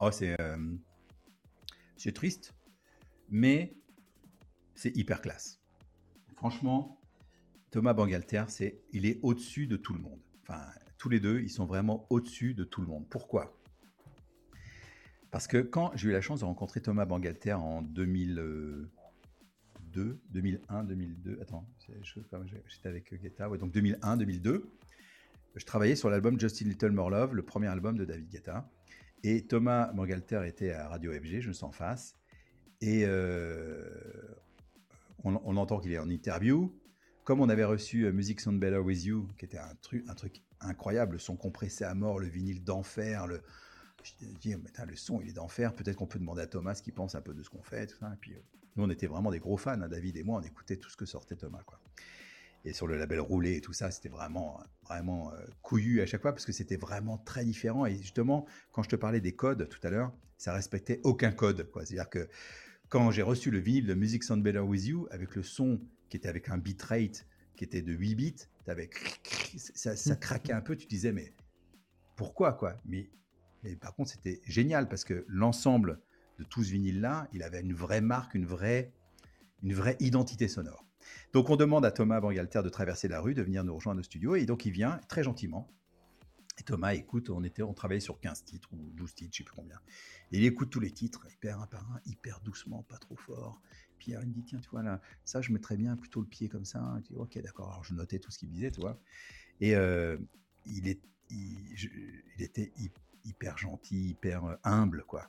[0.01, 0.57] Oh, c'est euh,
[1.97, 2.53] c'est triste,
[3.31, 3.75] mais
[4.75, 5.61] c'est hyper classe.
[6.37, 7.01] Franchement,
[7.71, 10.21] Thomas Bangalter, c'est il est au-dessus de tout le monde.
[10.43, 10.61] Enfin,
[10.99, 13.09] tous les deux, ils sont vraiment au-dessus de tout le monde.
[13.09, 13.59] Pourquoi?
[15.31, 21.39] Parce que quand j'ai eu la chance de rencontrer Thomas Bangalter en 2002, 2001, 2002,
[21.43, 21.69] attends,
[22.03, 24.71] j'étais avec Guetta, ouais, donc 2001, 2002,
[25.57, 28.71] je travaillais sur l'album Justin Little More Love, le premier album de David Guetta.
[29.23, 32.17] Et Thomas Morgalter était à Radio FG, je me sens en face.
[32.81, 33.85] Et euh,
[35.25, 36.75] on, entend qu'il est en interview.
[37.25, 41.15] Comme on avait reçu euh, Music Sound Better With You, qui était un truc, incroyable,
[41.15, 43.41] le son compressé à mort, le vinyle d'enfer, le...
[44.03, 45.75] Je dis, le son, il est d'enfer.
[45.75, 47.97] Peut-être qu'on peut demander à Thomas ce qu'il pense un peu de ce qu'on fait.
[48.21, 48.39] Puis, euh,
[48.77, 50.97] nous, on était vraiment des gros fans, hein, David et moi, on écoutait tout ce
[50.97, 51.63] que sortait Thomas.
[52.67, 56.21] Et sur le label roulé et tout ça, c'était vraiment, vraiment euh, couillu à chaque
[56.21, 57.87] fois parce que c'était vraiment très différent.
[57.87, 61.67] Et justement, quand je te parlais des codes tout à l'heure, ça respectait aucun code.
[61.75, 62.29] C'est-à-dire que
[62.95, 66.17] quand j'ai reçu le vinyle de Music Sound Better With You, avec le son qui
[66.17, 67.27] était avec un bitrate
[67.57, 68.37] qui était de 8 bits.
[69.57, 71.33] Ça, ça craquait un peu, tu disais, mais
[72.15, 72.81] pourquoi quoi?
[72.85, 73.11] Mais,
[73.65, 75.99] mais par contre, c'était génial parce que l'ensemble
[76.39, 78.93] de tout ce vinyle-là, il avait une vraie marque, une vraie,
[79.65, 80.87] une vraie identité sonore.
[81.33, 84.05] Donc on demande à Thomas Bangalter de traverser la rue, de venir nous rejoindre au
[84.05, 85.69] studio, et donc il vient très gentiment.
[86.59, 89.45] Et Thomas écoute, on, était, on travaillait sur 15 titres ou 12 titres, je sais
[89.45, 89.79] plus combien.
[90.31, 93.61] Et il écoute tous les titres, hyper un par un, hyper doucement, pas trop fort.
[93.99, 96.49] Puis il me dit, tiens, tu vois, là, ça, je mettrais bien plutôt le pied
[96.49, 96.99] comme ça.
[97.03, 97.71] dis, ok, d'accord.
[97.71, 99.01] Alors je notais tout ce qu'il disait, tu vois.
[99.61, 100.17] Et euh,
[100.67, 101.01] il, est,
[101.31, 101.75] il,
[102.39, 102.73] était
[103.25, 105.29] hyper gentil, hyper euh, humble, quoi.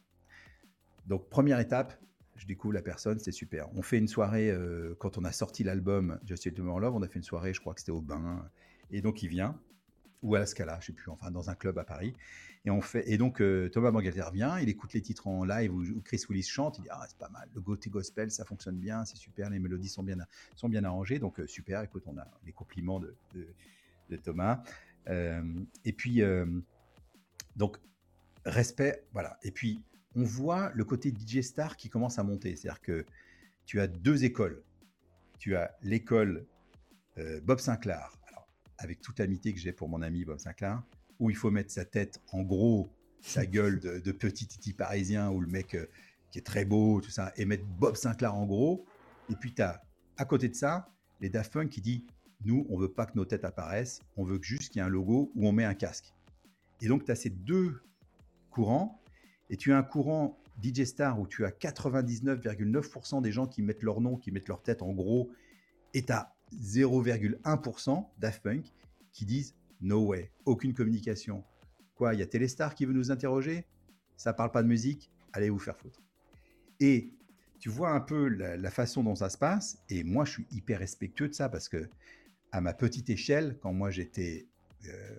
[1.07, 1.99] Donc, première étape,
[2.35, 3.69] je découvre la personne, c'est super.
[3.75, 7.07] On fait une soirée, euh, quand on a sorti l'album Just Yet Love, on a
[7.07, 8.49] fait une soirée, je crois que c'était au Bain.
[8.91, 9.59] Et donc, il vient,
[10.25, 12.13] ou à la Scala, je sais plus, enfin, dans un club à Paris.
[12.65, 15.73] Et, on fait, et donc, euh, Thomas Bangalter vient, il écoute les titres en live
[15.73, 19.05] où, Chris Willis chante, il dit Ah, c'est pas mal, le Gospel, ça fonctionne bien,
[19.05, 20.17] c'est super, les mélodies sont bien,
[20.55, 21.19] sont bien arrangées.
[21.19, 23.15] Donc, euh, super, écoute, on a les compliments de,
[24.23, 24.63] Thomas.
[25.07, 26.21] et puis,
[27.55, 27.77] donc,
[28.45, 29.37] respect, voilà.
[29.43, 29.81] Et puis,
[30.15, 32.55] on voit le côté DJ Star qui commence à monter.
[32.55, 33.05] C'est-à-dire que
[33.65, 34.63] tu as deux écoles.
[35.37, 36.45] Tu as l'école
[37.17, 38.11] euh, Bob Sinclair,
[38.77, 40.83] avec toute l'amitié que j'ai pour mon ami Bob Sinclair,
[41.19, 42.89] où il faut mettre sa tête en gros,
[43.21, 45.85] sa gueule de, petit titi parisien, où le mec euh,
[46.31, 48.85] qui est très beau, tout ça, et mettre Bob Sinclair en gros.
[49.29, 49.81] Et puis tu as
[50.17, 50.89] à côté de ça
[51.21, 52.05] les Daft Punk qui dit
[52.43, 54.89] nous, on veut pas que nos têtes apparaissent, on veut juste qu'il y ait un
[54.89, 56.13] logo où on met un casque.
[56.81, 57.81] Et donc tu as ces deux
[58.49, 59.01] courants
[59.49, 63.83] et tu as un courant DJ Star où tu as 99,9% des gens qui mettent
[63.83, 65.31] leur nom, qui mettent leur tête en gros,
[65.93, 68.65] et tu as 0,1% Daft Punk
[69.11, 71.43] qui disent No way, aucune communication.
[71.95, 73.65] Quoi, il y a Téléstar qui veut nous interroger?
[74.17, 76.01] Ça parle pas de musique Allez vous faire foutre.
[76.79, 77.09] Et
[77.59, 80.79] tu vois un peu la, façon dont ça se passe, et moi je suis hyper
[80.79, 81.89] respectueux de ça parce que
[82.51, 84.45] à ma petite échelle, quand moi j'étais
[84.87, 85.15] euh,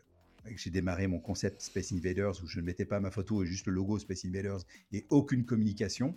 [0.54, 3.66] j'ai démarré mon concept Space Invaders où je ne mettais pas ma photo et juste
[3.66, 4.60] le logo Space Invaders
[4.92, 6.16] et aucune communication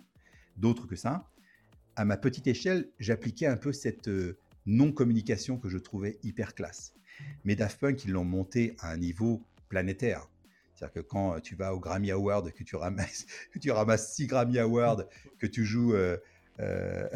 [0.56, 1.28] d'autre que ça.
[1.96, 4.38] À ma petite échelle, j'appliquais un peu cette euh,
[4.70, 6.94] non-communication que je trouvais hyper classe.
[7.44, 10.28] Mais Daft Punk, ils l'ont monté à un niveau planétaire.
[10.74, 14.14] C'est-à-dire que quand euh, tu vas au Grammy Award, que tu ramasses, que tu ramasses
[14.14, 15.04] six Grammy Awards,
[15.38, 16.16] que tu joues euh,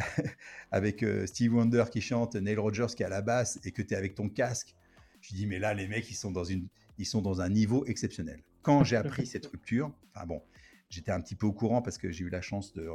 [0.70, 3.94] avec Steve Wonder qui chante, Neil Rogers qui est à la basse et que tu
[3.94, 4.74] es avec ton casque,
[5.20, 6.66] je dis mais là les mecs ils sont dans une
[6.98, 8.42] ils sont dans un niveau exceptionnel.
[8.62, 10.42] Quand j'ai appris cette rupture, enfin bon,
[10.88, 12.88] j'étais un petit peu au courant parce que j'ai eu la chance de,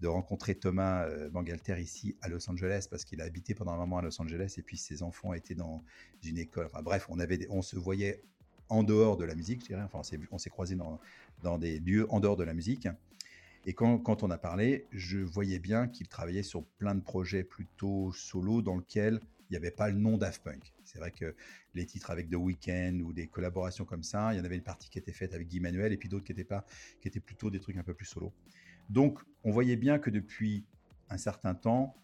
[0.00, 3.76] de rencontrer Thomas euh, Bangalter ici à Los Angeles parce qu'il a habité pendant un
[3.76, 5.82] moment à Los Angeles et puis ses enfants étaient dans
[6.22, 6.68] une école.
[6.82, 8.22] Bref, on, avait on se voyait
[8.68, 9.82] en dehors de la musique, je dirais.
[9.82, 11.00] Enfin, on s'est croisés dans,
[11.42, 12.88] dans des lieux en dehors de la musique.
[13.66, 17.44] Et quand, quand on a parlé, je voyais bien qu'il travaillait sur plein de projets
[17.44, 20.72] plutôt solo dans lesquels il n'y avait pas le nom Daft Punk.
[20.84, 21.34] C'est vrai que
[21.74, 24.62] les titres avec The Weeknd ou des collaborations comme ça, il y en avait une
[24.62, 26.64] partie qui était faite avec Guy Manuel et puis d'autres qui étaient pas,
[27.00, 28.32] qui étaient plutôt des trucs un peu plus solo.
[28.88, 30.66] Donc, on voyait bien que depuis
[31.10, 31.96] un certain temps,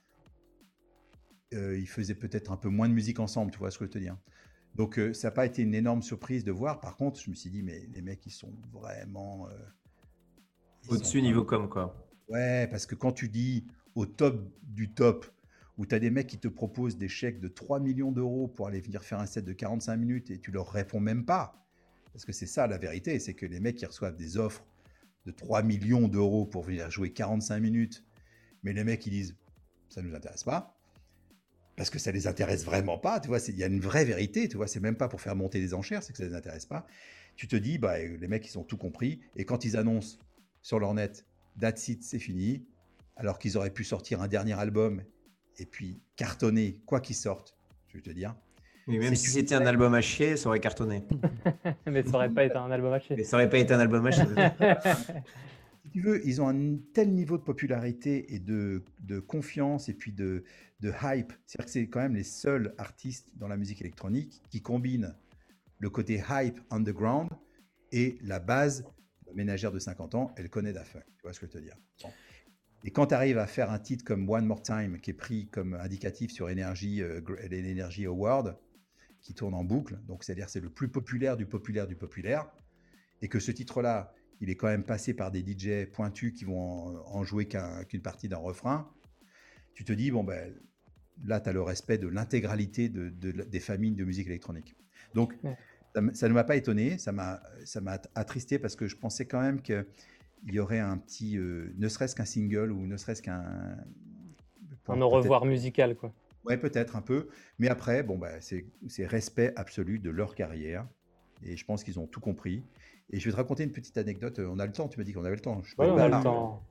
[1.53, 3.89] euh, ils faisaient peut-être un peu moins de musique ensemble, tu vois ce que je
[3.89, 4.17] veux te dire.
[4.75, 6.81] Donc, euh, ça n'a pas été une énorme surprise de voir.
[6.81, 9.49] Par contre, je me suis dit, mais les mecs, ils sont vraiment.
[9.49, 9.53] Euh,
[10.89, 12.09] Au-dessus niveau com, quoi.
[12.29, 15.27] Ouais, parce que quand tu dis au top du top,
[15.77, 18.69] où tu as des mecs qui te proposent des chèques de 3 millions d'euros pour
[18.69, 21.65] aller venir faire un set de 45 minutes et tu leur réponds même pas.
[22.13, 24.65] Parce que c'est ça la vérité, c'est que les mecs qui reçoivent des offres
[25.27, 28.05] de 3 millions d'euros pour venir jouer 45 minutes,
[28.63, 29.37] mais les mecs qui disent
[29.89, 30.77] ça ne nous intéresse pas,
[31.77, 34.49] parce que ça les intéresse vraiment pas, tu vois, il y a une vraie vérité,
[34.49, 36.67] tu vois, c'est même pas pour faire monter des enchères, c'est que ça les intéresse
[36.67, 36.87] pas.
[37.37, 40.19] Tu te dis, bah, les mecs, ils ont tout compris, et quand ils annoncent
[40.63, 41.27] sur leur net,
[41.61, 42.65] that's c'est fini,
[43.17, 45.03] alors qu'ils auraient pu sortir un dernier album
[45.59, 47.57] et puis cartonner quoi qu'il sorte,
[47.89, 48.35] je veux te dire.
[48.87, 51.05] Oui, même si c'était un album à chier, ça aurait cartonné.
[51.87, 53.17] Mais ça aurait pas été un album à chier.
[53.17, 54.25] Mais ça aurait pas été un album à chier.
[55.85, 59.95] si tu veux, ils ont un tel niveau de popularité et de, de confiance et
[59.95, 60.45] puis de,
[60.81, 61.33] de hype.
[61.47, 65.15] C'est-à-dire que c'est quand même les seuls artistes dans la musique électronique qui combinent
[65.79, 67.31] le côté hype underground
[67.93, 68.85] et la base
[69.35, 71.77] ménagère de 50 ans, elle connaît Daft Tu vois ce que je veux te dire?
[72.85, 75.49] Et quand tu arrives à faire un titre comme One More Time, qui est pris
[75.49, 77.21] comme indicatif sur Energy, euh,
[78.07, 78.59] Award,
[79.25, 79.99] qui tourne en boucle.
[80.07, 82.47] Donc, c'est-à-dire c'est le plus populaire du populaire du populaire.
[83.23, 87.03] Et que ce titre-là, il est quand même passé par des DJ pointus qui vont
[87.07, 88.93] en, jouer qu'une partie d'un refrain.
[89.73, 90.55] Tu te dis, bon, ben,
[91.25, 94.77] là, tu as le respect de l'intégralité de, des familles de musique électronique.
[95.15, 95.35] Donc,
[96.13, 97.41] ça, ne m'a pas étonné, ça m'a
[98.15, 99.87] attristé parce que je pensais quand même qu'il
[100.49, 103.79] y aurait un petit, euh, ne serait-ce qu'un single ou ne serait-ce qu'un.
[104.87, 106.13] Un au revoir musical, quoi.
[106.45, 107.29] Ouais, peut-être un peu.
[107.59, 110.87] Mais après, bon, bah, c'est respect absolu de leur carrière.
[111.43, 112.63] Et je pense qu'ils ont tout compris.
[113.11, 114.39] Et je vais te raconter une petite anecdote.
[114.39, 115.61] On a le temps, tu m'as dit qu'on avait le temps.
[115.79, 116.63] Oui, on a le temps.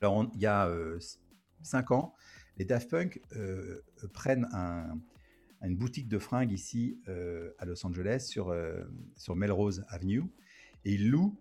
[0.00, 0.98] Alors, il y a euh,
[1.62, 2.14] cinq ans,
[2.58, 3.80] les Daft Punk euh,
[4.12, 4.46] prennent
[5.62, 8.54] une boutique de fringues ici euh, à Los Angeles sur,
[9.16, 10.24] sur Melrose Avenue.
[10.84, 11.36] Et ils louent,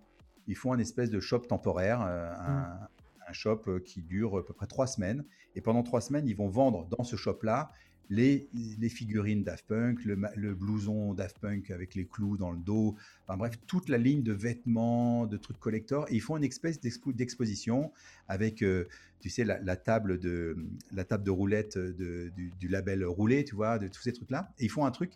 [0.47, 2.87] ils font un espèce de shop temporaire, un, mm
[3.27, 5.23] un shop euh, qui dure à peu près trois semaines.
[5.55, 7.71] Et pendant trois semaines, ils vont vendre dans ce shop-là
[8.09, 8.47] les,
[8.89, 12.95] figurines Daft Punk, le, blouson Daft Punk avec les clous dans le dos,
[13.27, 16.05] enfin bref, toute la ligne de vêtements, de trucs collector.
[16.09, 17.91] Et ils font une espèce d'exposition
[18.27, 18.85] avec, euh,
[19.19, 20.57] tu sais, la, table de,
[20.91, 24.51] la table de roulette du, label roulé, tu vois, de tous ces trucs-là.
[24.59, 25.13] Et ils font un truc,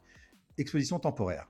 [0.58, 1.50] exposition temporaire.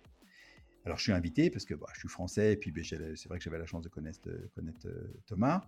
[0.85, 3.37] Alors je suis invité parce que bah, je suis français et puis ben, c'est vrai
[3.37, 5.67] que j'avais la chance de connaître, connaître euh, Thomas.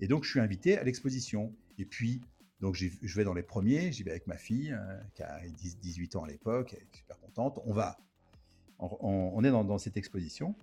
[0.00, 1.52] Et donc, je suis invité à l'exposition.
[1.78, 2.20] Et puis,
[2.60, 6.16] donc, je vais dans les premiers, j'y vais avec ma fille, euh, qui a 18
[6.16, 7.60] ans à l'époque, elle est super contente.
[7.64, 7.98] On va,
[8.80, 10.56] on, est dans, cette exposition.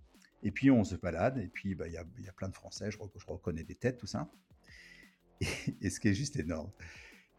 [0.43, 1.37] Et puis, on se balade.
[1.37, 4.07] Et puis, bah, il y, a, plein de Français, je, je, reconnais des têtes, tout
[4.07, 4.29] ça.
[5.81, 6.69] Et, ce qui est juste énorme,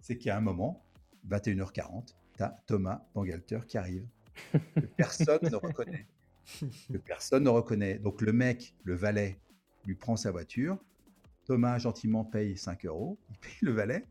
[0.00, 0.86] c'est qu'il y a un moment,
[1.28, 4.06] 21h40, tu as Thomas Bangalter qui arrive,
[4.52, 6.06] que personne ne reconnaît.
[6.92, 7.98] Que personne ne reconnaît.
[7.98, 9.36] Donc, le mec, le valet,
[9.84, 10.78] lui prend sa voiture,
[11.44, 14.06] Thomas gentiment paye 5 euros, il paye le valet,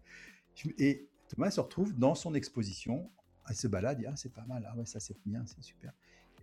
[0.78, 3.10] et Thomas se retrouve dans son exposition,
[3.50, 5.94] il se balade, dit Ah, c'est pas mal, ah ouais, ça c'est bien, c'est super.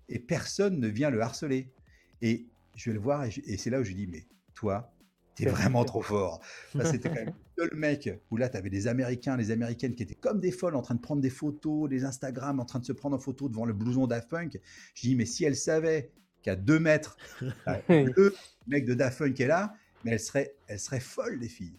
[0.08, 1.72] Et personne ne vient le harceler.
[2.20, 4.92] Et je vais le voir, et, c'est là où je lui dis Mais toi,
[5.34, 6.40] t'es vraiment trop fort.
[6.84, 10.14] C'était quand même le mec où là, tu avais des Américains, les Américaines qui étaient
[10.14, 12.92] comme des folles en train de prendre des photos, des Instagram, en train de se
[12.92, 14.58] prendre en photo devant le blouson Daft Punk.
[14.94, 16.10] Je dis, mais si elle savait
[16.42, 17.16] qu'à deux mètres,
[17.88, 18.34] le
[18.66, 19.74] mec de Daft Punk est là,
[20.04, 21.78] mais elle serait, elle serait folle, les filles.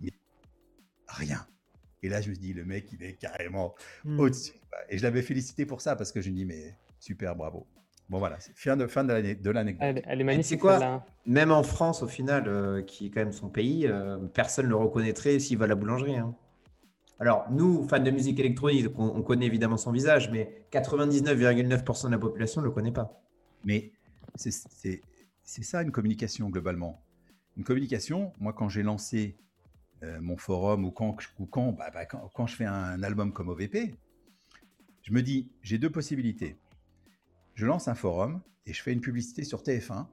[0.00, 0.12] Mais
[1.08, 1.46] rien.
[2.06, 3.74] Et là, je me dis, le mec, il est carrément
[4.04, 4.20] hmm.
[4.20, 4.52] au-dessus.
[4.88, 7.66] Et je l'avais félicité pour ça parce que je me dis, mais super, bravo.
[8.08, 9.56] Bon, voilà, c'est fin de, fin de l'anecdote.
[9.80, 10.60] Elle, elle, est magnifique.
[10.60, 14.66] quoi Même en France, au final, euh, qui est quand même son pays, euh, personne
[14.66, 16.16] ne le reconnaîtrait s'il va à la boulangerie.
[16.16, 16.36] Hein.
[17.18, 22.18] Alors, nous, fans de musique électronique, on, connaît évidemment son visage, mais 99,9% de la
[22.18, 23.20] population ne le connaît pas.
[23.64, 23.90] Mais
[24.36, 24.52] c'est
[25.42, 27.02] ça une communication globalement.
[27.56, 29.36] Une communication, moi, quand j'ai lancé
[30.06, 31.16] euh, mon forum ou quand,
[31.50, 33.94] quand, bah, bah, quand, quand, je fais un album comme OVP,
[35.02, 36.56] je me dis, j'ai deux possibilités.
[37.54, 40.06] Je lance un forum et je fais une publicité sur TF1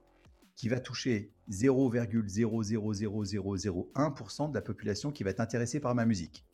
[0.55, 6.45] qui va toucher 0,00001% de la population qui va être intéressée par ma musique.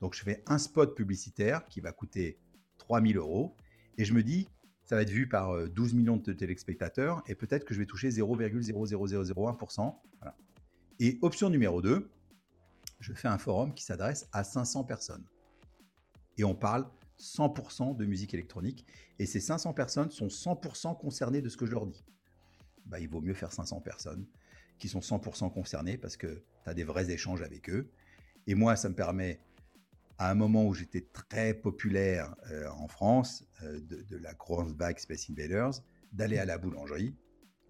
[0.00, 2.38] Donc je fais un spot publicitaire qui va coûter
[2.78, 3.56] 3000 euros
[3.96, 4.48] et je me dis,
[4.84, 7.86] ça va être vu par 12 euh, millions de téléspectateurs et peut-être que je vais
[7.86, 9.96] toucher 0,00001%.
[11.00, 12.08] Et option numéro 2,
[13.00, 15.24] je fais un forum qui s'adresse à 500 personnes.
[16.36, 16.88] Et on parle
[17.18, 18.86] 100% de musique électronique.
[19.18, 22.04] Et ces 500 personnes sont 100% concernées de ce que je leur dis.
[22.86, 24.26] Bah, il vaut mieux faire 500 personnes
[24.78, 27.90] qui sont 100% concernées parce que tu as des vrais échanges avec eux.
[28.46, 29.40] Et moi, ça me permet
[30.18, 34.98] à un moment où j'étais très populaire euh, en France, euh, de, la grosse vague
[34.98, 37.14] Space Invaders, d'aller à la boulangerie.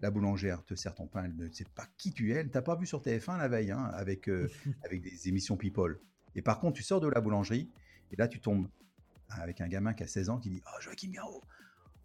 [0.01, 2.35] La boulangère te sert ton pain, elle ne sait pas qui tu es.
[2.35, 4.49] Elle t'a pas vu sur TF1 la veille, hein, avec, euh,
[4.83, 5.99] avec des émissions People.
[6.35, 7.69] Et par contre, tu sors de la boulangerie,
[8.11, 8.67] et là, tu tombes
[9.29, 11.43] avec un gamin qui a 16 ans qui dit Oh, Joachim Garraud,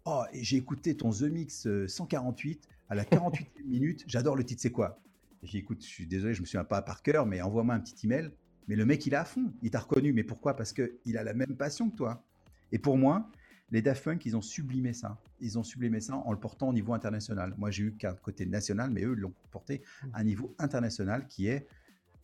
[0.05, 4.61] oh, et j'ai écouté ton The Mix 148 à la 48e minute, j'adore le titre,
[4.61, 4.99] c'est quoi?
[5.43, 8.07] J'ai écoute, je suis désolé, je me souviens pas par cœur, mais envoie-moi un petit
[8.07, 8.31] email.
[8.67, 9.53] Mais le mec, il est à fond.
[9.61, 10.11] Il t'a reconnu.
[10.11, 10.55] Mais pourquoi?
[10.55, 12.23] Parce qu'il a la même passion que toi.
[12.71, 13.29] Et pour moi,
[13.71, 15.19] les Daft Punk, ils ont sublimé ça.
[15.39, 17.53] Ils ont sublimé ça en le portant au niveau international.
[17.57, 19.81] Moi, j'ai eu qu'un côté national, mais eux, ils l'ont porté
[20.13, 21.67] à un niveau international qui est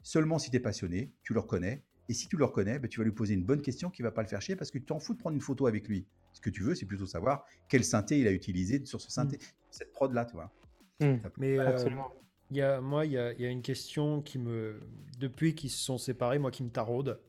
[0.03, 1.84] seulement si tu es passionné, tu le reconnais.
[2.09, 4.11] Et si tu le reconnais, ben, tu vas lui poser une bonne question qui va
[4.11, 6.05] pas le faire chier parce que tu t'en fous de prendre une photo avec lui.
[6.34, 9.38] Ce que tu veux, c'est plutôt savoir quel synthé il a utilisé sur ce synthé,
[9.38, 9.41] mm.
[9.69, 10.51] cette prod-là, tu vois.
[10.99, 11.18] Mm.
[11.38, 12.11] Mais euh, absolument
[12.81, 14.81] moi, il y a, une question qui me,
[15.19, 17.19] depuis qu'ils se sont séparés, moi qui me taraude,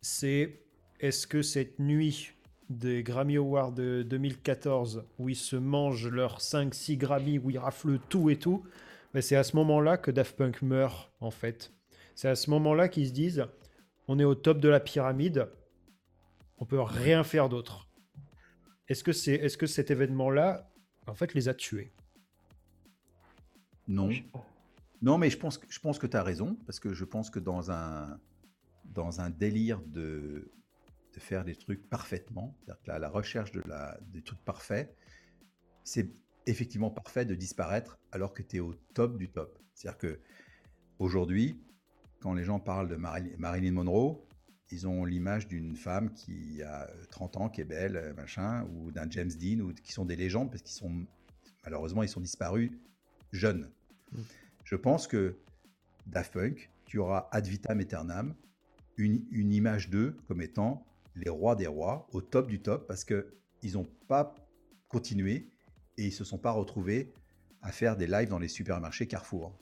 [0.00, 0.62] c'est
[1.00, 2.32] est-ce que cette nuit
[2.68, 7.98] des Grammy Awards de 2014, où ils se mangent leurs 5-6 Grammy, où ils raflent
[8.08, 8.64] tout et tout,
[9.14, 11.72] ben c'est à ce moment-là que Daft Punk meurt, en fait.
[12.14, 13.46] C'est à ce moment-là qu'ils se disent,
[14.08, 15.48] on est au top de la pyramide,
[16.58, 17.88] on peut rien faire d'autre.
[18.88, 20.70] est-ce que, c'est, est-ce que cet événement-là,
[21.06, 21.92] en fait, les a tués?
[23.88, 24.10] Non.
[25.02, 27.30] Non, mais je pense, que- je pense que tu as raison, parce que je pense
[27.30, 28.18] que dans un,
[28.84, 30.50] dans un délire de,
[31.16, 34.94] de faire des trucs parfaitement, c'est-à-dire que la, la recherche de la, des trucs parfaits,
[35.82, 36.10] c'est
[36.46, 39.58] effectivement parfait de disparaître alors que tu es au top du top.
[39.74, 40.20] C'est-à-dire que
[40.98, 41.58] aujourd'hui,
[42.20, 44.22] quand les gens parlent de Marilyn, Monroe,
[44.70, 48.90] ils ont l'image d'une femme qui a 30 ans, qui est belle, euh, machin, ou
[48.90, 51.06] d'un James Dean, ou qui sont des légendes, parce qu'ils sont,
[51.64, 52.70] malheureusement, ils sont disparus
[53.32, 53.70] jeunes.
[54.12, 54.20] Mm.
[54.64, 55.38] Je pense que
[56.06, 58.34] Daft Punk, tu auras ad vitam aeternam
[58.96, 60.84] une, une image d'eux comme étant
[61.16, 64.34] les rois des rois, au top du top, parce qu'ils n'ont pas
[64.88, 65.50] continué
[65.98, 67.12] et ils se sont pas retrouvés
[67.62, 69.58] à faire des lives dans les supermarchés Carrefour.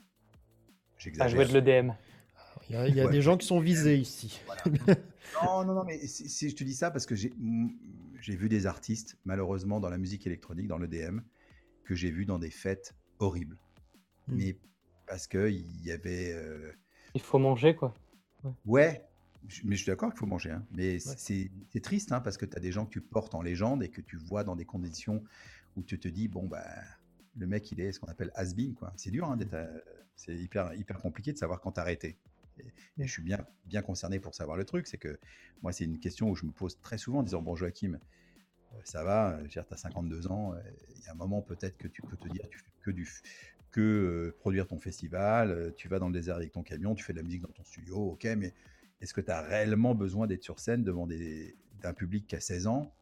[1.19, 1.91] À jouer de l'EDM.
[2.69, 3.11] Il y a, il y a Ouais.
[3.11, 4.41] des gens qui sont visés ici.
[5.43, 7.33] Non, non, non, mais c'est- c'est- je te dis ça parce que j'ai
[8.21, 11.19] j'ai vu des artistes, malheureusement, dans la musique électronique, dans l'EDM,
[11.83, 13.57] que j'ai vu dans des fêtes horribles.
[14.27, 14.35] Mm.
[14.37, 14.57] Mais
[15.05, 16.31] parce qu'il y avait.
[16.33, 16.71] euh,
[17.13, 17.93] Il faut manger, quoi.
[18.65, 19.05] Ouais,
[19.63, 20.51] mais je suis d'accord qu'il faut manger.
[20.51, 20.65] hein.
[20.71, 23.41] Mais c'est c'est triste hein, parce que tu as des gens que tu portes en
[23.41, 25.23] légende et que tu vois dans des conditions
[25.75, 26.65] où tu te dis, bon, bah,
[27.37, 28.75] le mec, il est ce qu'on appelle has-been.
[28.95, 29.67] C'est dur, hein, d'être, euh,
[30.15, 32.17] c'est hyper, hyper compliqué de savoir quand t'arrêter.
[32.59, 32.63] Et,
[32.97, 34.87] et je suis bien, bien concerné pour savoir le truc.
[34.87, 35.19] C'est que
[35.61, 37.99] moi, c'est une question où je me pose très souvent en disant, bon, Joachim,
[38.73, 40.59] euh, ça va, tu as 52 ans, euh,
[40.97, 43.07] il y a un moment peut-être que tu peux te dire, tu fais que du,
[43.71, 47.13] que euh, produire ton festival, tu vas dans le désert avec ton camion, tu fais
[47.13, 48.53] de la musique dans ton studio, ok, mais
[49.01, 52.67] est-ce que tu as réellement besoin d'être sur scène devant d'un public qui a 16
[52.67, 52.93] ans?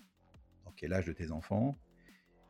[0.65, 1.77] Dans quel âge de tes enfants?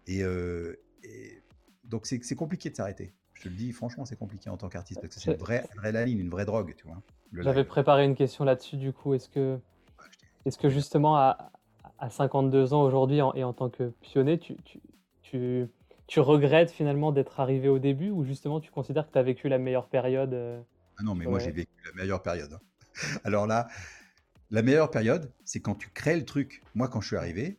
[0.07, 1.41] Et, euh, et
[1.83, 3.13] donc c'est compliqué de s'arrêter.
[3.33, 5.65] Je te le dis, franchement, c'est compliqué en tant qu'artiste parce que c'est une vraie
[5.71, 7.01] adrénaline, une vraie drogue, tu vois.
[7.39, 9.13] J'avais préparé une question là-dessus, du coup.
[9.15, 11.51] Est-ce que, t'ai- est-ce que justement, à,
[11.97, 14.79] à 52 ans aujourd'hui et en tant que pionnier, tu, tu,
[15.23, 15.67] tu,
[16.07, 19.49] tu regrettes finalement d'être arrivé au début ou justement tu considères que tu as vécu
[19.49, 20.61] la meilleure période euh,
[20.97, 22.53] Ah non, mais moi j'ai vécu la meilleure période.
[22.53, 22.59] hein.
[23.23, 23.67] Alors là,
[24.51, 26.61] la meilleure période, c'est quand tu crées le truc.
[26.75, 27.57] Moi, quand je suis arrivé,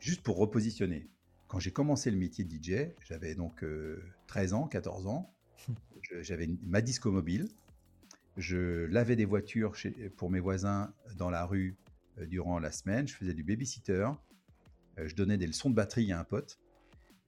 [0.00, 1.08] juste pour repositionner,
[1.48, 5.34] quand j'ai commencé le métier de DJ, j'avais donc euh, 13 ans, 14 ans,
[6.20, 7.48] j'avais ma disco mobile,
[8.36, 11.76] je lavais des voitures chez- pour mes voisins dans la rue
[12.18, 14.08] euh, durant la semaine, je faisais du babysitter,
[14.98, 16.58] euh, je donnais des leçons de batterie à un pote,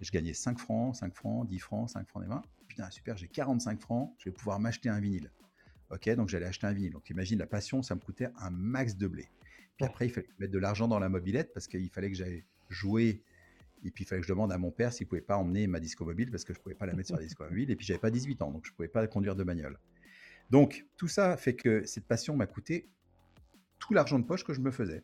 [0.01, 2.43] je gagnais 5 francs, 5 francs, 10 francs, 5 francs des mains.
[2.69, 5.31] Putain, super, j'ai 45 francs, je vais pouvoir m'acheter un vinyle.
[5.93, 6.93] Ok, donc j'allais acheter un vinyle.
[6.93, 9.29] Donc imagine la passion, ça me coûtait un max de blé.
[9.77, 12.45] Puis après, il fallait mettre de l'argent dans la mobilette parce qu'il fallait que j'aille
[12.71, 13.23] jouer.
[13.85, 15.81] Et puis il fallait que je demande à mon père s'il pouvait pas emmener ma
[15.81, 17.71] disco mobile parce que je pouvais pas la mettre sur la disco mobile.
[17.71, 19.79] Et puis j'avais pas 18 ans, donc je pouvais pas conduire de bagnole.
[20.51, 22.89] Donc tout ça fait que cette passion m'a coûté
[23.79, 25.03] tout l'argent de poche que je me faisais.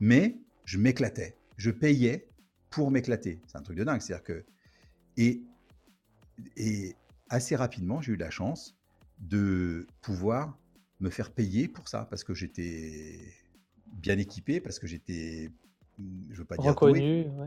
[0.00, 1.34] Mais je m'éclatais.
[1.56, 2.28] Je payais
[2.68, 3.40] pour m'éclater.
[3.46, 4.00] C'est un truc de dingue.
[4.02, 4.44] C'est-à-dire que.
[5.16, 5.42] Et,
[6.56, 6.94] et
[7.30, 8.77] assez rapidement, j'ai eu la chance
[9.20, 10.58] de pouvoir
[11.00, 13.20] me faire payer pour ça parce que j'étais
[13.92, 15.50] bien équipé, parce que j'étais.
[16.30, 16.70] Je veux pas dire.
[16.82, 17.46] ouais.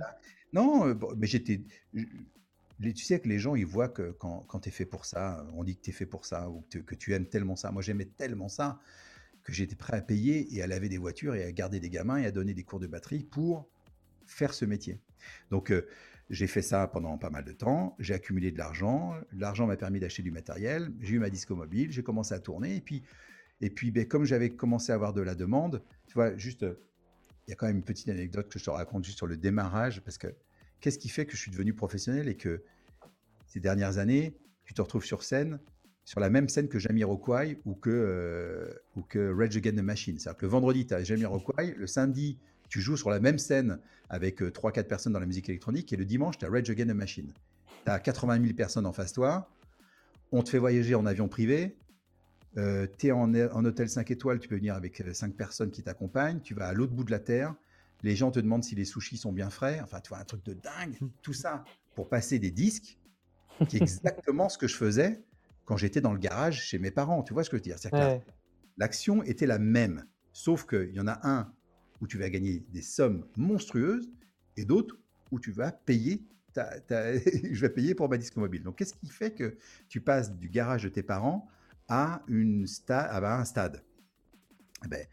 [0.53, 1.61] Non, euh, mais j'étais.
[1.93, 5.45] Tu sais que les gens, ils voient que quand, quand tu es fait pour ça,
[5.53, 7.71] on dit que tu es fait pour ça, ou que, que tu aimes tellement ça.
[7.71, 8.79] Moi, j'aimais tellement ça
[9.43, 12.17] que j'étais prêt à payer et à laver des voitures et à garder des gamins
[12.17, 13.67] et à donner des cours de batterie pour
[14.25, 14.99] faire ce métier.
[15.51, 15.87] Donc, euh,
[16.29, 17.95] j'ai fait ça pendant pas mal de temps.
[17.99, 19.13] J'ai accumulé de l'argent.
[19.33, 20.91] L'argent m'a permis d'acheter du matériel.
[21.01, 21.91] J'ai eu ma disco mobile.
[21.91, 22.75] J'ai commencé à tourner.
[22.75, 23.03] Et puis,
[23.59, 26.65] et puis ben, comme j'avais commencé à avoir de la demande, tu vois, juste,
[27.47, 29.37] il y a quand même une petite anecdote que je te raconte juste sur le
[29.37, 30.01] démarrage.
[30.01, 30.27] Parce que
[30.79, 32.63] qu'est-ce qui fait que je suis devenu professionnel et que
[33.47, 35.59] ces dernières années, tu te retrouves sur scène,
[36.05, 40.17] sur la même scène que Jamiroquai ou que, euh, ou que Rage Against the Machine.
[40.17, 42.37] C'est-à-dire que le vendredi, tu as Jamiroquai, le samedi,
[42.71, 43.79] tu joues sur la même scène
[44.09, 46.95] avec 3-4 personnes dans la musique électronique, et le dimanche, tu as Rage Against the
[46.95, 47.33] Machine.
[47.85, 49.49] Tu as 80 000 personnes en face de toi,
[50.31, 51.77] on te fait voyager en avion privé,
[52.55, 52.61] tu
[53.07, 56.53] es en, en hôtel 5 étoiles, tu peux venir avec 5 personnes qui t'accompagnent, tu
[56.53, 57.53] vas à l'autre bout de la Terre,
[58.03, 60.43] les gens te demandent si les sushis sont bien frais, enfin, tu vois, un truc
[60.45, 62.97] de dingue, tout ça pour passer des disques,
[63.67, 65.21] qui est exactement ce que je faisais
[65.65, 67.21] quand j'étais dans le garage chez mes parents.
[67.21, 67.77] Tu vois ce que je veux dire?
[67.93, 68.23] Ouais.
[68.77, 71.53] L'action était la même, sauf qu'il y en a un
[72.01, 74.11] où tu vas gagner des sommes monstrueuses
[74.57, 74.97] et d'autres
[75.31, 76.23] où tu vas payer.
[76.55, 78.63] je vais payer pour ma disque mobile.
[78.63, 79.57] Donc, qu'est-ce qui fait que
[79.87, 81.47] tu passes du garage de tes parents
[81.87, 83.83] à, une sta- à un stade?
[84.85, 85.05] Eh ben,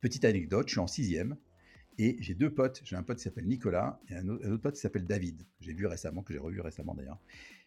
[0.00, 1.36] Petite anecdote, je suis en sixième
[1.98, 2.82] et j'ai deux potes.
[2.84, 5.42] J'ai un pote qui s'appelle Nicolas et un autre, un autre pote qui s'appelle David,
[5.42, 7.20] que j'ai vu récemment, que j'ai revu récemment d'ailleurs.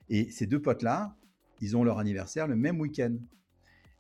[0.10, 1.18] Et ces deux potes-là,
[1.62, 3.16] ils ont leur anniversaire le même week-end.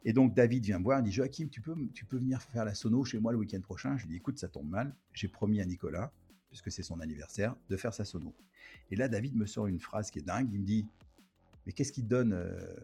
[0.05, 2.65] Et donc David vient me voir, il dit Joachim, tu peux, tu peux venir faire
[2.65, 3.97] la sono chez moi le week-end prochain?
[3.97, 4.95] Je lui dis écoute, ça tombe mal.
[5.13, 6.11] J'ai promis à Nicolas
[6.49, 8.33] puisque c'est son anniversaire, de faire sa sono.
[8.91, 10.49] Et là, David me sort une phrase qui est dingue.
[10.51, 10.87] Il me dit
[11.65, 12.75] Mais qu'est-ce qu'il te donne, euh,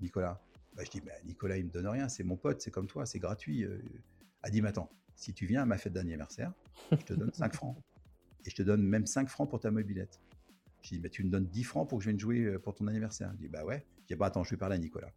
[0.00, 0.42] Nicolas?
[0.76, 3.06] Bah, Je dis bah, Nicolas, il me donne rien, c'est mon pote, c'est comme toi,
[3.06, 3.62] c'est gratuit.
[3.62, 4.50] Elle euh.
[4.50, 6.52] dit Mais attends, si tu viens à ma fête d'anniversaire,
[6.92, 7.76] je te donne 5 francs.
[8.44, 10.20] Et je te donne même 5 francs pour ta mobilette.
[10.82, 12.74] Je dis, mais tu me donnes 10 francs pour que je vienne jouer euh, pour
[12.74, 13.30] ton anniversaire?
[13.34, 13.86] Il dit, bah ouais.
[14.06, 15.12] Dis, bah attends, je vais parler à Nicolas.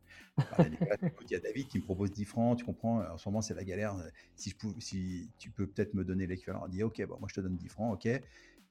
[0.59, 3.53] il y a David qui me propose 10 francs, tu comprends, en ce moment c'est
[3.53, 3.95] la galère.
[4.35, 6.65] Si, je si tu peux peut-être me donner l'équivalent.
[6.68, 8.05] Il dit, ok, bon, moi je te donne 10 francs, ok.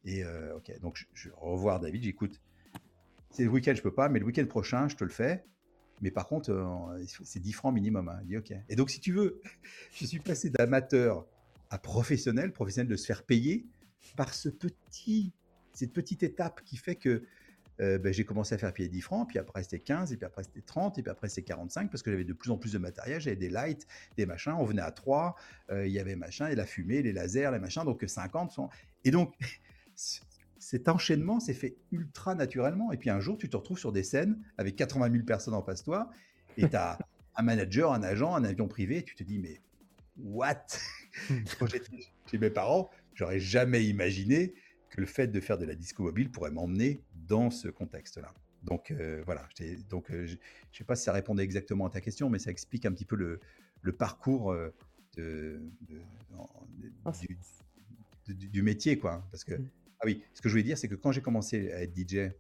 [0.05, 2.41] Et euh, ok, donc je, je revoir David, j'écoute.
[3.31, 5.45] C'est le week-end, je peux pas, mais le week-end prochain, je te le fais.
[6.01, 8.09] Mais par contre, euh, c'est 10 francs minimum.
[8.09, 8.21] Hein.
[8.37, 8.53] Ok.
[8.69, 9.41] Et donc, si tu veux,
[9.93, 11.27] je suis passé d'amateur
[11.71, 13.67] à professionnel, professionnel de se faire payer
[14.17, 14.59] par cette
[15.93, 17.25] petite étape qui fait que
[17.81, 20.27] euh, ben, j'ai commencé à faire payer 10 francs, puis après c'était 15, et puis
[20.27, 22.73] après c'était 30, et puis après c'était 45, parce que j'avais de plus en plus
[22.73, 23.87] de matériel, j'avais des lights,
[24.17, 25.37] des machins, on venait à 3,
[25.71, 28.71] euh, il y avait machin, et la fumée, les lasers, les machins, donc 50 sont...
[29.05, 29.35] Et donc,
[30.59, 34.03] cet enchaînement s'est fait ultra naturellement, et puis un jour tu te retrouves sur des
[34.03, 36.11] scènes avec 80 000 personnes en face de toi,
[36.57, 36.99] et tu as
[37.37, 39.61] un manager, un agent, un avion privé, et tu te dis, mais
[40.19, 40.67] what?
[41.59, 41.93] Quand j'étais
[42.31, 44.55] chez mes parents, j'aurais jamais imaginé
[44.91, 48.33] que le fait de faire de la disco mobile pourrait m'emmener dans ce contexte-là.
[48.63, 49.49] Donc euh, voilà,
[49.89, 50.39] donc euh, je ne
[50.73, 53.17] sais pas si ça répondait exactement à ta question, mais ça explique un petit peu
[53.17, 53.41] le,
[53.83, 54.75] le parcours euh,
[55.17, 55.61] de,
[58.27, 59.27] du, du, métier, quoi.
[59.31, 59.71] Parce que mmh.
[60.01, 62.33] ah oui, ce que je voulais dire, c'est que quand j'ai commencé à être DJ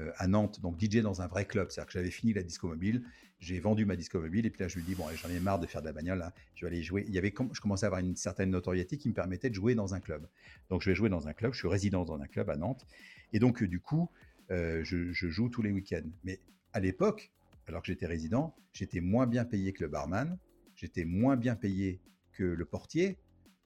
[0.00, 1.70] euh, à Nantes, donc DJ dans un vrai club.
[1.70, 3.04] C'est-à-dire que j'avais fini la disco mobile,
[3.38, 5.60] j'ai vendu ma disco mobile, et puis là, je lui dis, bon, j'en ai marre
[5.60, 7.04] de faire de la bagnole, là, je vais aller jouer.
[7.06, 9.76] Il y avait, je commençais à avoir une certaine notoriété qui me permettait de jouer
[9.76, 10.26] dans un club.
[10.68, 12.84] Donc, je vais jouer dans un club, je suis résident dans un club à Nantes,
[13.32, 14.10] et donc, du coup,
[14.50, 16.08] euh, je, joue tous les week-ends.
[16.24, 16.40] Mais
[16.72, 17.30] à l'époque,
[17.66, 20.38] alors que j'étais résident, j'étais moins bien payé que le barman,
[20.76, 22.00] j'étais moins bien payé
[22.32, 23.18] que le portier,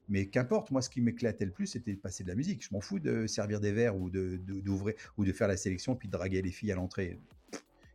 [0.07, 2.63] mais qu'importe, moi, ce qui m'éclatait le plus, c'était de passer de la musique.
[2.63, 5.95] Je m'en fous de servir des verres ou de, d'ouvrir ou de faire la sélection
[5.95, 7.19] puis de draguer les filles à l'entrée.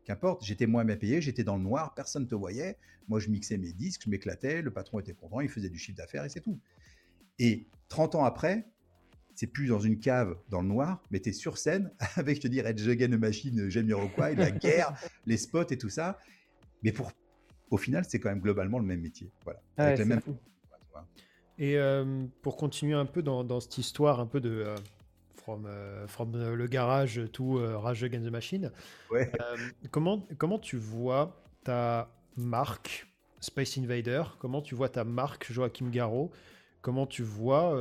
[0.05, 2.77] Qu'importe, j'étais moins bien payé, j'étais dans le noir, personne ne te voyait.
[3.09, 5.97] Moi, je mixais mes disques, je m'éclatais, le patron était content, il faisait du chiffre
[5.97, 6.61] d'affaires et c'est tout.
[7.39, 8.66] Et 30 ans après,
[9.35, 12.43] c'est plus dans une cave dans le noir, mais tu es sur scène avec, je
[12.43, 14.94] te dis, Red Again Machine, Jamiroquai, la guerre,
[15.27, 16.19] les spots et tout ça.
[16.82, 17.12] Mais pour,
[17.70, 19.31] au final, c'est quand même globalement le même métier.
[19.44, 19.61] Voilà.
[19.77, 20.20] avec les mêmes...
[21.56, 24.74] Et euh, pour continuer un peu dans, dans, cette histoire un peu de euh,
[25.36, 28.73] from, euh, from le garage to Rage Against the Machine,
[29.12, 29.31] ouais.
[29.93, 33.06] comment, comment tu vois ta marque
[33.40, 34.24] Space Invader?
[34.40, 36.32] Comment tu vois ta marque Joachim Garraud?
[36.85, 37.77] Comment tu vois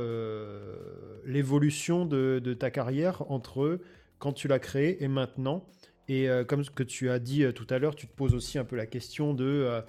[1.26, 3.78] l'évolution de, de, ta carrière entre
[4.18, 5.66] quand tu l'as créé et maintenant
[6.08, 8.64] Et comme ce que tu as dit tout à l'heure, tu te poses aussi un
[8.64, 9.84] peu la question de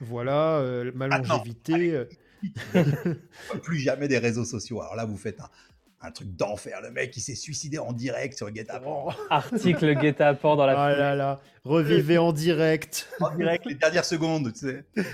[0.00, 1.92] voilà, euh, ma longévité.
[1.92, 2.04] Euh.
[3.62, 4.80] plus jamais des réseaux sociaux.
[4.80, 5.40] Alors là, vous faites
[6.00, 6.80] un, truc d'enfer.
[6.82, 9.08] Le mec, il s'est suicidé en direct sur Guet-apens.
[9.30, 10.80] Article Guet-apens dans la.
[10.80, 13.08] Ah là là, revivez en direct.
[13.20, 14.84] en direct, les dernières secondes, tu sais.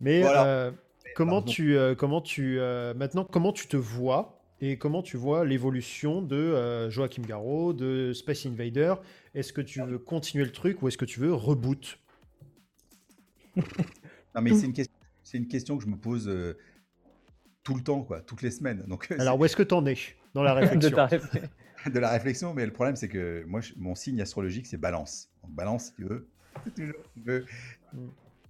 [0.00, 0.70] Mais euh,
[1.14, 2.58] comment, tu, comment tu,
[2.96, 8.46] maintenant, comment tu te vois et comment tu vois l'évolution de Joachim Garraud, de Space
[8.46, 8.94] Invader?
[9.34, 11.98] Est-ce que tu veux continuer le truc ou est-ce que tu veux reboot?
[14.34, 16.58] Non, mais c'est une, question, c'est une question que je me pose euh,
[17.62, 18.84] tout le temps, quoi, toutes les semaines.
[18.88, 19.96] Donc, Alors, où est-ce que tu en es
[20.34, 20.90] dans la réflexion?
[20.90, 25.30] de, la réflexion, mais le problème, c'est que moi, mon signe astrologique, c'est balance.
[25.42, 26.28] Donc, balance, si tu veux.
[27.16, 27.40] Mm.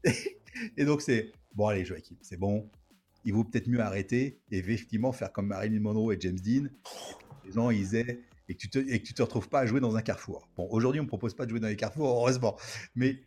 [0.76, 2.70] et donc, c'est bon, allez, Joachim, c'est bon.
[3.24, 6.68] Il vaut peut-être mieux arrêter et effectivement faire comme Marilyn Monroe et James Dean.
[7.44, 9.96] Les gens, ils aient et que tu te, et te retrouves pas à jouer dans
[9.96, 10.48] un carrefour.
[10.56, 12.56] Bon, aujourd'hui, on ne propose pas de jouer dans les carrefours, heureusement.
[12.94, 13.20] Mais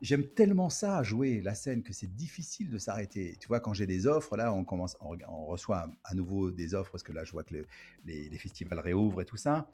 [0.00, 3.36] J'aime tellement ça, jouer la scène, que c'est difficile de s'arrêter.
[3.40, 6.92] Tu vois, quand j'ai des offres, là, on, commence, on, reçoit à nouveau des offres,
[6.92, 7.64] parce que là, je vois que
[8.04, 9.68] les, festivals réouvrent et tout ça.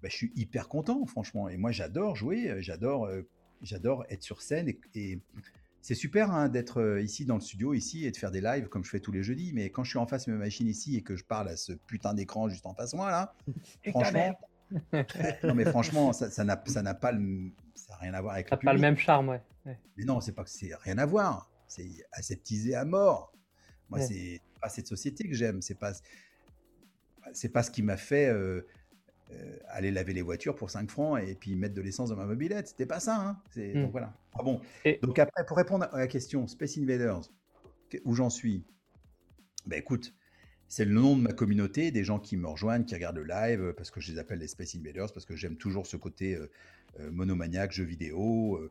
[0.00, 1.50] Ben, je suis hyper content, franchement.
[1.50, 3.22] Et moi, j'adore jouer, j'adore euh,
[3.60, 4.72] j'adore être sur scène.
[4.94, 5.20] Et,
[5.82, 8.68] c'est super hein, d'être euh, ici dans le studio, ici, et de faire des lives
[8.68, 9.52] comme je fais tous les jeudis.
[9.52, 11.56] Mais quand je suis en face de ma machine ici et que je parle à
[11.56, 13.34] ce putain d'écran juste en face de moi, là,
[13.90, 14.38] franchement,
[15.42, 18.62] non, mais franchement, ça n'a ça pas le, ça rien à voir avec ça n'a
[18.62, 19.42] pas le même charme, ouais.
[19.96, 21.50] Mais non, c'est pas que c'est rien à voir.
[21.66, 23.32] C'est aseptisé à mort.
[23.90, 25.62] Moi, c'est pas cette société que j'aime.
[25.62, 25.92] C'est pas,
[27.32, 28.66] c'est pas ce qui m'a fait euh,
[29.32, 32.26] euh, aller laver les voitures pour 5 francs et puis mettre de l'essence dans ma
[32.26, 32.68] mobilette.
[32.68, 33.16] C'était pas ça.
[33.16, 33.36] Hein.
[33.56, 33.82] Hmm.
[33.82, 34.14] Donc voilà.
[34.34, 34.60] Ah bon.
[35.02, 37.30] Donc après, pour répondre à la question, Space Invaders,
[38.04, 38.64] où j'en suis?
[39.66, 40.14] Ben écoute,
[40.72, 43.74] c'est le nom de ma communauté, des gens qui me rejoignent, qui regardent le live,
[43.76, 46.50] parce que je les appelle les Space Invaders, parce que j'aime toujours ce côté euh,
[46.98, 48.56] euh, monomaniaque, jeu vidéo.
[48.56, 48.70] Euh.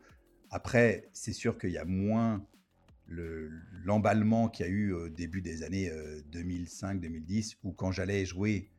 [0.50, 2.44] Après, c'est sûr qu'il y a moins
[3.08, 5.92] l'emballement qu'il y a eu au début des années
[6.32, 8.72] 2005-2010, où quand j'allais jouer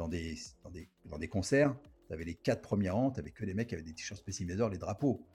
[0.00, 3.44] dans des, dans des, dans des concerts, tu avais les quatre premiers rangs, tu que
[3.44, 5.26] des mecs qui avaient des t-shirts Space les drapeaux.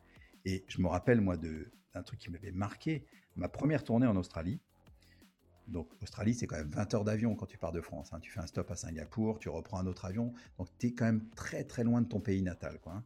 [0.44, 3.06] Et je me rappelle, moi, d'un truc qui m'avait marqué,
[3.36, 4.60] ma première tournée en Australie.
[5.68, 8.12] Donc, Australie, c'est quand même 20 heures d'avion quand tu pars de France.
[8.12, 8.20] Hein.
[8.22, 10.34] Tu fais un stop à Singapour, tu reprends un autre avion.
[10.58, 12.80] Donc, tu es quand même très, très loin de ton pays natal.
[12.80, 13.04] Quoi, hein.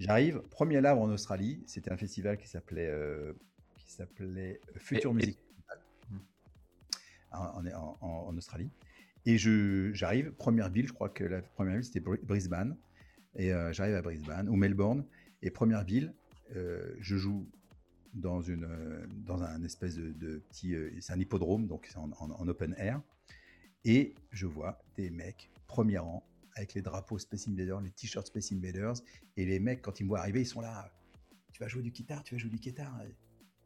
[0.00, 1.62] J'arrive, premier live en Australie.
[1.66, 3.34] C'était un festival qui s'appelait euh,
[3.86, 5.38] s'appelait Future Music
[7.32, 8.70] en, en, en, Australie.
[9.28, 9.36] Et
[9.92, 12.78] j'arrive, première ville, je crois que la première ville c'était Brisbane.
[13.36, 15.04] Et euh, j'arrive à Brisbane ou Melbourne.
[15.42, 16.14] Et première ville,
[16.56, 17.46] euh, je joue
[18.14, 20.74] dans, une, euh, dans un espèce de, petit.
[21.02, 23.02] c'est un hippodrome, donc c'est en, open air.
[23.84, 26.26] Et je vois des mecs, premier rang,
[26.56, 28.94] avec les drapeaux Space Invaders, les t-shirts Space Invaders.
[29.36, 30.90] Et les mecs, quand ils me voient arriver, ils sont là.
[31.52, 32.98] Tu vas jouer du guitare, tu vas jouer du guitare.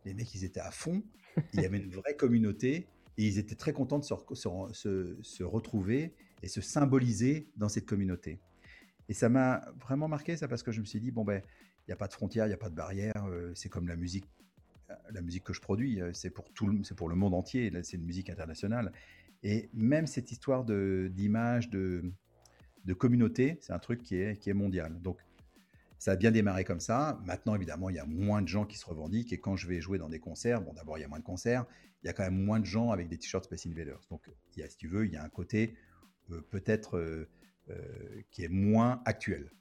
[0.05, 1.05] Les mecs, ils étaient à fond.
[1.55, 2.89] Il y avait une vraie communauté.
[3.19, 8.41] Et ils étaient très contents de se, retrouver et se symboliser dans cette communauté.
[9.09, 11.43] Et ça m'a vraiment marqué ça parce que je me suis dit bon ben
[11.81, 13.89] il n'y a pas de frontières, il n'y a pas de barrières, euh, c'est comme
[13.89, 14.27] la musique
[15.11, 16.45] la musique que je produis, euh, c'est pour
[16.85, 18.93] c'est pour le monde entier, c'est une musique internationale.
[19.43, 22.13] Et même cette histoire d'image de
[22.85, 25.01] de communauté, c'est un truc qui est qui est mondial.
[25.03, 25.19] Donc
[26.03, 27.21] ça a bien démarré comme ça.
[27.25, 29.33] Maintenant, évidemment, il y a moins de gens qui se revendiquent.
[29.33, 31.25] Et quand je vais jouer dans des concerts, bon, d'abord, il y a moins de
[31.25, 31.65] concerts.
[32.03, 34.01] Il y a quand même moins de gens avec des t-shirts Space Invaders.
[34.11, 34.23] Donc,
[34.57, 35.77] il y a, si tu veux, il y a un côté
[36.31, 37.27] euh, peut-être
[37.71, 39.53] euh, qui est moins actuel.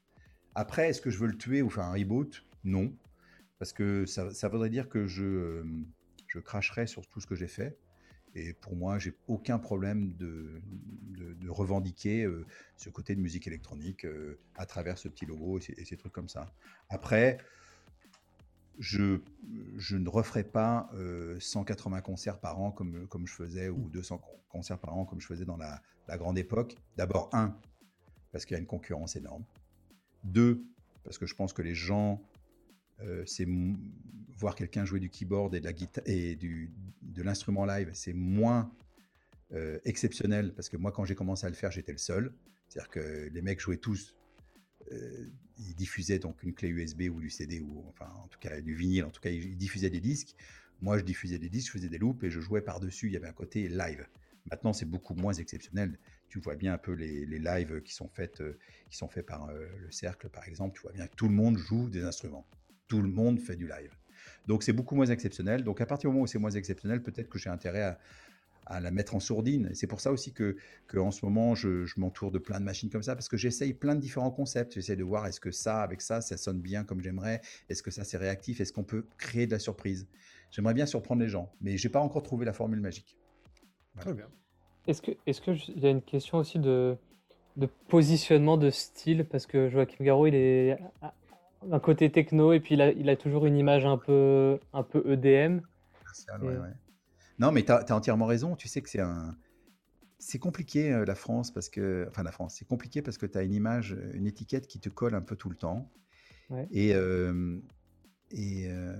[0.56, 2.44] Après, est-ce que je veux le tuer ou faire un reboot?
[2.64, 2.92] Non,
[3.60, 5.64] parce que ça, voudrait dire que je, euh,
[6.28, 7.78] je cracherais sur tout ce que j'ai fait.
[8.34, 10.62] Et pour moi, j'ai aucun problème de,
[11.48, 12.46] revendiquer euh,
[12.76, 14.08] ce côté de musique électronique
[14.56, 16.52] à travers ce petit logo et ces, trucs comme ça.
[16.90, 17.38] Après,
[18.80, 19.20] je,
[19.76, 20.90] je, ne referai pas
[21.40, 25.28] 180 concerts par an comme, comme je faisais ou 200 concerts par an comme je
[25.28, 26.78] faisais dans la, la grande époque.
[26.98, 27.58] D'abord, un,
[28.32, 29.44] parce qu'il y a une concurrence énorme.
[30.24, 30.64] Deux,
[31.04, 32.22] parce que je pense que les gens,
[33.02, 33.48] euh, c'est
[34.38, 38.14] voir quelqu'un jouer du keyboard et de la guitare et du, de l'instrument live, c'est
[38.14, 38.72] moins
[39.54, 42.34] euh, exceptionnel parce que moi, quand j'ai commencé à le faire, j'étais le seul.
[42.68, 44.16] C'est-à-dire que les mecs jouaient tous,
[44.92, 45.28] euh,
[45.58, 48.74] ils diffusaient donc une clé USB ou du CD ou enfin en tout cas du
[48.74, 49.06] vinyle.
[49.06, 50.36] En tout cas, ils diffusaient des disques.
[50.82, 53.08] Moi, je diffusais des disques, je faisais des loops et je jouais par dessus.
[53.08, 54.08] Il y avait un côté live.
[54.50, 56.00] Maintenant, c'est beaucoup moins exceptionnel
[56.32, 58.58] tu vois bien un peu les, lives qui sont faits, euh,
[58.90, 60.76] qui sont faits par euh, le cercle, par exemple.
[60.76, 62.48] Tu vois bien que tout le monde joue des instruments.
[62.88, 63.94] Tout le monde fait du live.
[64.48, 65.66] Donc c'est beaucoup moins exceptionnel.
[65.66, 68.00] Donc à partir du moment où c'est moins exceptionnel, peut-être que j'ai intérêt à,
[68.80, 69.70] la mettre en sourdine.
[69.74, 70.56] C'est pour ça aussi que,
[70.88, 73.74] que en ce moment, je, m'entoure de plein de machines comme ça, parce que j'essaye
[73.74, 74.74] plein de différents concepts.
[74.74, 77.42] J'essaie de voir est-ce que ça, avec ça, ça sonne bien comme j'aimerais?
[77.70, 78.62] Est-ce que ça, c'est réactif?
[78.62, 80.08] Est-ce qu'on peut créer de la surprise?
[80.52, 83.18] J'aimerais bien surprendre les gens, mais j'ai pas encore trouvé la formule magique.
[84.00, 84.28] Très bien.
[84.88, 86.98] Est-ce que, est-ce que il y a une question aussi de,
[87.58, 89.26] de positionnement de style?
[89.26, 90.78] Parce que Joachim Garraud il est
[91.66, 94.84] d'un côté techno et puis il a, il a toujours une image un peu un
[94.84, 95.60] peu EDM.
[97.42, 99.38] Non mais tu as, entièrement raison, tu sais que c'est un
[100.20, 103.38] c'est compliqué euh, la France parce que enfin la France, c'est compliqué parce que tu
[103.38, 105.92] as une image une étiquette qui te colle un peu tout le temps.
[106.70, 107.60] Et euh,
[108.30, 108.94] et euh,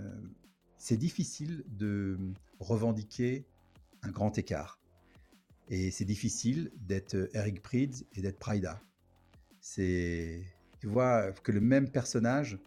[0.78, 2.18] c'est difficile de
[2.60, 3.46] revendiquer
[4.02, 4.80] un grand écart.
[5.68, 8.82] Et c'est difficile d'être euh, Eric Prydz et d'être Prida.
[9.60, 10.44] C'est,
[10.80, 12.60] tu vois, que le même personnage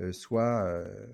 [0.00, 1.06] euh, soit euh,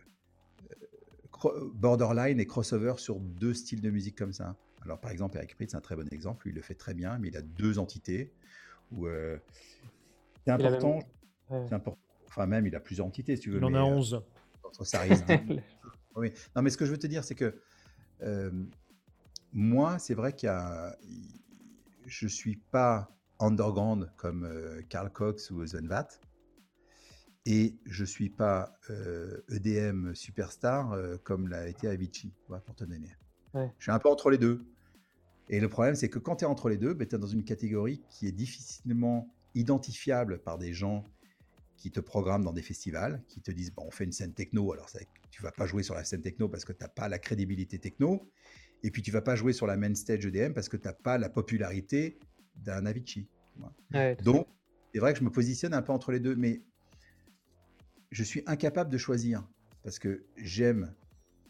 [1.75, 4.57] borderline et crossover sur deux styles de musique comme ça.
[4.83, 6.49] Alors, par exemple, Eric Prydz, c'est un très bon exemple.
[6.49, 8.33] il le fait très bien, mais il a deux entités.
[8.93, 9.07] Où,
[10.45, 11.01] c'est important,
[11.51, 11.99] important.
[12.27, 13.59] Enfin, même, il a plusieurs entités, si tu veux.
[13.59, 14.23] Il en a 11.
[14.83, 15.25] ça risque
[16.17, 16.33] oui.
[16.57, 17.55] Non, mais ce que je veux te dire, c'est que
[19.53, 20.97] moi, c'est vrai qu'il y a,
[22.07, 23.11] je suis pas
[23.41, 26.09] underground comme euh, Karl Cox ou Zenvat,
[27.51, 28.79] et je suis pas
[29.49, 33.17] EDM euh, e superstar euh, comme l'a été Avicii, pour te donner.
[33.55, 34.67] Je suis un peu entre les deux.
[35.49, 37.27] Et le problème, c'est que quand tu es entre les deux, ben, tu es dans
[37.27, 41.07] une catégorie qui est difficilement identifiable par des gens
[41.79, 44.71] qui te programment dans des festivals, qui te disent bon, on fait une scène techno,
[44.75, 44.91] alors
[45.31, 47.79] tu vas pas jouer sur la scène techno parce que tu n'as pas la crédibilité
[47.79, 48.31] techno.
[48.83, 50.93] Et puis tu vas pas jouer sur la main stage EDM parce que tu n'as
[50.93, 52.19] pas la popularité
[52.57, 53.27] d'un Avicii.
[54.23, 54.47] Donc,
[54.93, 56.63] c'est vrai que je me positionne un peu entre les deux, mais
[58.11, 59.47] je suis incapable de choisir
[59.83, 60.95] parce que j'aime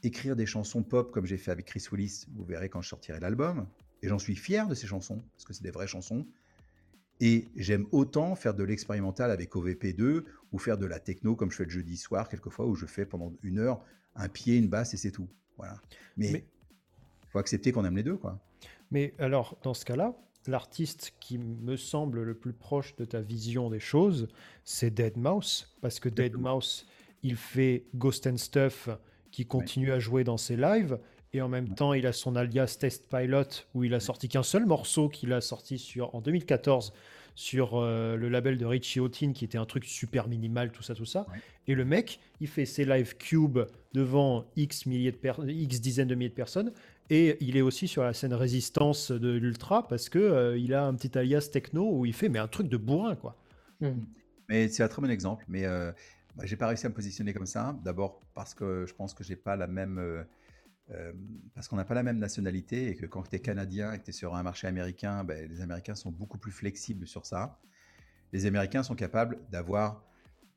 [0.03, 2.27] écrire des chansons pop comme j'ai fait avec Chris Willis.
[2.35, 3.67] Vous verrez quand je sortirai l'album.
[4.03, 6.27] Et j'en suis fier de ces chansons parce que c'est des vraies chansons.
[7.21, 11.57] Et j'aime autant faire de l'expérimental avec OVP2 ou faire de la techno comme je
[11.57, 14.95] fais le jeudi soir, quelquefois, où je fais pendant une heure un pied, une basse
[14.95, 15.29] et c'est tout.
[15.57, 15.81] Voilà.
[16.17, 18.41] Mais il faut accepter qu'on aime les deux, quoi.
[18.91, 20.17] Mais alors, dans ce cas-là,
[20.49, 24.29] l'artiste qui me semble le plus proche de ta vision des choses,
[24.65, 26.87] c'est Dead Mouse, parce que Dead Mouse,
[27.23, 28.89] il fait Ghost and Stuff,
[29.31, 30.99] qui continue à jouer dans ses lives,
[31.33, 34.43] et en même temps, il a son alias Test Pilot, où il a sorti qu'un
[34.43, 36.93] seul morceau qu'il a sorti sur, en 2014
[37.39, 40.97] sur euh, le label de Richie Houghton, qui était un truc super minimal, tout ça,
[40.97, 41.25] tout ça.
[41.69, 43.61] Et le mec, il fait ses live cube
[43.93, 46.73] devant X, milliers de X dizaines de milliers de personnes.
[47.11, 50.85] Et il est aussi sur la scène résistance de l'Ultra parce que euh, il a
[50.85, 53.37] un petit alias techno où il fait mais un truc de bourrin quoi.
[53.81, 54.05] Hmm.
[54.49, 55.45] Mais c'est un très bon exemple.
[55.49, 55.91] Mais euh,
[56.37, 57.79] bah, j'ai pas réussi à me positionner comme ça.
[57.83, 61.13] D'abord parce que je pense que j'ai pas la même euh,
[61.55, 64.05] parce qu'on n'a pas la même nationalité et que quand tu es canadien et que
[64.05, 67.59] tu es sur un marché américain, ben, les Américains sont beaucoup plus flexibles sur ça.
[68.33, 70.05] Les Américains sont capables d'avoir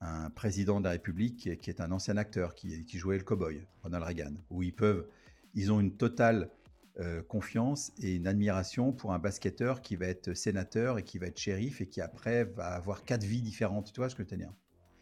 [0.01, 3.65] un président de la République qui est un ancien acteur qui, qui jouait le cowboy,
[3.83, 5.07] Ronald Reagan, où ils peuvent,
[5.55, 6.49] ils ont une totale
[6.99, 11.27] euh, confiance et une admiration pour un basketteur qui va être sénateur et qui va
[11.27, 13.93] être shérif et qui après va avoir quatre vies différentes.
[13.93, 14.53] Tu vois ce que je veux dire?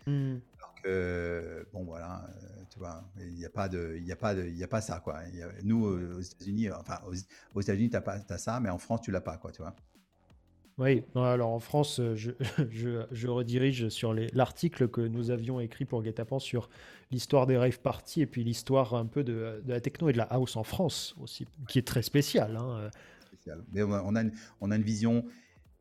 [0.06, 0.38] Hmm.
[0.60, 4.16] Alors que, bon voilà, euh, tu vois, il n'y a pas de, il y a
[4.16, 5.20] pas de, il y a pas ça quoi.
[5.64, 7.00] nous aux États-Unis, enfin
[7.56, 9.76] aux, États-Unis t'as pas, as ça, mais en France tu l'as pas quoi, tu vois.
[10.80, 12.32] Oui, alors en France, je,
[12.72, 16.70] je, je redirige sur l'article que nous avions écrit pour Guetapan sur
[17.12, 20.18] l'histoire des rave parties et puis l'histoire un peu de, de, la techno et de
[20.18, 22.56] la house en France aussi, qui est très spéciale.
[22.56, 22.90] Hein.
[23.28, 23.64] Spécial.
[23.74, 24.32] Mais on a, une,
[24.62, 25.26] on a une vision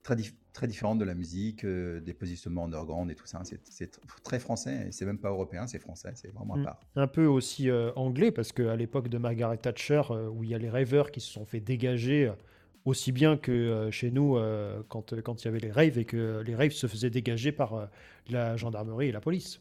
[0.03, 0.17] très,
[0.53, 3.43] très différente de la musique, euh, des positionnements underground et tout ça.
[3.65, 6.65] C'est très français, et c'est même pas européen, c'est français, c'est vraiment à mm.
[6.65, 6.81] part.
[6.97, 10.55] Un peu aussi euh, anglais, parce qu'à l'époque de Margaret Thatcher, euh, où il y
[10.55, 12.33] a les rêveurs qui se sont fait dégager
[12.85, 14.39] aussi bien que chez nous
[14.89, 17.89] quand, quand il y avait les raves et que les raves se faisaient dégager par
[18.29, 19.61] la gendarmerie et la police.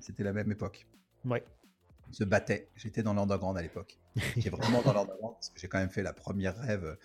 [0.00, 0.86] C'était la même époque.
[1.24, 1.42] Ouais.
[2.08, 2.68] On se battait.
[2.76, 3.98] J'étais dans l'underground à l'époque.
[4.36, 6.96] J'étais vraiment dans l'underground parce que j'ai quand même fait la première rêve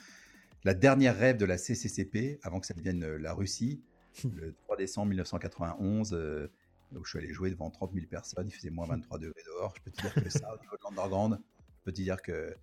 [0.65, 3.84] la dernière rêve de la CCCP, avant que ça devienne euh, la Russie,
[4.36, 6.52] le 3 décembre 1991, euh,
[6.91, 9.76] où je suis allé jouer devant 30 000 personnes, il faisait moins 23 degrés dehors.
[9.77, 12.56] Je peux te dire que ça, au niveau de l'underground, je peux te dire que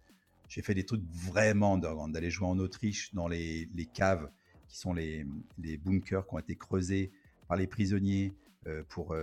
[0.52, 4.28] j'ai fait des trucs vraiment underground, d'aller jouer en Autriche dans les, caves,
[4.68, 5.24] qui sont les,
[5.58, 7.10] bunkers qui ont été creusés
[7.48, 8.34] par les prisonniers
[8.66, 9.16] euh, pour,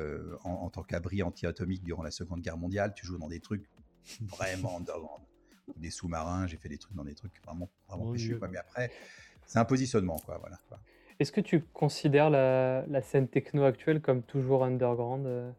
[0.44, 2.94] en, en, tant qu'abri anti-atomique durant la Seconde Guerre mondiale.
[2.96, 3.70] Tu joues dans des trucs
[4.22, 5.22] vraiment underground
[5.78, 8.48] des sous-marins, j'ai fait des trucs dans des trucs vraiment, vraiment quoi.
[8.48, 8.92] Mais après,
[9.46, 10.38] c'est un positionnement, quoi.
[10.40, 10.58] Voilà.
[11.20, 15.52] Est-ce que tu considères la, scène techno actuelle comme toujours underground euh,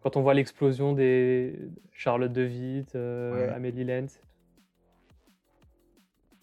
[0.00, 1.58] Quand on voit l'explosion des
[1.92, 4.20] Charlotte de Witt, euh, Amélie Lenz?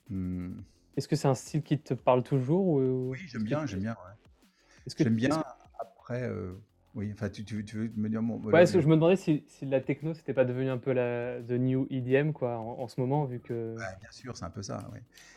[0.09, 0.61] Hmm.
[0.95, 3.09] Est-ce que c'est un style qui te parle toujours ou...
[3.11, 3.91] Oui, j'aime bien, j'aime bien.
[3.91, 4.93] Ouais.
[4.95, 5.43] que j'aime bien.
[5.79, 6.53] Après, euh,
[6.97, 8.39] oui, enfin, tu, tu, veux me dire mon.
[8.39, 11.51] Ouais, je me demandais si, si la techno, c'était pas devenu un peu la the
[11.51, 13.75] new EDM, quoi, en, ce moment, vu que.
[13.75, 14.89] Ouais, bien sûr, c'est un peu ça.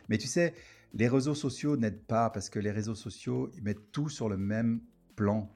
[0.08, 0.54] Mais tu sais,
[0.94, 4.38] les réseaux sociaux n'aident pas parce que les réseaux sociaux, ils mettent tout sur le
[4.38, 4.80] même
[5.16, 5.50] plan.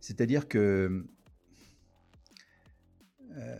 [0.00, 1.06] C'est-à-dire que.
[3.30, 3.56] Euh,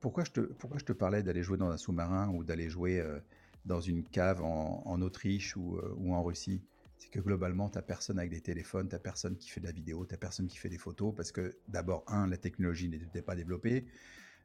[0.00, 2.98] pourquoi, je te, pourquoi je te parlais d'aller jouer dans un sous-marin ou d'aller jouer
[2.98, 3.20] euh,
[3.64, 6.62] dans une cave en, en Autriche ou, euh, ou en Russie
[7.04, 9.66] c'est que globalement, tu n'as personne avec des téléphones, tu n'as personne qui fait de
[9.66, 12.88] la vidéo, tu n'as personne qui fait des photos, parce que d'abord, un, la technologie
[12.88, 13.86] n'était pas développée,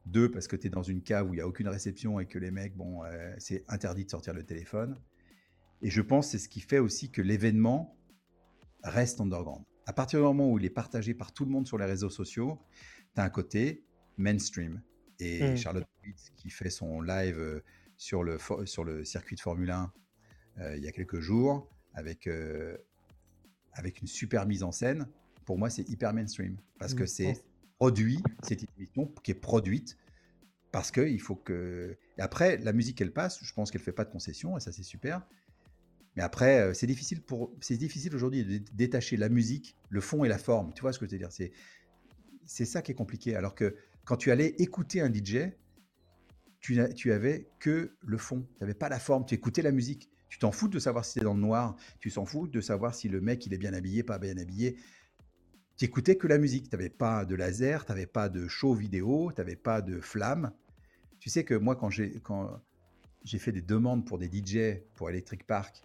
[0.06, 2.26] deux, parce que tu es dans une cave où il n'y a aucune réception et
[2.26, 4.98] que les mecs, bon, euh, c'est interdit de sortir le téléphone.
[5.82, 7.98] Et je pense que c'est ce qui fait aussi que l'événement
[8.84, 9.64] reste underground.
[9.86, 12.10] À partir du moment où il est partagé par tout le monde sur les réseaux
[12.10, 12.60] sociaux,
[13.16, 13.86] tu as un côté
[14.18, 14.82] mainstream.
[15.20, 15.58] Et mmh.
[15.58, 15.88] Charlotte
[16.36, 17.64] qui fait son live euh,
[18.00, 19.92] sur le, sur le circuit de Formule 1
[20.62, 22.78] euh, il y a quelques jours, avec, euh,
[23.74, 25.08] avec une super mise en scène,
[25.46, 26.58] pour moi, c'est hyper mainstream.
[26.80, 27.08] Parce que mmh.
[27.08, 27.44] c'est
[27.78, 29.98] produit, c'est une émission qui est produite
[30.72, 31.98] parce qu'il faut que.
[32.18, 34.72] Et après, la musique qu'elle passe, je pense qu'elle fait pas de concession, et ça,
[34.72, 35.26] c'est super.
[36.16, 37.54] Mais après, euh, c'est difficile, pour...
[37.60, 40.74] c'est difficile aujourd'hui de détacher la musique, le fond et la forme.
[40.74, 41.32] Tu vois ce que je veux dire?
[41.32, 41.52] C'est...
[42.46, 43.36] c'est ça qui est compliqué.
[43.36, 45.52] Alors que quand tu allais écouter un DJ,
[46.60, 50.10] tu, tu avais que le fond, tu n'avais pas la forme, tu écoutais la musique.
[50.30, 52.94] Tu t'en fous de savoir si c'est dans le noir, tu t'en fous de savoir
[52.94, 54.77] si le mec il est bien habillé, pas bien habillé.
[55.76, 58.73] Tu écoutais que la musique, tu n'avais pas de laser, tu n'avais pas de show
[58.73, 60.52] vidéo, tu n'avais pas de flamme.
[61.19, 65.81] Tu sais que moi quand j'ai fait des demandes pour des DJ pour Electric Park,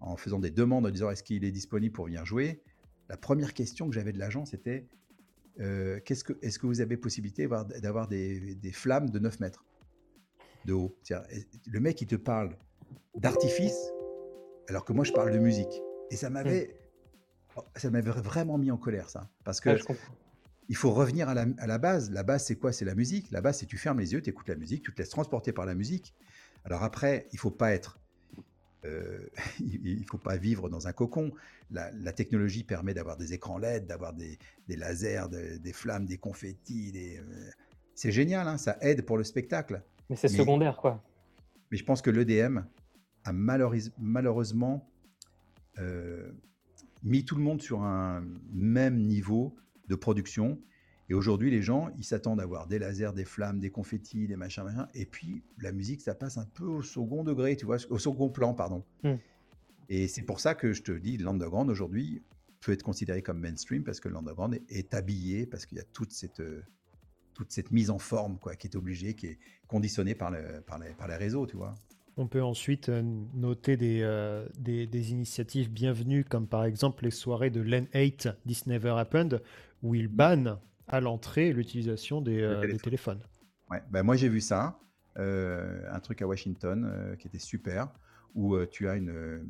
[0.00, 2.62] en faisant des demandes en disant est-ce qu'il est disponible pour venir jouer,
[3.08, 4.86] la première question que j'avais de l'agent c'était
[5.60, 7.48] euh, est-ce que, est que vous avez possibilité
[7.82, 9.64] d'avoir des, des, flammes de 9 mètres?
[10.68, 10.94] De haut
[11.66, 12.56] Le mec, il te parle
[13.16, 13.90] d'artifice,
[14.68, 15.82] alors que moi je parle de musique.
[16.10, 16.78] Et ça m'avait,
[17.76, 19.28] ça m'avait vraiment mis en colère, ça.
[19.44, 20.14] Parce que Ouais, je comprends.
[20.68, 22.10] il faut revenir à la, à la base.
[22.10, 22.72] La base, c'est quoi?
[22.72, 23.30] C'est la musique.
[23.30, 25.52] La base, c'est tu fermes les yeux, tu écoutes la musique, tu te laisses transporter
[25.52, 26.14] par la musique.
[26.64, 27.98] Alors après, il faut pas être.
[28.84, 29.26] euh,
[29.60, 31.32] il ne faut pas vivre dans un cocon.
[31.70, 34.38] La, la technologie permet d'avoir des écrans LED, d'avoir des,
[34.68, 36.92] des lasers, de- des flammes, des confettis.
[36.92, 37.50] des, euh,
[37.94, 39.82] C'est génial, hein, ça aide pour le spectacle.
[40.10, 41.02] Mais c'est secondaire, quoi.
[41.70, 42.60] Mais je pense que l'EDM
[43.24, 44.90] a malheureuse- malheureusement
[45.78, 46.32] euh,
[47.02, 49.54] mis tout le monde sur un même niveau
[49.88, 50.60] de production.
[51.10, 54.36] Et aujourd'hui, les gens, ils s'attendent à avoir des lasers, des flammes, des confettis, des
[54.36, 54.88] machins, machins.
[54.94, 58.28] Et puis, la musique, ça passe un peu au second degré, tu vois, au second
[58.28, 58.84] plan, pardon.
[59.04, 59.14] Hmm.
[59.88, 62.22] Et c'est pour ça que je te dis, l'underground aujourd'hui
[62.60, 65.84] peut être considéré comme mainstream parce que l'underground est, est habillé, parce qu'il y a
[65.84, 66.62] toute cette, euh,
[67.38, 69.38] toute cette mise en forme, quoi, qui est obligée, qui est
[69.68, 71.72] conditionnée par, le, par, les, par les réseaux, tu vois.
[72.16, 73.00] On peut ensuite euh,
[73.34, 78.28] noter des, euh, des, des initiatives bienvenues, comme par exemple les soirées de Len 8,
[78.44, 79.40] This Never Happened,
[79.84, 80.58] où ils bannent
[80.88, 83.20] à l'entrée l'utilisation des, euh, des téléphones.
[83.70, 84.80] Ouais, ben moi j'ai vu ça,
[85.16, 87.88] euh, un truc à Washington qui était super,
[88.34, 89.46] où tu as une,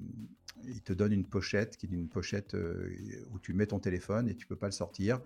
[0.65, 2.55] il te donne une pochette qui est une pochette
[3.31, 5.20] où tu mets ton téléphone et tu peux pas le sortir,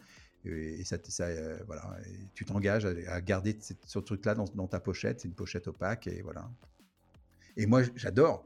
[0.44, 4.66] et, ça, euh, voilà, et tu t'engages à, à garder cette- ce truc-là dans, dans
[4.66, 6.51] ta pochette, c'est une pochette opaque et voilà.
[7.56, 8.44] Et moi j'adore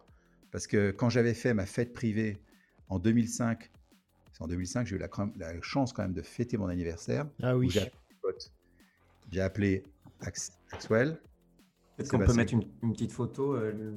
[0.50, 2.38] parce que quand j'avais fait ma fête privée
[2.88, 3.70] en 2005,
[4.32, 7.70] c'est en 2005 j'ai eu la, chance quand même de fêter mon anniversaire Ah oui.
[9.30, 9.82] j'ai appelé
[10.20, 11.18] Axwell.
[11.96, 13.92] Peut-être qu'on peut mettre une, une petite photo, euh,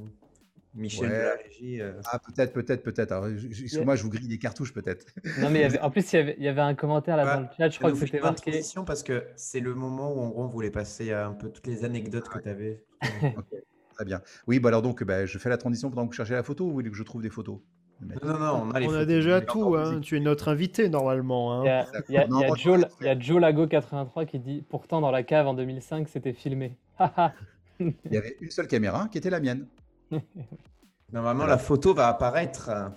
[0.76, 1.18] Michel Ouais.
[1.18, 1.82] de la régie.
[1.82, 1.94] euh.
[2.12, 3.12] Ah, peut-être, peut-être, peut-être.
[3.12, 3.86] Alors, je- je- Yeah.
[3.86, 5.08] Moi, je vous grille des cartouches, peut-être.
[5.40, 7.18] Non, mais il y avait- en plus, il y avait, il y avait un commentaire
[7.18, 8.52] là dans Ouais, le chat, je crois que c'était marqué.
[8.52, 11.50] transition parce que c'est le moment où en gros on voulait passer à un peu
[11.50, 12.84] toutes les anecdotes que tu avais.
[13.96, 14.22] Très bien.
[14.48, 16.64] Oui, bah alors donc, bah, je fais la transition pendant que vous cherchez la photo
[16.66, 17.60] ou vous voulez que je trouve des photos
[18.02, 19.08] Non, non, non, on a les On a photos.
[19.08, 20.00] déjà tout, hein.
[20.02, 21.64] tu es notre invité normalement.
[21.64, 21.86] Il y Hein.
[21.94, 23.68] a, il y a- il y a Non, Joe, moi, il y a Joe Lago
[23.68, 26.78] 83 qui dit Pourtant, dans la cave en 2005, c'était filmé.
[27.80, 29.66] Il y avait une seule caméra qui était la mienne.
[31.12, 32.70] Normalement, la photo va apparaître.
[32.70, 32.90] euh,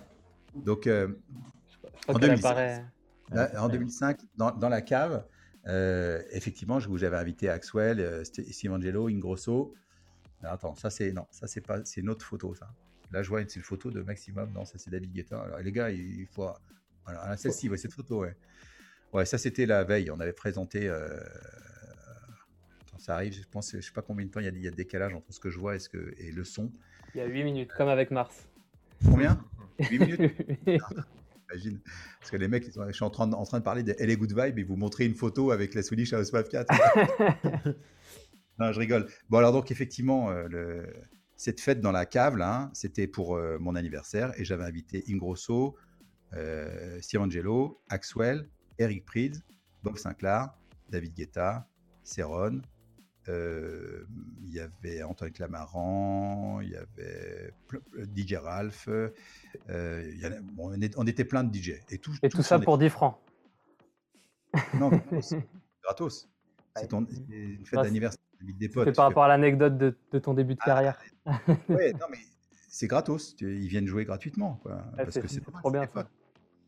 [0.55, 1.07] Donc, euh,
[2.07, 2.49] En qu'elle 2005.
[2.49, 2.85] apparaît.
[3.31, 5.25] là, en 2005, dans, dans la cave,
[5.67, 9.73] euh, effectivement, je- où j'avais invité Axwell, euh, St- Steve Angelo, Ingrosso.
[10.41, 12.69] Alors, attends, ça c'est non, ça c'est pas, c'est une autre photo ça.
[13.11, 14.51] Là, je vois une, c'est une photo de maximum.
[14.51, 15.39] Non, ça c'est David Guetta.
[15.41, 16.49] Alors les gars, il, il faut,
[17.05, 18.35] voilà, celle-ci, ouais, cette photo, ouais.
[19.13, 20.11] Ouais, ça c'était la veille.
[20.11, 20.89] On avait présenté.
[20.89, 21.19] euh,
[22.81, 23.33] attends, ça arrive.
[23.33, 24.75] Je pense, je sais pas combien de temps il y a, il y a de
[24.75, 26.71] décalage entre ce que je vois et ce que et le son.
[27.15, 28.47] Il y a 8 minutes, comme avec Mars.
[29.05, 29.43] Combien?
[29.79, 30.31] 8 minutes?
[31.51, 31.79] Imagine.
[32.19, 33.83] Parce que les mecs, ils sont- je suis en train, de, en train de parler
[33.83, 36.67] des LA Good Vibe et vous montrer une photo avec la Swedish Housewife 4.
[38.59, 39.07] non, je rigole.
[39.29, 40.87] Bon, alors donc, effectivement, euh, le-
[41.35, 45.03] cette fête dans la cave, là, hein, c'était pour euh, mon anniversaire et j'avais invité
[45.09, 45.75] Ingrosso,
[46.33, 48.47] euh, Steve Angelo, Axwell,
[48.79, 49.43] Eric Prydz,
[49.83, 50.49] Bob Sinclair,
[50.89, 51.67] David Guetta,
[52.03, 52.61] Céron.
[53.29, 54.05] Euh,
[54.43, 57.81] Il y avait Antoine Clamaran, il y avait ple-
[58.15, 59.09] DJ Ralph, euh,
[60.13, 61.79] il y en a- bon, on, était plein de DJ.
[61.89, 63.17] Et tout, Et tous tout ça pour 10 francs.
[64.75, 65.33] Non, gratos.
[65.83, 66.29] gratos.
[66.75, 68.85] C'est ton- c'est une fête d'anniversaire des potes.
[68.87, 70.99] C'était par rapport à l'anecdote de, de ton début de Ah, carrière.
[71.69, 72.17] Ouais, non, mais
[72.67, 73.35] c'est gratos.
[73.39, 74.59] Ils viennent jouer gratuitement.
[74.63, 76.09] Quoi, parce c'est- que c'est c'est trop c'est bien, ça.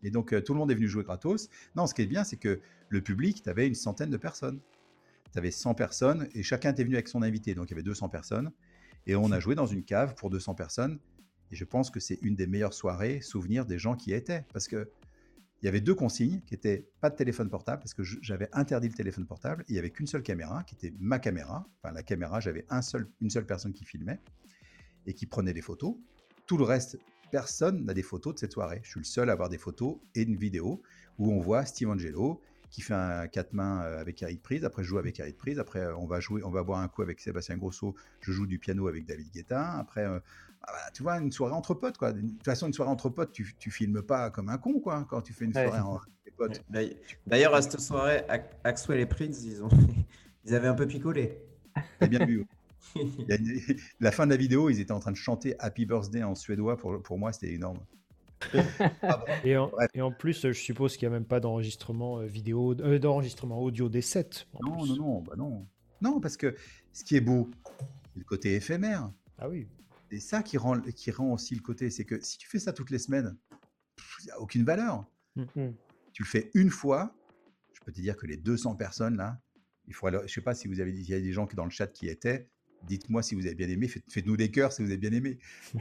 [0.03, 1.49] Et donc, euh, tout le monde est venu jouer gratos.
[1.75, 4.59] Non, ce qui est bien, c'est que le public, tu avais une centaine de personnes.
[5.35, 7.55] Tu avais 100 personnes et chacun était venu avec son invité.
[7.55, 8.53] Donc, il y avait 200 personnes.
[9.05, 10.97] Et on a joué dans une cave pour 200 personnes.
[11.51, 14.45] Et je pense que c'est une des meilleures soirées, souvenir des gens qui y étaient.
[14.53, 14.89] Parce que
[15.61, 18.87] il y avait deux consignes qui étaient pas de téléphone portable, parce que j'avais interdit
[18.87, 19.65] le téléphone portable.
[19.67, 21.67] Il y avait qu'une seule caméra, qui était ma caméra.
[21.83, 22.65] Enfin, la caméra, j'avais
[23.19, 24.21] une seule personne qui filmait
[25.05, 25.97] et qui prenait des photos.
[26.45, 26.97] Tout le reste,
[27.29, 28.79] personne n'a des photos de cette soirée.
[28.83, 30.81] Je suis le seul à avoir des photos et une vidéo
[31.17, 32.41] où on voit Steve Angelo
[32.75, 34.65] qui fait un quatre mains euh, avec Eric Prise.
[34.65, 35.59] Après, je joue avec Eric Prise.
[35.59, 37.95] Après, euh, on va jouer, on va boire un coup avec Sébastien Grosso.
[38.19, 39.77] Je joue du piano avec David Guetta.
[39.77, 40.19] Après, euh,
[40.61, 42.11] ah bah, tu vois, une soirée entre potes, quoi.
[42.11, 45.07] De toute façon, une soirée entre potes, tu, tu filmes pas comme un con, quoi,
[45.09, 45.67] quand tu fais une Ouais.
[45.67, 46.65] soirée entre tes potes.
[47.25, 48.23] D'ailleurs- à cette soirée,
[48.65, 49.69] Axwell et Prince, ils, ont...
[50.45, 51.37] ils avaient un peu picolé.
[51.99, 52.45] T'as bien vu.
[52.97, 53.61] Une-
[54.01, 56.75] La fin de la vidéo, ils étaient en train de chanter Happy Birthday en suédois.
[56.75, 57.79] Pour, pour moi, c'était énorme.
[59.01, 59.89] Ah bon Et en, Bref.
[59.93, 63.59] et en plus, je suppose qu'il n'y a même pas d'enregistrement euh, vidéo, euh, d'enregistrement
[63.61, 64.45] audio des sets.
[64.61, 64.89] Non, plus.
[64.89, 65.67] non, non, bah non.
[66.01, 66.55] Non, parce que
[66.93, 67.49] ce qui est beau,
[68.13, 69.11] c'est le côté éphémère.
[69.37, 69.67] Ah oui.
[70.11, 71.89] C'est ça qui rend, qui rend aussi le côté.
[71.89, 73.35] C'est que si tu fais ça toutes les semaines,
[74.21, 75.05] il n'y a aucune valeur.
[75.35, 75.71] Hmm.
[76.13, 77.13] Tu le fais une fois,
[77.73, 79.39] je peux te dire que les 200 personnes là,
[79.87, 81.55] il faut alors, je sais pas si vous avez il y a des gens qui
[81.55, 82.47] dans le chat qui étaient.
[82.87, 83.87] Dites-moi si vous avez bien aimé.
[83.87, 85.39] Faites- Faites-nous des cœurs si vous avez bien aimé.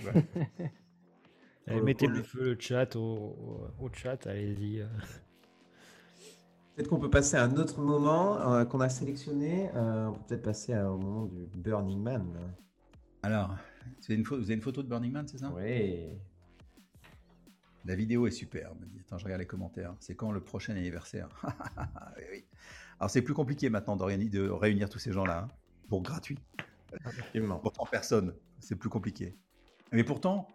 [1.66, 4.84] Allez, Pour- mettez pour le feu le chat au, au- au chat, allez-y.
[6.74, 9.70] Peut-être qu'on peut passer à un autre moment euh, qu'on a sélectionné.
[9.74, 12.36] Euh, on peut peut-être passer à- au moment du Burning Man.
[13.22, 13.50] Alors,
[13.86, 15.50] vous avez, une pho- vous avez une photo de Burning Man, c'est ça?
[15.54, 16.08] Oui.
[17.86, 18.78] La vidéo est superbe.
[19.00, 19.94] Attends, je regarde les commentaires.
[20.00, 21.28] C'est quand le prochain anniversaire?
[22.16, 22.44] Oui, oui.
[22.98, 25.48] Alors, c'est plus compliqué maintenant de, réunir, de réunir tous ces gens-là hein,
[25.88, 26.38] pour gratuit.
[27.06, 27.58] Effectivement.
[27.58, 28.34] Pourtant, personne.
[28.60, 29.36] C'est plus compliqué.
[29.92, 30.48] Mais pourtant,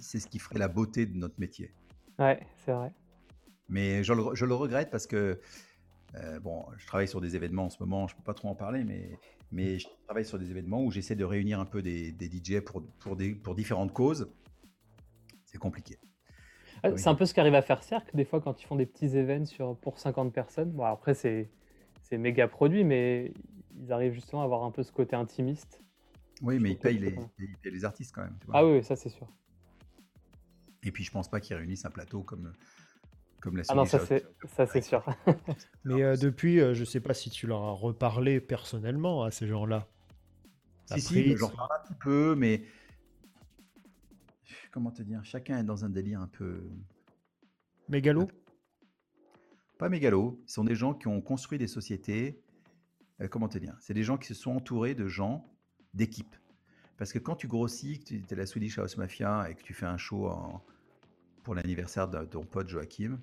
[0.00, 1.72] c'est ce qui ferait la beauté de notre métier.
[2.18, 2.92] Ouais, c'est vrai.
[3.68, 5.40] Mais je le, je le regrette parce que,
[6.16, 8.48] euh, bon, je travaille sur des événements en ce moment, je ne peux pas trop
[8.48, 9.10] en parler, mais,
[9.52, 12.60] mais je travaille sur des événements où j'essaie de réunir un peu des, des DJ
[12.60, 14.30] pour, pour, des, pour différentes causes.
[15.44, 15.98] C'est compliqué.
[16.82, 16.96] Ah.
[16.96, 19.16] C'est un peu ce qu'arrive à faire Cirque, des fois, quand ils font des petits
[19.16, 20.72] événements sur, pour 50 personnes.
[20.72, 21.50] Bon, après, c'est
[22.10, 23.32] c'est méga produit, mais
[23.78, 25.80] ils arrivent justement à avoir un peu ce côté intimiste.
[26.42, 28.36] Oui, mais ils payent, les, ils payent les artistes quand même.
[28.40, 28.58] tu vois.
[28.58, 29.28] Ah oui, ça, c'est sûr.
[30.82, 32.52] Et puis, je pense pas qu'ils réunissent un plateau comme,
[33.40, 35.04] comme la Ah non, ça, c'est ça, c'est sûr.
[35.84, 39.46] Mais euh, depuis, euh, je sais pas si tu leur as reparlé personnellement à ces
[39.46, 39.86] gens-là.
[40.86, 41.38] Si, La si, prise.
[41.38, 42.64] j'en parle un petit peu, mais
[44.72, 46.68] comment te dire, chacun est dans un délire un peu
[47.88, 48.28] Mégalo?
[49.78, 50.42] Pas mégalo.
[50.46, 52.42] Ce sont des gens qui ont construit des sociétés.
[53.20, 53.76] euh, comment te dire?
[53.80, 55.48] C'est des gens qui se sont entourés de gens,
[55.94, 56.34] d'équipes.
[57.00, 59.72] Parce que quand tu grossis, que tu es la Swedish House Mafia et que tu
[59.72, 60.30] fais un show
[61.44, 63.18] pour l'anniversaire de ton pote Joachim,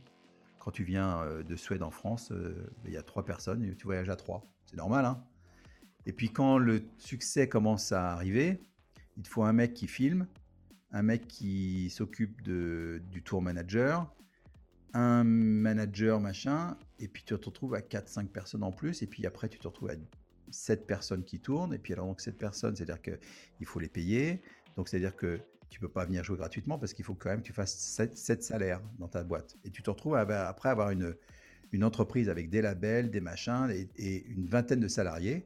[0.58, 2.56] quand tu viens euh, de Suède en France, euh,
[2.86, 4.44] il y a trois personnes et tu voyages à trois.
[4.66, 5.24] C'est normal, hein
[6.08, 8.60] Et puis quand le succès commence à arriver,
[9.16, 10.26] il te faut un mec qui filme,
[10.91, 14.12] un mec qui s'occupe du tour manager,
[14.95, 19.28] un manager machin, et puis tu te retrouves à 4-5 personnes en plus, et puis
[19.28, 19.95] après tu te retrouves à
[20.52, 24.41] 7 personnes qui tournent, et puis alors donc 7 personnes, c'est-à-dire qu'il faut les payer,
[24.76, 27.48] donc c'est-à-dire que tu peux pas venir jouer gratuitement parce qu'il faut quand même que
[27.48, 27.76] tu fasses
[28.14, 29.56] 7, salaires dans ta boîte.
[29.65, 31.14] Et tu te retrouves à- après avoir une,
[31.74, 35.45] une entreprise avec des labels, des machins, et, et une vingtaine de salariés.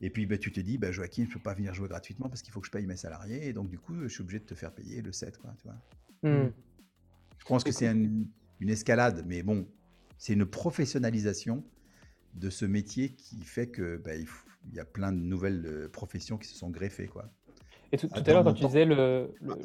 [0.00, 2.42] Et puis ben, tu te dis, ben, Joachim, je peux pas venir jouer gratuitement parce
[2.42, 4.44] qu'il faut que je paye mes salariés, et donc du coup, je suis obligé de
[4.44, 6.30] te faire payer le 7, quoi, tu vois.
[6.30, 6.50] Hmm.
[7.38, 8.24] Je pense que c'est un-
[8.60, 9.66] une escalade, mais bon,
[10.18, 11.64] c'est une professionnalisation
[12.36, 14.26] de ce métier qui fait que bah, il,
[14.70, 17.24] il y a plein de nouvelles euh, professions qui se sont greffées, quoi.
[17.92, 19.56] Et tout, tout à l'heure, quand tu disais le, le-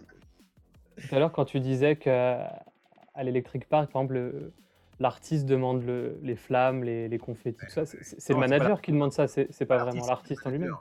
[1.07, 2.65] tout à l'heure, quand tu disais qu'à
[3.13, 4.53] à l'Electric Park, par exemple, le-
[4.99, 9.11] l'artiste demande le- les flammes, les, les confettis, tout ça, c'est- le manager qui demande
[9.11, 10.69] ça, c'est pas vraiment l'artiste en lui-même.
[10.69, 10.77] Non,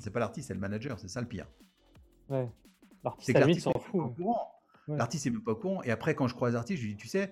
[0.00, 1.46] C'est pas l'artiste, c'est le manager, c'est ça le pire.
[2.28, 2.48] Ouais.
[3.18, 4.12] C'est L'artiste, à la s'en fout.
[4.88, 4.96] Ouais.
[4.96, 5.82] L'artiste est même pas au courant.
[5.82, 7.30] Et après, quand je croise l'artiste, je lui dis, tu sais,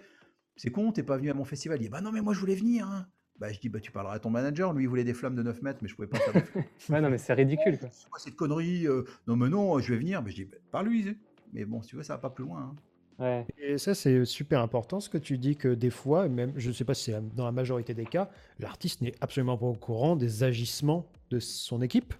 [0.57, 1.79] c'est con, t'es pas venu à mon festival.
[1.79, 2.89] Il dit, bah non, mais moi je voulais venir.
[2.89, 3.07] hein.
[3.39, 4.73] Bah, je dis, bah tu parleras à ton manager.
[4.73, 6.65] Lui, il voulait des flammes de 9 mètres, mais je pouvais pas faire des flammes.
[6.91, 7.89] Ouais, non, mais c'est ridicule, quoi.
[7.93, 10.23] C'est quoi cette connerie euh, Non, mais non, je vais venir.
[10.23, 11.17] Bah, je dis, bah, parle-lui.
[11.53, 12.61] Mais bon, si tu veux, ça va pas plus loin.
[12.61, 12.77] hein.
[13.19, 13.47] Ouais.
[13.59, 16.73] Et ça, c'est super important ce que tu dis que des fois, même, je ne
[16.75, 18.29] sais pas si c'est dans la majorité des cas,
[18.59, 22.13] l'artiste n'est absolument pas au courant des agissements de son équipe.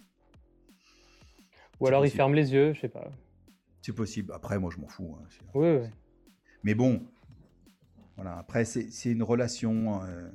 [1.81, 2.17] Ou alors il possible.
[2.17, 3.11] ferme les yeux, je sais pas.
[3.83, 4.33] C'est possible.
[4.33, 5.17] Après, moi, je m'en fous.
[5.21, 5.25] hein.
[5.55, 5.87] Oui, oui.
[6.63, 7.03] Mais bon,
[8.17, 8.39] voilà.
[8.39, 10.03] Après, c'est c'est une relation.
[10.05, 10.29] euh,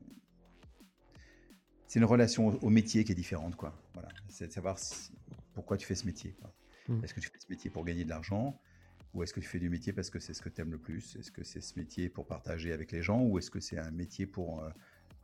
[1.90, 3.74] c'est une relation au, au métier qui est différente, quoi.
[3.94, 4.08] Voilà.
[4.30, 5.12] C'est de savoir si-
[5.54, 6.34] pourquoi tu fais ce métier.
[6.40, 6.54] quoi.
[6.88, 7.04] Mm.
[7.04, 8.62] Est-ce que tu fais ce métier pour gagner de l'argent?
[9.14, 10.78] Ou est-ce que tu fais du métier parce que c'est ce que tu aimes le
[10.78, 11.16] plus?
[11.18, 13.22] Est-ce que c'est ce métier pour partager avec les gens?
[13.24, 14.70] Ou est-ce que c'est un métier pour euh,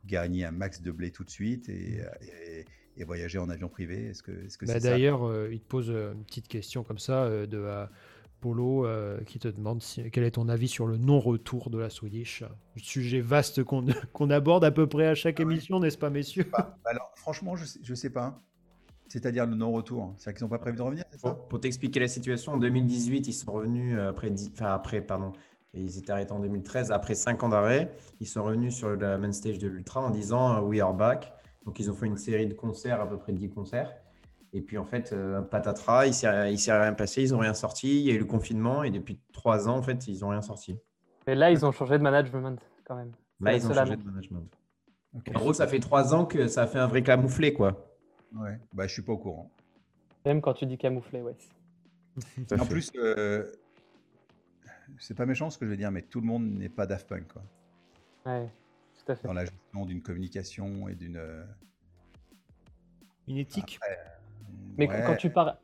[0.04, 2.66] gagner un max de blé tout de suite et, et-
[2.98, 4.06] et voyager en avion privé?
[4.06, 4.90] Est-ce que est-ce que Bah, c'est ça?
[4.90, 7.86] D'ailleurs, euh, il te pose euh, une petite question comme ça euh, de euh,
[8.40, 11.90] Polo euh, qui te demande si- quel est ton avis sur le non-retour de la
[11.90, 12.44] Swedish.
[12.76, 13.86] Sujet vaste qu'on
[14.30, 17.80] aborde à peu près à chaque émission, n'est-ce pas, messieurs Bah, Alors, franchement, je sais,
[17.82, 18.40] je sais pas.
[19.08, 20.14] C'est-à-dire le non-retour.
[20.16, 22.56] C'est-à-dire qu'ils n'ont pas prévu de revenir, c'est ça Pour, pour t'expliquer la situation, en
[22.56, 25.32] 2018, ils sont revenus euh, après, dix- enfin après, pardon,
[25.74, 26.90] et ils étaient arrêtés en 2013.
[26.90, 30.56] Après 5 ans d'arrêt, ils sont revenus sur la main stage de l'Ultra en disant
[30.56, 31.32] euh, We are back.
[31.64, 33.92] Donc, ils ont fait une série de concerts, à peu près 10 concerts.
[34.52, 38.00] Et puis, en fait, euh, patatras, il il s'est rien passé, ils n'ont rien sorti.
[38.00, 40.42] Il y a eu le confinement et depuis 3 ans, en fait, ils n'ont rien
[40.42, 40.78] sorti.
[41.26, 43.12] Mais là, ils ont changé de management quand même.
[43.40, 44.48] Là, ils ont changé de management.
[45.34, 47.90] En gros, ça fait 3 ans que ça a fait un vrai camouflé, quoi.
[48.34, 48.58] Ouais.
[48.72, 49.50] Bah, je suis pas au courant.
[50.24, 51.36] Même quand tu dis camouflé, ouais.
[52.52, 52.68] En fait.
[52.68, 53.44] plus, euh,
[54.98, 57.08] c'est pas méchant ce que je vais dire, mais tout le monde n'est pas Daft
[57.08, 57.42] Punk quoi,
[58.24, 58.48] Ouais,
[59.04, 59.26] tout à fait.
[59.28, 61.16] dans la gestion d'une communication et d'une.
[61.16, 61.44] euh,
[63.28, 63.78] Une éthique
[64.78, 65.56] Mais ouais, quand tu parles,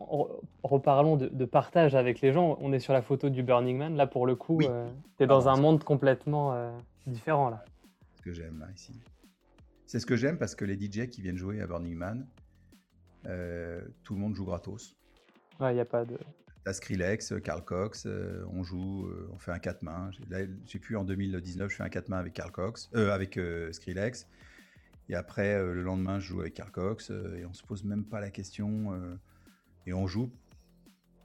[0.62, 3.96] reparlons de, de partage avec les gens, on est sur la photo du Burning Man.
[3.96, 4.66] Là, pour le coup, Oui.
[5.18, 6.70] tu es dans Pardon, un c'est- monde complètement euh,
[7.06, 7.50] différent.
[7.50, 7.64] Là.
[8.16, 8.92] ce que j'aime là ici.
[9.86, 12.26] C'est ce que j'aime parce que les DJ qui viennent jouer à Burning Man,
[13.26, 14.96] euh, tout le monde joue gratos.
[15.60, 16.16] Ouais, il n'y a pas de.
[16.64, 20.10] T'as Skrillex, Carl Cox, euh, on joue, euh, on fait un 4 mains.
[20.30, 23.36] Là, j'ai pu en 2019, je fais un 4 mains avec Carl Cox, euh, avec
[23.36, 24.28] euh, Skrillex.
[25.08, 27.84] Et après, euh, le lendemain, je joue avec Carl Cox euh, et on se pose
[27.84, 29.14] même pas la question euh,
[29.86, 30.30] et on joue.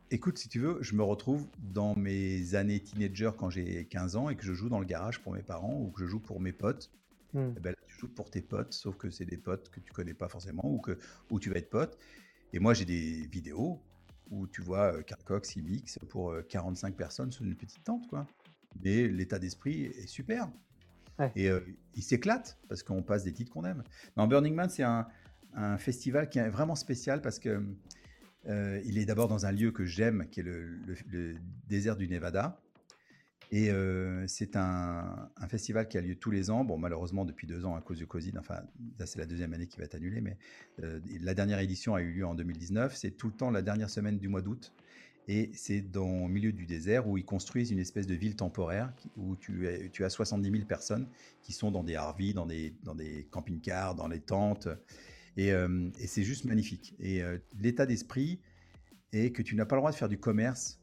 [0.09, 4.29] Écoute, si tu veux, je me retrouve dans mes années teenager quand j'ai 15 ans
[4.29, 6.39] et que je joue dans le garage pour mes parents ou que je joue pour
[6.39, 6.91] mes potes.
[7.33, 7.51] Hmm.
[7.57, 9.91] Eh ben là, tu joues pour tes potes, sauf que c'est des potes que tu
[9.91, 10.97] connais pas forcément ou que
[11.29, 11.97] où tu vas être pote.
[12.53, 13.81] Et moi, j'ai des vidéos
[14.31, 17.83] où tu vois euh, Carl Cox, il mixe pour euh, 45 personnes sur une petite
[17.83, 18.27] tente, quoi.
[18.83, 20.49] Mais l'état d'esprit est super.
[21.35, 21.61] Et euh,
[21.95, 23.83] il s'éclate parce qu'on passe des titres qu'on aime.
[24.15, 25.07] Burning Man, c'est un,
[25.79, 27.63] festival qui est vraiment spécial parce que
[28.47, 31.35] euh, il est d'abord dans un lieu que j'aime, qui est le,
[31.67, 32.61] désert du Nevada.
[33.49, 36.63] Et euh, c'est un, festival qui a lieu tous les ans.
[36.63, 38.33] Bon, malheureusement, depuis deux ans à cause du Covid.
[38.37, 38.61] Enfin,
[38.99, 40.21] là, c'est la deuxième année qui va être annulée.
[40.21, 40.37] Mais
[40.77, 42.95] la dernière édition a eu lieu en 2019.
[42.95, 44.73] C'est tout le temps la dernière semaine du mois d'août.
[45.27, 48.93] Et c'est dans le milieu du désert où ils construisent une espèce de ville temporaire
[49.17, 51.07] où tu, as- tu as 70 000 personnes
[51.41, 54.69] qui sont dans des RV, dans des, camping-cars, dans les tentes.
[55.35, 56.95] Et, euh, c'est juste magnifique.
[56.99, 58.39] Et euh, l'état d'esprit
[59.11, 60.79] est que tu n'as pas le droit de faire du commerce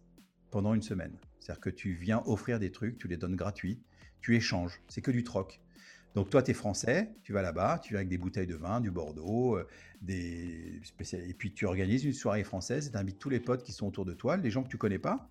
[0.51, 1.17] pendant une semaine.
[1.41, 3.81] C'est-à-dire que tu viens offrir des trucs, tu les donnes gratuits,
[4.21, 4.81] tu échanges.
[4.89, 5.61] C'est que du troc.
[6.15, 8.81] Donc toi, tu es français, tu vas là-bas, tu viens avec des bouteilles de vin,
[8.81, 9.67] du Bordeaux, euh,
[10.09, 14.05] et puis tu organises une soirée française tu invites tous les potes qui sont autour
[14.05, 15.29] de toi, les gens que tu connais pas.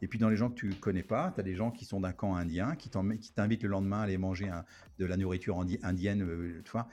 [0.00, 2.00] Et puis dans les gens que tu connais pas, tu as des gens qui sont
[2.00, 4.50] d'un camp indien, qui t'invitent le lendemain à aller manger
[4.98, 6.22] de la nourriture indi- indienne.
[6.22, 6.86] euh, tu as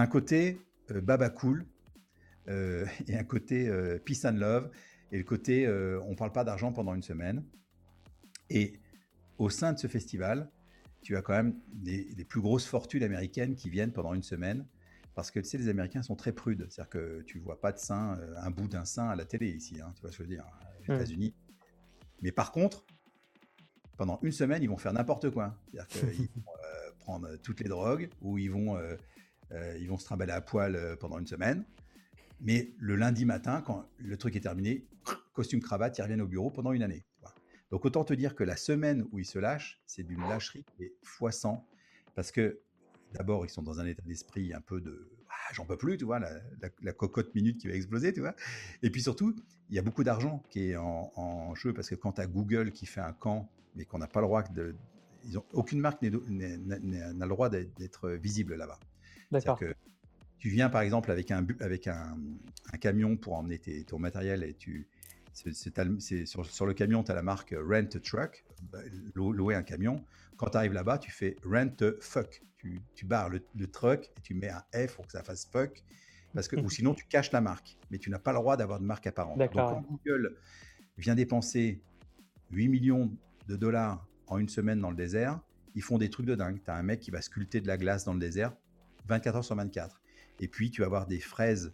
[0.00, 1.66] un côté euh, baba cool
[2.48, 3.70] et un côté
[4.04, 4.70] peace and love
[5.12, 5.68] et le côté
[6.04, 7.44] on parle pas d'argent pendant une semaine.
[8.48, 8.72] Et
[9.38, 10.50] au sein de ce festival,
[11.02, 14.66] tu as quand même des, des plus grosses fortunes américaines qui viennent pendant une semaine.
[15.14, 16.66] Parce que tu sais, les Américains sont très prudes.
[16.70, 19.50] C'est-à-dire que tu vois pas de sein, euh, un bout d'un sein à la télé
[19.50, 19.80] ici.
[19.80, 20.46] hein, tu vois ce que je veux dire
[20.88, 20.94] aux.
[20.94, 21.34] États-Unis.
[22.22, 22.84] Mais par contre,
[23.96, 25.58] pendant une semaine, ils vont faire n'importe quoi.
[25.66, 28.96] C'est-à-dire qu'ils vont euh, prendre toutes les drogues ou ils vont, euh,
[29.52, 31.64] euh, ils vont se trimballer à poil pendant une semaine.
[32.40, 34.86] Mais le lundi matin, quand le truc est terminé,
[35.34, 37.04] costume cravate, ils reviennent au bureau pendant une année.
[37.70, 40.92] Donc autant te dire que la semaine où ils se lâchent, c'est d'une lâcherie et
[41.02, 41.64] fois 100.
[42.14, 42.60] Parce que
[43.12, 46.04] d'abord, ils sont dans un état d'esprit un peu de Ah, j'en peux plus, tu
[46.04, 48.34] vois, la, la- la cocotte minute qui va exploser, tu vois.
[48.82, 49.36] Et puis surtout,
[49.68, 52.26] il y a beaucoup d'argent qui est en, en jeu parce que quand tu as
[52.26, 54.74] Google qui fait un camp, mais qu'on n'a pas le droit de.
[55.24, 58.78] Ils ont, aucune marque n'a le droit d'être visible là-bas.
[59.30, 59.58] D'accord.
[59.58, 59.74] Que
[60.38, 62.18] tu viens par exemple avec un, avec un,
[62.72, 64.88] un camion pour emmener tes- ton matériel et tu.
[65.32, 68.80] C'est sur, sur le camion, tu as la marque Rent a Truck, bah,
[69.14, 70.04] lou- louer un camion.
[70.36, 72.42] Quand tu arrives là-bas, tu fais Rent a Fuck.
[72.58, 75.46] Tu, tu barres le, le truck et tu mets un F pour que ça fasse
[75.46, 75.82] fuck.
[76.34, 77.78] Parce que, ou sinon, tu caches la marque.
[77.90, 79.38] Mais tu n'as pas le droit d'avoir de marque apparente.
[79.46, 80.36] Donc, quand Google
[80.98, 81.80] vient dépenser
[82.50, 83.10] 8 millions
[83.48, 85.40] de dollars en une semaine dans le désert,
[85.74, 86.60] ils font des trucs de dingue.
[86.62, 88.52] Tu as un mec qui va sculpter de la glace dans le désert
[89.08, 90.00] 24 heures sur 24.
[90.40, 91.72] Et puis, tu vas avoir des fraises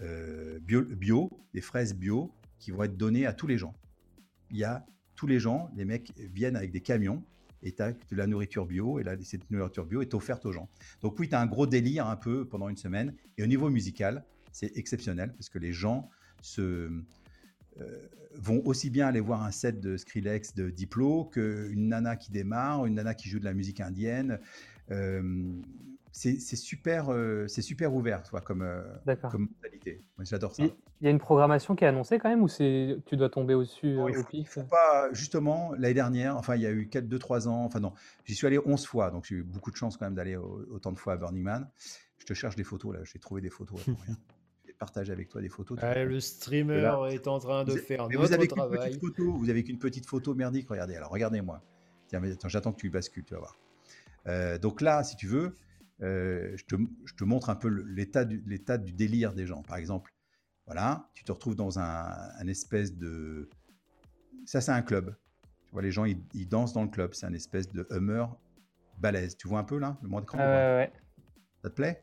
[0.00, 2.32] euh, bio, bio, des fraises bio
[2.64, 3.74] qui vont être données à tous les gens.
[4.50, 4.86] Il y a
[5.16, 7.22] tous les gens, les mecs viennent avec des camions
[7.62, 10.52] et tu as de la nourriture bio et là, cette nourriture bio est offerte aux
[10.52, 10.70] gens.
[11.02, 13.14] Donc oui, tu as un gros délire un peu pendant une semaine.
[13.36, 16.08] Et au niveau musical, c'est exceptionnel parce que les gens
[16.40, 16.90] se,
[17.80, 22.32] euh, vont aussi bien aller voir un set de Skrillex de Diplo qu'une nana qui
[22.32, 24.40] démarre, une nana qui joue de la musique indienne.
[24.90, 25.52] Euh,
[26.38, 29.32] c'est super, euh, c'est super ouvert, vois, comme, euh, D'accord.
[29.32, 30.00] comme modalité.
[30.16, 30.62] Moi, j'adore ça.
[30.62, 33.54] Il y a une programmation qui est annoncée quand même ou c'est tu dois tomber
[33.54, 34.48] au-dessus Non, euh, il au faut- pif?
[34.50, 37.92] faut pas, justement, l'année dernière, enfin, il y a eu 2-3 ans, enfin non,
[38.24, 40.64] j'y suis allé 11 fois, donc j'ai eu beaucoup de chance quand même d'aller au-
[40.70, 41.68] autant de fois à Burning Man.
[42.18, 43.76] Je te cherche des photos là, j'ai trouvé des photos.
[44.64, 45.78] Je vais partager avec toi des photos.
[45.82, 48.56] Ah, le streamer Là, est en train de Vous- faire mais notre vous avez qu'une
[48.56, 48.78] travail.
[48.90, 50.94] petite photo, vous avez qu'une petite photo merdique, regardez.
[50.96, 51.60] Alors regardez-moi.
[52.08, 53.58] Tiens, mais attends, j'attends que tu bascules, tu vas voir.
[54.26, 55.54] Euh, donc là, si tu veux,
[56.02, 59.62] euh, je, te, je te montre un peu l'état du, délire des gens.
[59.62, 60.12] Par exemple,
[60.66, 62.08] voilà, tu te retrouves dans un,
[62.38, 63.48] un espèce de...
[64.46, 65.14] Ça, c'est un club.
[65.66, 67.14] Tu vois, les gens, ils, ils dansent dans le club.
[67.14, 68.26] C'est un espèce de Hummer
[68.98, 69.36] balèze.
[69.36, 70.92] Tu vois un peu là, le moins d'écran Ah ouais, ouais,
[71.62, 72.02] Ça te plaît?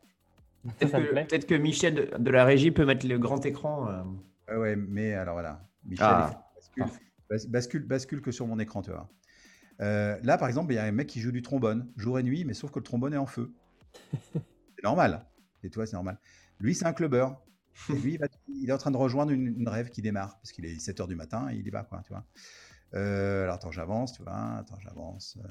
[0.80, 3.89] Peut-être que, Michel de, de la régie peut mettre le grand écran.
[3.89, 4.03] euh.
[4.49, 5.68] Ouais, ouais, mais alors voilà.
[5.85, 6.85] Michel, Ah, bascule,
[7.30, 9.09] bas- bascule, bascule que sur mon écran, tu vois.
[9.81, 12.23] Euh, là, par exemple, il y a un mec qui joue du trombone, jour et
[12.23, 13.51] nuit, mais sauf que le trombone est en feu.
[14.77, 15.26] c'est normal.
[15.63, 16.19] Et toi, c'est normal.
[16.59, 17.41] Lui, c'est un clubbeur.
[17.89, 20.38] Et lui, il, va- il est en train de rejoindre une, une rêve qui démarre,
[20.39, 22.26] parce qu'il est 7h du matin et il y va, quoi, tu vois.
[22.95, 24.57] Euh, alors, attends, j'avance, tu vois.
[24.59, 25.38] Attends, j'avance.
[25.43, 25.47] Euh,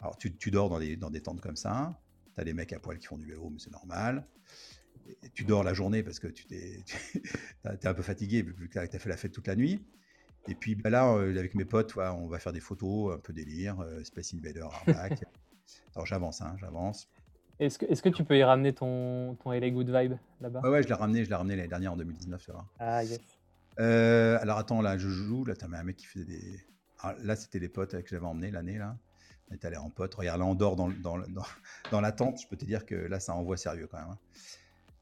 [0.00, 2.00] Alors, tu, tu dors dans des, dans des tentes comme ça.
[2.36, 4.28] Tu as des mecs à poil qui font du vélo, mais c'est normal.
[5.22, 6.96] Et tu dors la journée parce que tu t'es, tu
[7.64, 9.84] es un peu fatigué vu que tu as fait la fête toute la nuit.
[10.48, 13.20] Et puis bah, là, euh, avec mes potes, ouais, on va faire des photos, un
[13.20, 15.24] peu délire, euh, Space Invader, Arbac.
[15.96, 17.08] Alors j'avance, hein, j'avance.
[17.60, 20.60] Est-ce que, est que tu peux y ramener ton, ton LA Good Vibe là-bas?
[20.62, 22.64] Ouais, ouais, je l'ai ramené, je l'ai ramené l'année dernière en 2019, ça va.
[22.78, 23.20] Ah, yes.
[23.80, 25.44] Euh, alors attends, là, je joue.
[25.44, 26.60] Là, t'as un mec qui faisait des.
[27.00, 28.96] Ah, là, c'était les potes que j'avais emmenés l'année, là.
[29.50, 30.14] On est allé en pote.
[30.14, 31.44] Regarde, là, on dort dans, dans, dans,
[31.90, 32.40] dans la tente.
[32.40, 34.08] Je peux te dire que là, ça envoie sérieux quand même.
[34.10, 34.18] hein.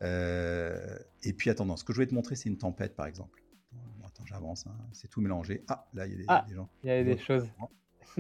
[0.03, 3.07] Euh, et puis, attends, non, ce que je voulais te montrer, c'est une tempête, par
[3.07, 3.41] exemple.
[3.73, 4.67] Bon, attends, j'avance.
[4.67, 4.75] hein.
[4.93, 5.63] C'est tout mélangé.
[5.69, 6.45] Ah, là, il y a des, Ah.
[6.49, 6.69] des gens.
[6.83, 7.47] Il y a des choses.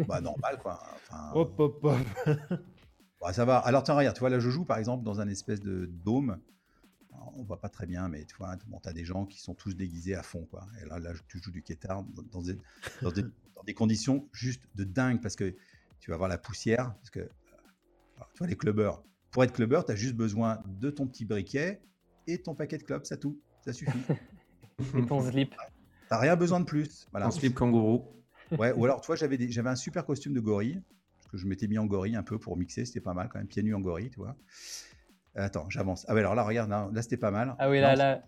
[0.06, 0.80] Bah, normal, quoi.
[0.94, 1.96] Enfin, Hop, hop, hop.
[3.22, 3.58] bah, ça va.
[3.58, 6.40] Alors, tiens, regarde, tu vois, là, je joue, par exemple, dans un espèce de dôme.
[7.12, 9.54] Alors, on voit pas très bien, mais tu vois, bon, as des gens qui sont
[9.54, 10.66] tous déguisés à fond, quoi.
[10.80, 12.58] Et là, là tu joues du kétard dans, dans des,
[13.00, 13.22] dans des-
[13.56, 15.54] dans des conditions juste de dingue, parce que
[16.00, 17.28] tu vas avoir la poussière, parce que, euh,
[18.16, 19.02] alors, tu vois, les clubbers.
[19.30, 21.80] Pour être clubber, tu as juste besoin de ton petit briquet
[22.26, 23.40] et ton paquet de clubs, c'est tout.
[23.64, 23.92] Ça suffit.
[24.96, 25.54] Et ton slip.
[26.08, 27.06] T'as rien besoin de plus.
[27.12, 27.28] Voilà.
[27.28, 28.04] En slip kangourou.
[28.58, 30.82] Ouais, ou alors, tu vois, j'avais un super costume de gorille,
[31.32, 33.48] que je m'étais mis en gorille un peu pour mixer, c'était pas mal quand même,
[33.48, 34.36] pieds nus en gorille, tu vois.
[35.34, 36.04] Attends, j'avance.
[36.08, 37.56] Ah ouais, alors là, regarde, là, là, c'était pas mal.
[37.58, 38.22] Ah oui, là, Là, là,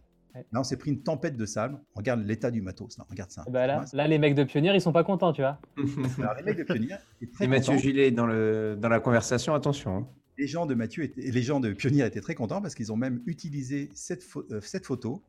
[0.51, 1.78] Là, on s'est pris une tempête de sable.
[1.94, 2.98] Regarde l'état du matos.
[2.98, 3.06] Là.
[3.09, 3.44] Regarde ça.
[3.48, 5.60] bah là, Ouais, là, les mecs de Pionnier, ils sont pas contents, tu vois.
[6.18, 7.78] alors, les mecs de Pionnier étaient très Et Mathieu contents.
[7.82, 9.97] Gillet dans, le, dans la conversation, attention.
[9.97, 10.09] hein.
[10.36, 12.97] Les gens de Mathieu étaient, les gens de Pionnier étaient très contents parce qu'ils ont
[12.97, 15.22] même utilisé cette, euh, cette photo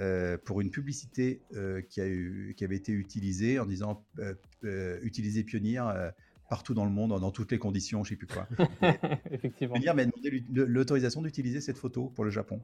[0.00, 4.34] euh, pour une publicité euh, qui, a eu, qui avait été utilisée en disant euh,
[4.64, 6.10] euh, utiliser Pionnier euh,
[6.52, 8.46] partout dans le monde, dans toutes les conditions, je sais plus quoi.
[9.30, 9.72] Effectivement.
[9.74, 12.60] Pionnier m'a demandé l'autorisation d'utiliser cette photo pour le Japon.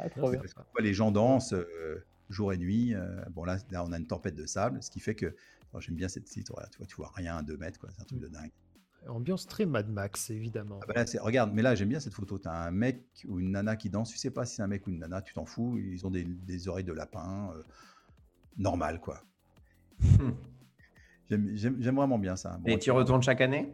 [0.00, 0.40] Ah, trop bien.
[0.40, 2.96] Parce que, quoi, les gens dansent euh, jour et nuit.
[2.96, 5.36] euh, bon, là, là, on a une tempête de sable, ce qui fait que
[5.78, 7.90] j'aime bien cette regarde, tu vois, tu vois rien à 2 mètres, quoi.
[7.94, 8.50] C'est un truc de dingue.
[9.06, 10.80] Ambiance très Mad Max, évidemment.
[10.82, 12.40] Ah bah là, regarde, mais là, j'aime bien cette photo.
[12.40, 14.10] Tu as un mec ou une nana qui danse.
[14.10, 15.78] Tu sais pas si c'est un mec ou une nana, tu t'en fous.
[15.78, 17.52] Ils ont des, des oreilles de lapin.
[17.54, 17.62] euh,
[18.58, 19.22] normal, quoi.
[21.30, 22.58] j'aime- vraiment bien ça.
[22.62, 23.72] Bon, Et tu retournes chaque année?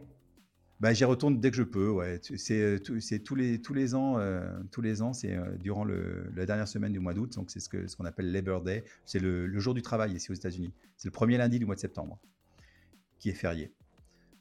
[0.79, 1.89] Bah, j'y retourne dès que je peux.
[1.89, 2.21] Ouais.
[2.37, 4.17] C'est euh, c'est tous les tous les ans.
[4.17, 7.33] euh, tous les ans, c'est euh, durant le, la dernière semaine du mois d'août.
[7.35, 8.85] Donc c'est ce que ce qu'on appelle Labor Day.
[9.05, 10.71] C'est le, le jour du travail ici aux États-Unis.
[10.95, 12.17] C'est le premier lundi du mois de septembre,
[13.19, 13.73] qui est férié.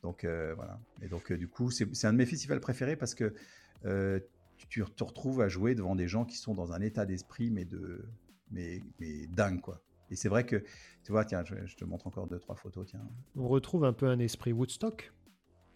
[0.04, 0.78] Donc euh, voilà.
[1.02, 3.34] Et donc du coup, c'est un de mes festivals préférés parce que
[3.82, 4.24] tu
[4.68, 7.64] tu te retrouves à jouer devant des gens qui sont dans un état d'esprit mais
[7.64, 8.04] de
[8.52, 9.80] mais mais dingue quoi.
[10.10, 10.56] Et c'est vrai que
[11.04, 13.06] tu vois, tiens, je, je te montre encore deux trois photos, tiens.
[13.36, 15.12] On retrouve un peu un esprit Woodstock.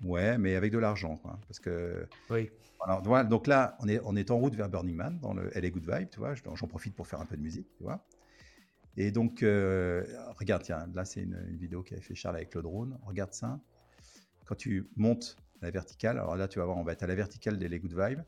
[0.02, 1.38] Ouais, mais avec de l'argent, quoi.
[1.46, 2.50] Parce que Oui.
[2.84, 5.56] Alors, voilà, donc là, on est, on est en route vers Burning Man, dans le
[5.56, 6.34] LA Good Vibe, tu vois.
[6.34, 8.04] je- J'en profite pour faire un peu de musique, tu vois.
[8.96, 10.04] Et donc, euh,
[10.38, 12.98] regarde, tiens, là, c'est une, une vidéo qu'avait fait Charles avec le drone.
[13.06, 13.60] Regarde ça.
[14.44, 17.14] Quand tu montes la verticale, alors là, tu vas voir, on va être à la
[17.14, 18.20] verticale des LA Good Vibe.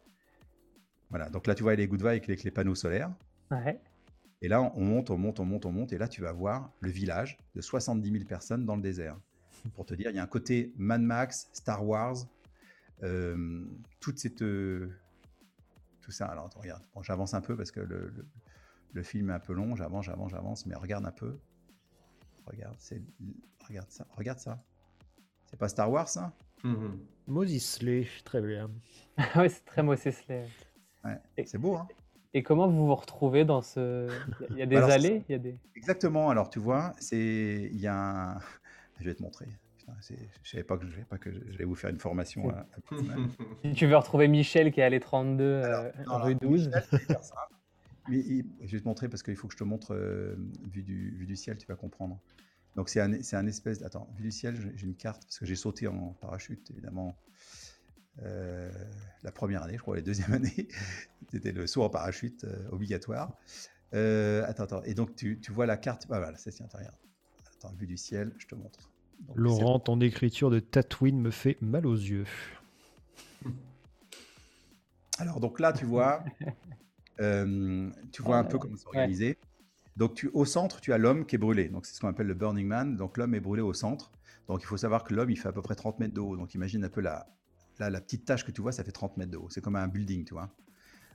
[1.10, 3.12] Voilà, donc là, tu vois les Good Vibe avec les, avec les panneaux solaires.
[3.50, 3.80] Ouais.
[4.44, 5.94] Et là, on monte, on monte, on monte, on monte.
[5.94, 9.16] Et là, tu vas voir le village de 70 000 personnes dans le désert.
[9.74, 12.16] Pour te dire, il y a un côté Mad Max, Star Wars,
[13.02, 13.64] euh,
[14.00, 14.42] toute cette.
[14.42, 14.90] euh,
[16.02, 16.26] tout ça.
[16.26, 16.82] Alors, attends, regarde.
[16.94, 18.26] Bon, j'avance un peu parce que le, le-
[18.92, 19.74] le film est un peu long.
[19.76, 20.66] J'avance, j'avance, j'avance.
[20.66, 21.38] Mais regarde un peu.
[22.46, 23.00] Regarde, c'est,
[23.66, 24.06] regarde ça.
[24.10, 24.62] Regarde ça.
[25.46, 26.34] C'est pas Star Wars, ça?
[26.64, 26.98] Mhm.
[27.28, 28.70] Moses Slay, très bien.
[29.36, 30.46] ouais, c'est très Moses Slay.
[31.02, 31.88] Ouais, C'est beau, hein?
[32.34, 34.08] Et comment vous vous retrouvez dans ce.
[34.50, 35.56] Il y a des Alors, allées il y a des...
[35.76, 36.30] Exactement.
[36.30, 38.38] Alors, tu vois, c'est il y a un.
[39.00, 39.46] Je vais te montrer.
[39.78, 42.48] Putain, je savais pas que je pas que j'allais vous faire une formation.
[42.50, 42.66] à-.
[43.64, 46.68] Si tu veux retrouver Michel qui est allé 32 euh, Alors, non, rue alors, 12.
[46.68, 46.84] Michel.
[48.08, 50.36] Mais il- je vais te montrer parce qu'il faut que je te montre euh,
[50.70, 52.20] vue, du, ciel, tu vas comprendre.
[52.76, 53.82] Donc c'est un, c'est un espèce.
[53.82, 57.16] Attends, vue du ciel, j'ai une carte parce que j'ai sauté en parachute évidemment.
[58.22, 58.70] Euh,
[59.22, 60.68] la première année, je crois, la deuxième année,
[61.30, 63.32] c'était le saut en parachute euh, obligatoire.
[63.94, 64.82] Euh, attends, attends.
[64.84, 66.06] Et donc tu, tu vois la carte.
[66.10, 66.96] Ah, voilà, c'est attends, regarde.
[67.56, 68.90] Attends, vue du ciel, je te montre.
[69.20, 72.26] Donc, Laurent, ton écriture de Tatooine me fait mal aux yeux.
[75.18, 76.24] Alors, donc là, tu vois,
[77.20, 79.38] euh, tu vois un peu comment c'est organisé.
[79.96, 81.68] Donc, tu, au centre, tu as l'homme qui est brûlé.
[81.68, 82.96] Donc, c'est ce qu'on appelle le Burning Man.
[82.96, 84.10] Donc, l'homme est brûlé au centre.
[84.48, 86.36] Donc, il faut savoir que l'homme, il fait à peu près 30 mètres de haut.
[86.36, 87.28] Donc, imagine un peu la,
[87.78, 89.48] là, la petite tache que tu vois, ça fait 30 mètres de haut.
[89.50, 90.50] C'est comme un building, tu vois.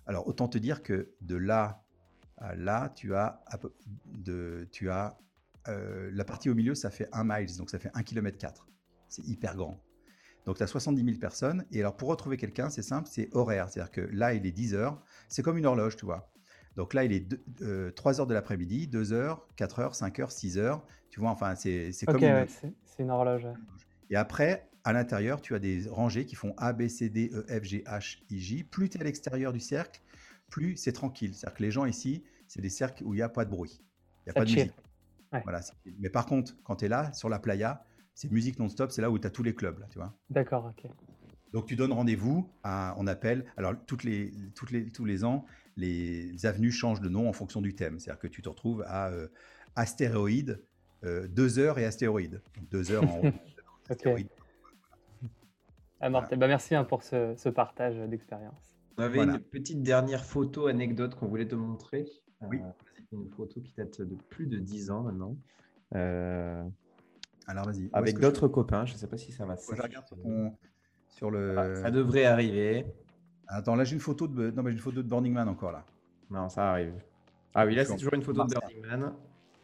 [0.05, 1.83] Alors, autant te dire que de là
[2.37, 3.41] à là, tu as,
[4.05, 5.17] de, tu as
[5.67, 7.57] euh, la partie au milieu, ça fait 1 miles.
[7.57, 8.67] Donc, ça fait 1 km 4.
[9.09, 9.83] C'est hyper grand.
[10.45, 11.65] Donc, tu as 70 000 personnes.
[11.71, 13.69] Et alors, pour retrouver quelqu'un, c'est simple, c'est horaire.
[13.69, 15.01] C'est-à-dire que là, il est 10 heures.
[15.27, 16.31] C'est comme une horloge, tu vois.
[16.75, 20.17] Donc là, il est deux- euh, 3 heures de l'après-midi, 2 heures, 4 heures, 5
[20.19, 20.85] heures, 6 heures.
[21.09, 22.33] Tu vois, enfin, c'est comme une...
[22.33, 23.43] ouais, c'est une horloge.
[23.45, 23.53] ouais.
[24.11, 27.45] Et après, à l'intérieur, tu as des rangées qui font A, B, C, D, E,
[27.47, 28.63] F, G, H, I, J.
[28.63, 30.01] Plus tu es à l'extérieur du cercle,
[30.49, 31.33] plus c'est tranquille.
[31.35, 33.79] C'est-à-dire que les gens ici, c'est des cercles où il n'y a pas de bruit.
[33.81, 33.83] Il
[34.25, 34.57] n'y a Ça pas de chill.
[34.59, 34.73] musique.
[35.31, 35.41] Ouais.
[35.43, 37.85] Voilà, c'est- mais par contre, quand tu es là, sur la playa,
[38.15, 40.13] c'est musique non-stop, c'est là où tu as tous les clubs, là, tu vois.
[40.29, 40.89] D'accord, ok.
[41.53, 45.45] Donc tu donnes rendez-vous à, on appelle, alors toutes les, toutes les, tous les ans,
[45.77, 47.99] les avenues changent de nom en fonction du thème.
[47.99, 49.27] C'est-à-dire que tu te retrouves à euh,
[49.75, 50.61] astéroïde,
[51.03, 52.41] euh, deux heures et astéroïde.
[52.55, 53.21] Donc deux heures en
[53.89, 54.27] astéroïde.
[56.01, 56.39] Ah, mortel.
[56.39, 58.75] Bah, merci hein, pour ce, ce partage d'expérience.
[58.97, 59.33] On avait Voilà.
[59.33, 62.05] une petite dernière photo anecdote qu'on voulait te montrer.
[62.41, 62.59] Oui.
[62.63, 62.69] Euh,
[63.11, 65.35] une photo qui date de plus de 10 ans maintenant.
[65.95, 66.63] Euh,
[67.47, 67.89] Alors vas-y.
[67.93, 68.85] avec d'autres copains.
[68.85, 70.23] Je ne sais pas si ça va Je, regarde sur, s'afficher.
[70.23, 70.55] ton-
[71.07, 71.57] sur le.
[71.57, 72.85] Ah, ça devrait arriver.
[73.47, 75.71] Attends, là j'ai une photo de, non mais j'ai une photo de Burning Man encore
[75.71, 75.83] là.
[76.29, 76.93] Non, ça arrive.
[77.55, 78.53] Ah oui, là, c'est toujours une photo de.
[78.53, 79.13] Burning Man.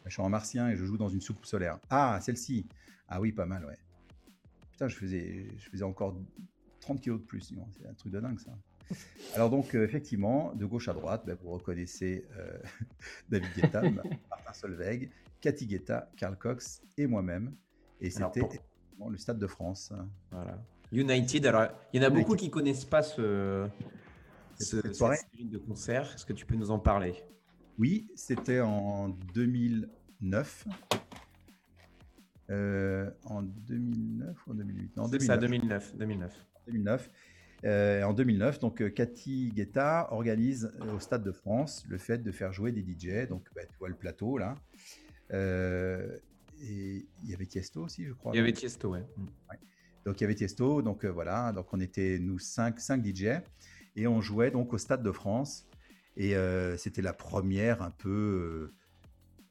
[0.04, 1.78] Je suis en martien et je joue dans une soucoupe solaire.
[1.88, 2.66] Ah, celle-ci.
[3.08, 3.76] Ah oui, pas mal, ouais.
[4.76, 6.14] Putain, je faisais, je faisais encore
[6.80, 7.40] 30 kilos de plus.
[7.40, 8.52] C'est un truc de dingue, ça.
[9.34, 12.58] Alors donc, euh, effectivement, de gauche à droite, ben, vous reconnaissez euh,
[13.30, 15.08] David Guetta, Martin Solveig,
[15.40, 17.54] Cathy Guetta, Karl Cox et moi-même.
[18.02, 18.40] Et c'était
[18.98, 19.92] pour- le Stade de France.
[20.30, 20.62] Voilà.
[20.92, 21.46] United.
[21.46, 23.66] Alors, il y en a beaucoup qui connaissent pas ce,
[24.58, 25.16] Cette- ce- cette cette soirée.
[25.32, 26.12] série de concerts.
[26.14, 27.14] Est-ce que tu peux nous en parler?
[27.78, 30.66] Oui, c'était en 2009.
[32.50, 35.96] Euh, en 2009 ou en 2008 Non, en C'est ça, 2009.
[35.96, 35.98] 2009.
[35.98, 36.46] 2009.
[36.66, 37.10] 2009.
[37.64, 42.18] Euh, en 2009, donc euh, Cathy Guetta organise euh, au Stade de France le fait
[42.18, 43.26] de faire jouer des DJ.
[43.28, 44.56] Donc, bah, tu vois le plateau là.
[45.32, 46.18] Euh,
[46.62, 48.32] et il y avait Tiesto aussi, je crois.
[48.34, 49.04] Il y avait Tiesto, ouais.
[50.04, 53.40] Donc il y avait Tiesto, donc euh, voilà, donc on était nous 5 cinq, DJ
[53.96, 55.66] et on jouait donc au Stade de France
[56.16, 58.74] et euh, c'était la première un peu euh,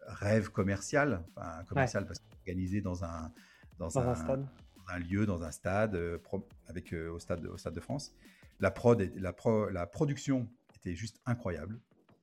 [0.07, 3.31] rêve commercial, enfin commercial parce qu'on organisé dans un
[3.79, 4.47] dans, Dans un stade.
[4.77, 7.79] dans un lieu, dans un stade euh, pro- avec euh, au stade au Stade de
[7.81, 8.13] France.
[8.59, 11.79] La prod, la pro- la production était juste incroyable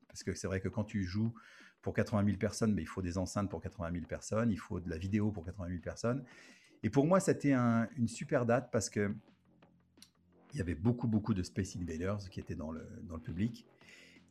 [0.08, 1.34] parce que c'est vrai que quand tu joues
[1.82, 4.78] pour 80 000 personnes, mais il faut des enceintes pour 80 000 personnes, il faut
[4.80, 6.24] de la vidéo pour 80 000 personnes.
[6.84, 9.12] Et pour moi, c'était un- une super date parce que
[10.54, 13.66] il y avait beaucoup, beaucoup de Space Invaders qui étaient dans le, dans le public.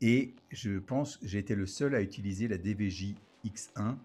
[0.02, 3.16] Et je pense que j'ai été le seul à utiliser la DVJ
[3.46, 3.98] X1,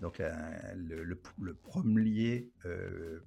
[0.00, 3.20] donc la- le, le- le premier euh,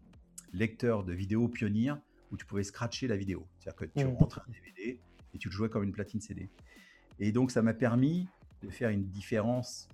[0.54, 1.94] lecteur de vidéo pionnier
[2.32, 3.48] où tu pouvais scratcher la vidéo.
[3.60, 4.14] C'est-à-dire que tu Mhm.
[4.16, 5.00] rentres un DVD
[5.34, 6.50] et tu le jouais comme une platine CD.
[7.20, 8.28] Et donc, ça m'a permis
[8.64, 9.88] de faire une différence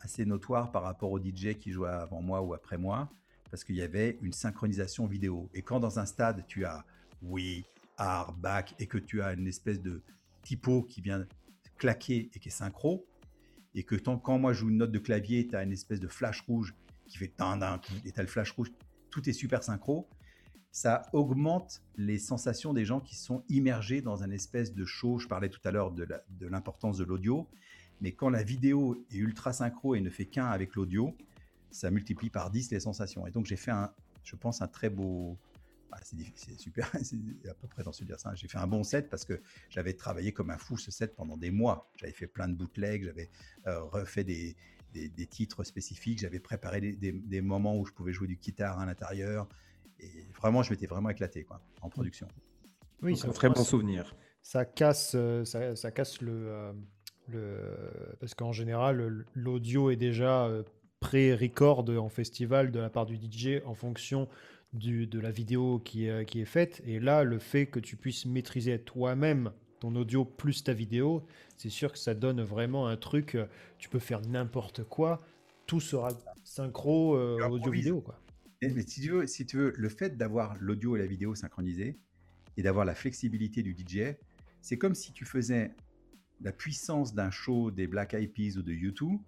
[0.00, 3.10] assez notoire par rapport aux DJ qui jouaient avant moi ou après moi,
[3.50, 5.48] parce qu'il y avait une synchronisation vidéo.
[5.54, 6.84] Et quand dans un stade, tu as
[7.22, 7.64] oui,
[7.96, 10.02] art, back, et que tu as une espèce de
[10.42, 11.24] typo qui vient
[11.78, 13.06] claquer et qui est synchro,
[13.74, 16.00] et que tant- quand moi je joue une note de clavier, tu as une espèce
[16.00, 16.74] de flash rouge
[17.06, 18.72] qui fait tin, tin, et tu as le flash rouge,
[19.10, 20.08] tout est super synchro,
[20.70, 25.18] ça augmente les sensations des gens qui sont immergés dans un espèce de show.
[25.18, 27.48] Je parlais tout à l'heure de l'importance de l'audio,
[28.00, 31.16] mais quand la vidéo est ultra synchro et ne fait qu'un avec l'audio,
[31.70, 33.26] ça multiplie par 10 les sensations.
[33.26, 33.92] Et donc j'ai fait un,
[34.24, 35.38] je pense, un très beau...
[35.96, 37.16] ah, c'est super, c'est
[37.48, 38.34] à peu près dans se dire ça.
[38.34, 39.40] J'ai fait un bon set parce que
[39.70, 41.90] j'avais travaillé comme un fou ce set pendant des mois.
[41.96, 43.30] J'avais fait plein de bootlegs, j'avais
[43.66, 44.56] euh, refait des,
[44.92, 48.36] des- des titres spécifiques, j'avais préparé des, des- des moments où je pouvais jouer du
[48.36, 49.48] guitare à l'intérieur.
[50.00, 52.26] Et vraiment, je m'étais vraiment éclaté quoi, en production.
[53.02, 54.14] Oui, C'est un très bon souvenir.
[54.42, 56.72] ça casse, euh, ça, ça casse le, euh,
[57.28, 58.16] le.
[58.20, 60.62] Parce qu'en général, l'audio est déjà euh,
[61.00, 64.28] pré-record en festival de la part du DJ en fonction
[64.74, 66.82] du, de la vidéo qui est, qui est faite.
[66.86, 71.26] Et là, le fait que tu puisses maîtriser toi-même ton audio plus ta vidéo,
[71.56, 73.34] c'est sûr que ça donne vraiment un truc.
[73.34, 73.46] euh,
[73.78, 75.22] Tu peux faire n'importe quoi,
[75.66, 76.08] tout sera
[76.42, 78.00] synchro euh, audio-vidéo.
[78.00, 78.20] quoi.
[78.62, 81.34] Et- mais si tu veux, si tu veux, le fait d'avoir l'audio et la vidéo
[81.34, 81.96] synchronisés
[82.56, 84.14] et d'avoir la flexibilité du DJ,
[84.60, 85.72] c'est comme si tu faisais
[86.40, 89.18] la puissance d'un show des Black Eyed Peas ou de U2,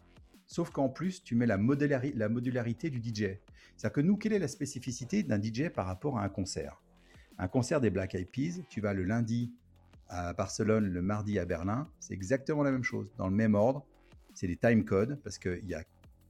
[0.47, 3.39] sauf qu'en plus, tu mets la, modulari- la modularité du DJ.
[3.77, 6.82] C'est-à-dire que nous, quelle est la spécificité d'un DJ par rapport à un concert?
[7.39, 9.52] Un concert des Black Eyed Peas, tu vas le lundi
[10.09, 13.85] à Barcelone, le mardi à Berlin, c'est exactement la même chose, dans le même ordre.
[14.35, 15.82] C'est des time codes, parce qu'il y a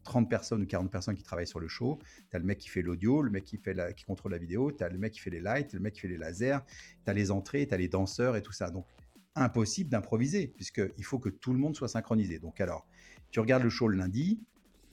[0.05, 1.99] 30 personnes ou 40 personnes qui travaillent sur le show.
[2.31, 4.39] Tu as le mec qui fait l'audio, le mec qui, fait la, qui contrôle la
[4.39, 6.59] vidéo, tu as le mec qui fait les lights, le mec qui fait les lasers,
[7.05, 8.71] tu as les entrées, tu as les danseurs et tout ça.
[8.71, 8.87] Donc,
[9.35, 12.39] impossible d'improviser, puisqu'il faut que tout le monde soit synchronisé.
[12.39, 12.87] Donc, alors,
[13.31, 14.41] tu regardes le show le lundi,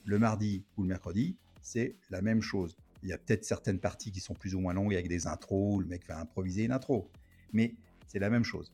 [0.04, 2.76] le mardi ou le mercredi, c'est la même chose.
[3.02, 5.76] Il y a peut-être certaines parties qui sont plus ou moins longues avec des intros,
[5.76, 7.10] où le mec va improviser une intro.
[7.52, 7.74] Mais
[8.06, 8.72] c'est la même chose.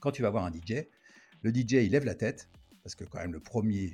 [0.00, 0.86] Quand tu vas voir un DJ,
[1.42, 2.48] le DJ, il lève la tête,
[2.82, 3.92] parce que quand même le premier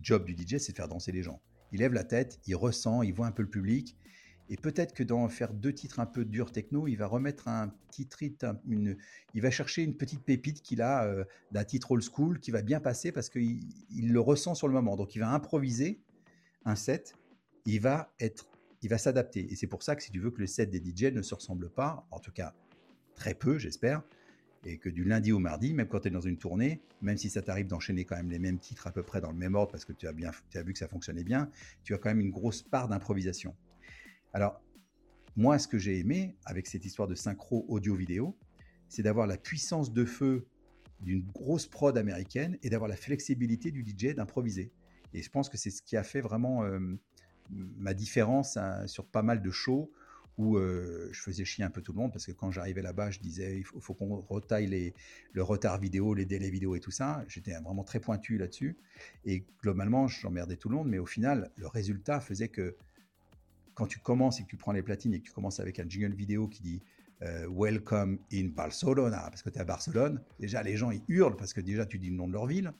[0.00, 1.40] job du DJ, c'est de faire danser les gens.
[1.72, 3.96] Il lève la tête, il ressent, il voit un peu le public,
[4.50, 7.68] Et peut-être que dans faire deux titres un peu durs techno, il va remettre un
[7.88, 12.38] petit titre, il va chercher une petite pépite qu'il a euh, d'un titre old school
[12.40, 13.60] qui va bien passer parce qu'il
[13.90, 14.96] il le ressent sur le moment.
[14.96, 16.00] Donc il va improviser
[16.66, 17.16] un set,
[17.64, 18.46] il va être,
[18.82, 19.50] il va s'adapter.
[19.50, 21.34] Et c'est pour ça que si tu veux que le set des DJ ne se
[21.34, 22.54] ressemble pas, en tout cas
[23.14, 24.02] très peu, j'espère,
[24.66, 27.30] et que du lundi au mardi, même quand tu es dans une tournée, même si
[27.30, 29.72] ça t'arrive d'enchaîner quand même les mêmes titres à peu près dans le même ordre
[29.72, 31.50] parce que tu as, bien, tu as vu que ça fonctionnait bien,
[31.82, 33.54] tu as quand même une grosse part d'improvisation.
[34.34, 34.60] Alors,
[35.36, 38.36] moi, ce que j'ai aimé avec cette histoire de synchro audio-vidéo,
[38.88, 40.46] c'est d'avoir la puissance de feu
[41.00, 44.72] d'une grosse prod américaine et d'avoir la flexibilité du DJ d'improviser.
[45.12, 46.80] Et je pense que c'est ce qui a fait vraiment euh,
[47.50, 49.92] ma différence hein, sur pas mal de shows
[50.36, 53.12] où euh, je faisais chier un peu tout le monde parce que quand j'arrivais là-bas,
[53.12, 54.94] je disais il faut, qu'on retaille les,
[55.32, 57.24] le retard vidéo, les délais vidéo et tout ça.
[57.28, 58.76] J'étais vraiment très pointu là-dessus.
[59.24, 62.76] Et globalement, j'emmerdais tout le monde, mais au final, le résultat faisait que
[63.74, 65.88] quand tu commences et que tu prends les platines et que tu commences avec un
[65.88, 66.82] jingle vidéo qui dit
[67.22, 71.36] euh, Welcome in Barcelona, parce que tu es à Barcelone, déjà les gens ils hurlent
[71.36, 72.72] parce que déjà tu dis le nom de leur ville.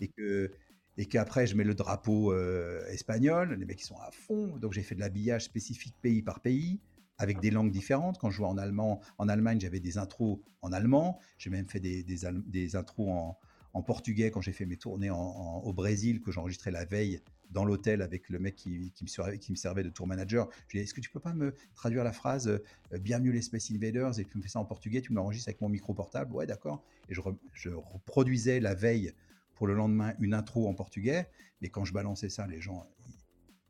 [0.00, 0.50] Et que
[0.96, 4.72] et qu'après je mets le drapeau euh, espagnol, les mecs ils sont à fond, donc
[4.72, 6.80] j'ai fait de l'habillage spécifique pays par pays
[7.18, 8.18] avec des langues différentes.
[8.18, 11.78] Quand je jouais en allemand, en Allemagne, j'avais des intros en allemand, j'ai même fait
[11.78, 13.38] des, des, des intros en,
[13.74, 17.20] en, portugais quand j'ai fait mes tournées en, au Brésil que j'enregistrais la veille
[17.50, 20.48] dans l'hôtel avec le mec qui, qui, me servait, qui, me servait, de tour manager.
[20.68, 23.32] Je lui ai dit, est-ce que tu peux pas me traduire la phrase euh, Bienvenue
[23.32, 25.94] les Space Invaders et tu me fais ça en portugais, tu m'enregistres avec mon micro
[25.94, 26.84] portable Ouais, d'accord.
[27.08, 27.20] Et je,
[27.52, 29.12] je, reproduisais la veille
[29.54, 31.28] pour le lendemain une intro en portugais.
[31.60, 33.14] Mais quand je balançais ça, les gens, ils,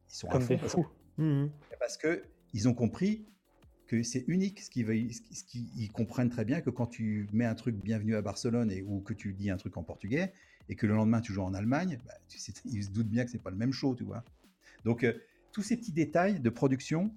[0.09, 0.87] sont Comme à fond.
[1.19, 1.47] Mmh
[1.79, 3.25] parce que ils ont compris
[3.87, 8.15] que c'est unique, ce qu'ils comprennent très bien que quand tu mets un truc bienvenue
[8.15, 10.33] à Barcelone et, ou que tu dis un truc en portugais,
[10.71, 13.25] et que le lendemain tu joues en Allemagne, bah, tu sais, ils se doutent bien
[13.25, 14.25] que c'est pas le même show, tu vois.
[14.85, 15.13] Donc euh,
[15.53, 17.13] tous ces petits détails de production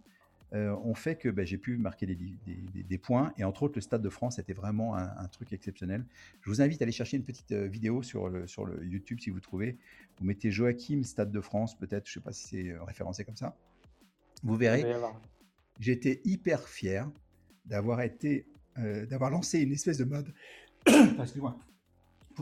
[0.54, 3.76] euh, ont fait que bah, j'ai pu marquer des, des, des, points et entre autres
[3.76, 6.04] le Stade de France était vraiment un, truc exceptionnel.
[6.42, 9.20] Je vous invite à aller chercher une petite euh, vidéo sur le, sur le YouTube
[9.22, 9.78] si vous trouvez.
[10.20, 13.56] Vous mettez Joachim Stade de France peut-être, je sais pas si c'est référencé comme ça.
[14.44, 14.84] Vous verrez.
[15.80, 17.10] J'étais hyper fier
[17.66, 20.34] d'avoir été, d'avoir lancé une espèce de mode.
[20.86, 21.58] Excuse-moi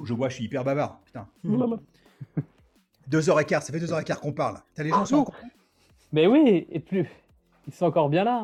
[0.04, 1.02] je vois, je suis hyper bavard.
[1.06, 1.28] Putain.
[3.08, 4.62] deux heures et quart, ça fait deux heures et quart qu'on parle.
[4.74, 5.36] T'as les gens sont encore...
[6.12, 7.08] Mais oui, et plus.
[7.68, 8.44] Ils sont encore bien là.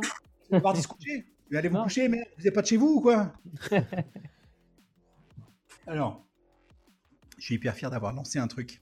[0.51, 0.59] Hein.
[0.63, 1.25] Vous se coucher.
[1.53, 3.33] allez vous coucher, mais vous n'êtes pas de chez vous ou quoi?
[5.87, 6.25] Alors,
[7.37, 8.81] je suis hyper fier d'avoir lancé un truc.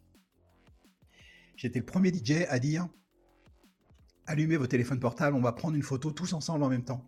[1.56, 2.88] J'étais le premier DJ à dire
[4.28, 7.08] allumez vos téléphones portables, on va prendre une photo tous ensemble en même temps.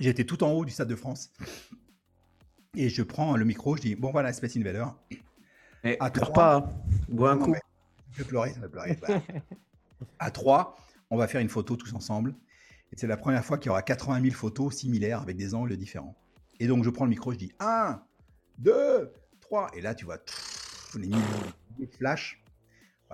[0.00, 1.32] J'étais tout en haut du Stade de France.
[2.74, 4.86] Et je prends le micro, je dis bon voilà Space Invader.
[5.84, 6.72] Et à pleure pas, hein.
[7.08, 7.54] bois un coup.
[8.12, 8.98] Je vais pleurer, ça va pleurer.
[10.18, 10.76] à 3,
[11.10, 12.34] on va faire une photo tous ensemble.
[12.90, 15.76] Et c'est la première fois qu'il y aura 80 000 photos similaires avec des angles
[15.76, 16.16] différents.
[16.60, 18.02] Et donc je prends le micro, je dis 1,
[18.60, 19.70] 2, 3.
[19.76, 20.18] Et là tu vois
[20.94, 21.20] les millions
[21.78, 22.42] de flashs.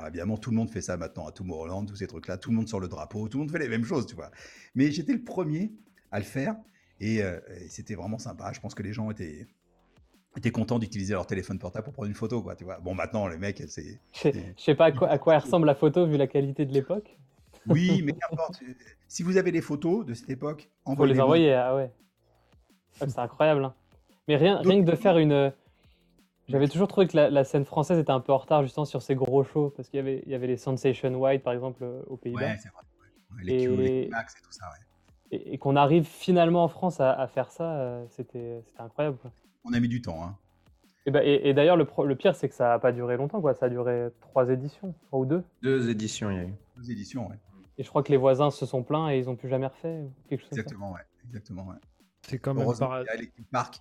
[0.07, 2.39] évidemment, tout le monde fait ça maintenant à Tomorrowland, tous ces trucs-là.
[2.39, 4.31] Tout le monde sort le drapeau, tout le monde fait les mêmes choses, tu vois.
[4.77, 5.73] Mais j'étais le premier
[6.13, 6.55] à le faire.
[7.03, 8.53] Euh, et, c'était vraiment sympa.
[8.53, 9.47] Je pense que les gens étaient,
[10.37, 12.43] étaient contents d'utiliser leur téléphone portable pour prendre une photo.
[12.43, 12.79] Quoi, tu vois.
[12.79, 14.01] Bon, maintenant, les mecs, c'est.
[14.15, 17.17] Je sais pas à quoi, à quoi ressemble la photo vu la qualité de l'époque.
[17.67, 18.63] Oui, mais n'importe.
[19.07, 21.55] si vous avez des photos de cette époque, envoyez les envoyer.
[21.55, 21.93] Ah ouais.
[22.93, 23.65] c'est incroyable.
[23.65, 23.75] Hein.
[24.27, 25.53] Mais rien, rien que de faire une.
[26.49, 29.15] J'avais toujours trouvé que la, scène française était un peu en retard justement sur ces
[29.15, 32.01] gros shows parce qu'il y avait, il y avait les Sensation White par exemple euh,
[32.07, 32.41] au Pays-Bas.
[32.41, 32.83] Ouais, c'est vrai.
[33.43, 33.69] Les, et...
[33.69, 34.88] les Max et tout ça, ouais
[35.31, 39.19] et, qu'on arrive finalement en France à, faire ça, euh, c'était incroyable.
[39.65, 40.23] On a mis du temps.
[40.23, 40.37] Hein.
[41.07, 43.41] Et, bah, et, d'ailleurs, le, le, pire, c'est que ça n'a pas duré longtemps.
[43.41, 43.55] Quoi.
[43.55, 45.43] Ça a duré trois éditions, trois ou deux.
[45.63, 46.55] Deux éditions, il y a eu.
[46.77, 47.37] Deux éditions, ouais.
[47.79, 50.03] Et je crois que les voisins se sont plaints et ils n'ont plus jamais refait.
[50.29, 51.01] Quelque chose Exactement, ouais.
[51.25, 51.77] Exactement, ouais.
[52.23, 53.03] C'est comme même par...
[53.17, 53.81] l'équipe Marc.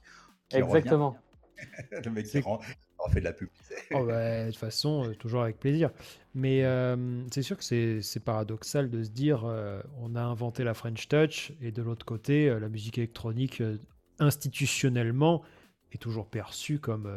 [0.53, 1.18] Exactement.
[2.06, 2.60] le mec qui rend,
[3.07, 3.49] fait de la pub.
[3.91, 5.91] oh bah, de toute façon, euh, toujours avec plaisir.
[6.34, 10.73] Mais euh, c'est sûr que c'est paradoxal de se dire euh, on a inventé la
[10.73, 13.63] French Touch et de l'autre côté, la musique électronique
[14.19, 15.43] institutionnellement
[15.91, 17.09] est toujours perçue comme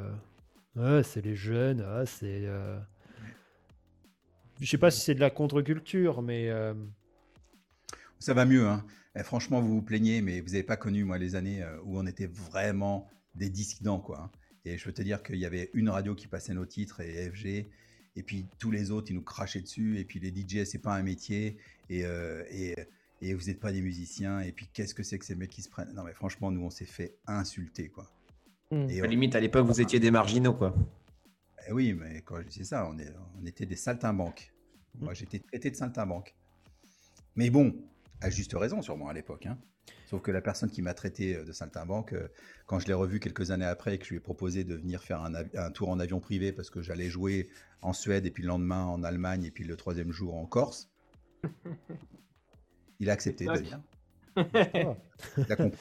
[0.79, 2.47] ah, c'est les jeunes, ah, c'est.
[4.61, 6.51] Je sais pas si c'est de la contre-culture, mais.
[8.19, 8.67] Ça va mieux.
[8.67, 8.85] Hein.
[9.17, 12.07] Eh, franchement, vous vous plaignez, mais vous n'avez pas connu moi les années où on
[12.07, 14.31] était vraiment des dissidents, quoi.
[14.65, 17.31] Et je peux te dire qu'il y avait une radio qui passait nos titres et
[17.31, 17.67] FG,
[18.17, 20.95] et puis tous les autres, ils nous crachaient dessus, et puis les DJ, c'est pas
[20.95, 21.57] un métier,
[21.89, 22.75] et, euh, et,
[23.23, 25.63] et, vous n'êtes pas des musiciens, et puis qu'est-ce que c'est que ces mecs qui
[25.63, 25.93] se prennent?
[25.95, 28.11] Non, mais franchement, nous, on s'est fait insulter, quoi.
[28.71, 28.89] Hmm.
[28.91, 30.75] Et, à limite, à l'époque, vous étiez des marginaux, quoi.
[31.69, 34.53] Eh oui, mais quand je dis ça, on, est, on était des saltimbanques.
[34.95, 35.05] Hmm.
[35.05, 36.35] Moi, j'étais traité de saltimbanque.
[37.37, 37.75] Mais bon,
[38.21, 39.47] à juste raison sûrement à l'époque.
[39.47, 39.59] Hein.
[40.11, 42.17] Sauf que la personne qui m'a traité de saltimbanque,
[42.67, 45.05] quand je l'ai revu quelques années après et que je lui ai proposé de venir
[45.05, 47.49] faire un, un tour en avion privé parce que j'allais jouer
[47.81, 50.91] en Suède et puis le lendemain en Allemagne et puis le troisième jour en Corse,
[52.99, 53.81] il a accepté de venir.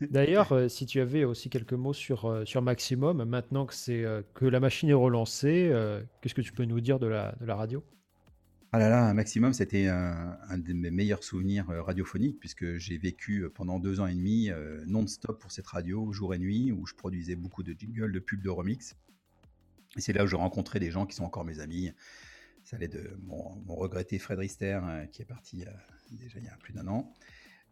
[0.00, 4.04] D'ailleurs, euh, si tu avais aussi quelques mots sur, euh, sur Maximum, maintenant que, c'est,
[4.04, 5.72] euh, que la machine est relancée,
[6.20, 7.84] qu'est-ce que tu peux nous dire de la, de la radio?
[8.70, 13.48] Ah là là, Maximum, c'était un, un de mes meilleurs souvenirs radiophoniques, puisque j'ai vécu
[13.54, 14.50] pendant deux ans et demi
[14.86, 18.42] non-stop pour cette radio, jour et nuit, où je produisais beaucoup de jingles, de pubs,
[18.42, 18.94] de remix.
[19.96, 21.90] Et c'est là où je rencontrais des gens qui sont encore mes amis.
[22.62, 24.78] Ça allait de mon, mon regretté Fred Rister,
[25.12, 25.64] qui est parti
[26.10, 27.10] déjà il y a plus d'un an,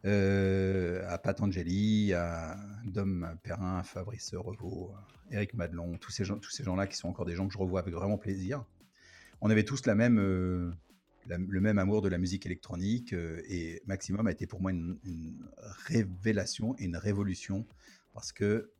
[0.06, 2.56] euh, à Patangeli, à
[2.86, 4.94] Dom Perrin, à Fabrice Revaux,
[5.30, 6.24] Eric Madelon, tous ces
[6.64, 8.64] gens-là qui sont encore des gens que je revois avec vraiment plaisir.
[9.42, 10.74] On avait tous la même,
[11.30, 14.70] euh, le même amour de la musique électronique euh, et Maximum a été pour moi
[14.70, 14.98] une,
[15.86, 17.66] révélation et une révolution
[18.12, 18.70] parce que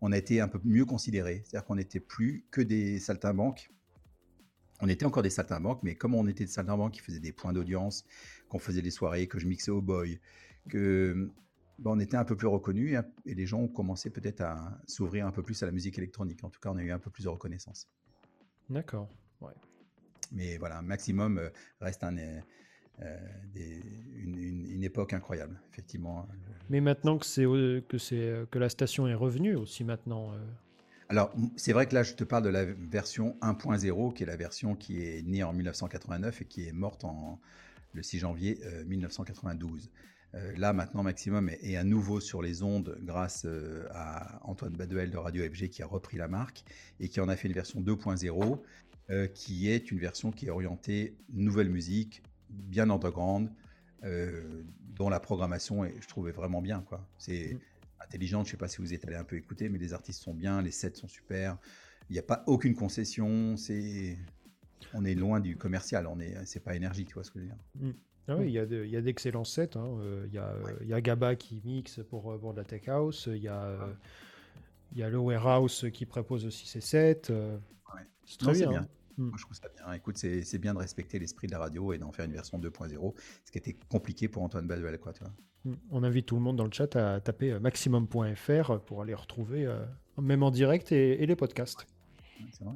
[0.00, 3.70] on a été un peu mieux considérés, c'est-à-dire qu'on n'était plus que des saltimbanques.
[4.80, 7.52] On était encore des saltimbanques, mais comme on était des saltimbanques qui faisaient des points
[7.52, 8.06] d'audience,
[8.48, 10.18] qu'on faisait des soirées, que je mixais au boy,
[10.70, 11.30] que
[11.80, 15.26] ben, on était un peu plus reconnus et, les gens ont commencé peut-être à s'ouvrir
[15.26, 16.44] un peu plus à la musique électronique.
[16.44, 17.88] En tout cas, on a eu un peu plus de reconnaissance.
[18.68, 19.08] D'accord.
[19.40, 19.54] Ouais.
[20.32, 21.48] Mais voilà, Maximum euh,
[21.80, 22.40] reste un, euh,
[23.02, 23.18] euh,
[24.16, 26.26] une, époque incroyable, effectivement.
[26.70, 30.32] Mais maintenant que c'est que c'est que la station est revenue aussi maintenant.
[31.10, 34.36] Alors, c'est vrai que là, je te parle de la version 1.0, qui est la
[34.36, 37.38] version qui est née en 1989 et qui est morte en,
[37.92, 39.90] le 6 janvier 1992.
[40.34, 44.72] Euh, euh, là, maintenant, Maximum est, à nouveau sur les ondes grâce euh, à Antoine
[44.72, 46.64] Baduel de Radio FG qui a repris la marque
[47.00, 48.60] et qui en a fait une version 2.0
[49.34, 53.50] qui est une version qui est orientée nouvelle musique, bien underground,
[54.02, 56.82] dont la programmation, est, je trouvais vraiment bien.
[56.82, 57.06] quoi.
[57.18, 58.04] C'est mmh.
[58.04, 60.22] intelligent, je ne sais pas si vous êtes allé un peu écouter, mais les artistes
[60.22, 61.58] sont bien, les sets sont super.
[62.08, 64.16] Il n'y a pas aucune concession, c'est
[64.94, 67.44] on est loin du commercial, on est, c'est pas énergie, tu vois ce que je
[67.44, 67.58] veux dire.
[67.76, 67.90] Mm.
[68.28, 69.76] Ah oui, il y a d'excellents sets.
[69.76, 69.96] Hein.
[70.00, 72.64] Euh, il y, a, il y a Gaba qui mixe pour, euh, pour de la
[72.64, 73.28] tech house.
[73.32, 73.92] Il y a, euh,
[74.92, 77.32] il y a le warehouse qui propose aussi ses sets.
[78.24, 78.70] C'est très bien.
[78.70, 78.88] bien.
[79.20, 79.24] Hein.
[79.24, 79.28] Mm.
[79.28, 79.92] Moi, je trouve ça bien.
[79.92, 83.14] Écoute, c'est bien de respecter l'esprit de la radio et d'en faire une version 2.0,
[83.44, 84.98] ce qui était compliqué pour Antoine Baduel.
[84.98, 85.32] Quoi, tu vois.
[85.64, 85.76] Mm.
[85.90, 89.68] On invite tout le monde dans le chat à taper maximum.fr pour aller retrouver,
[90.20, 91.86] même en direct, et, les podcasts.
[92.52, 92.74] c'est vrai.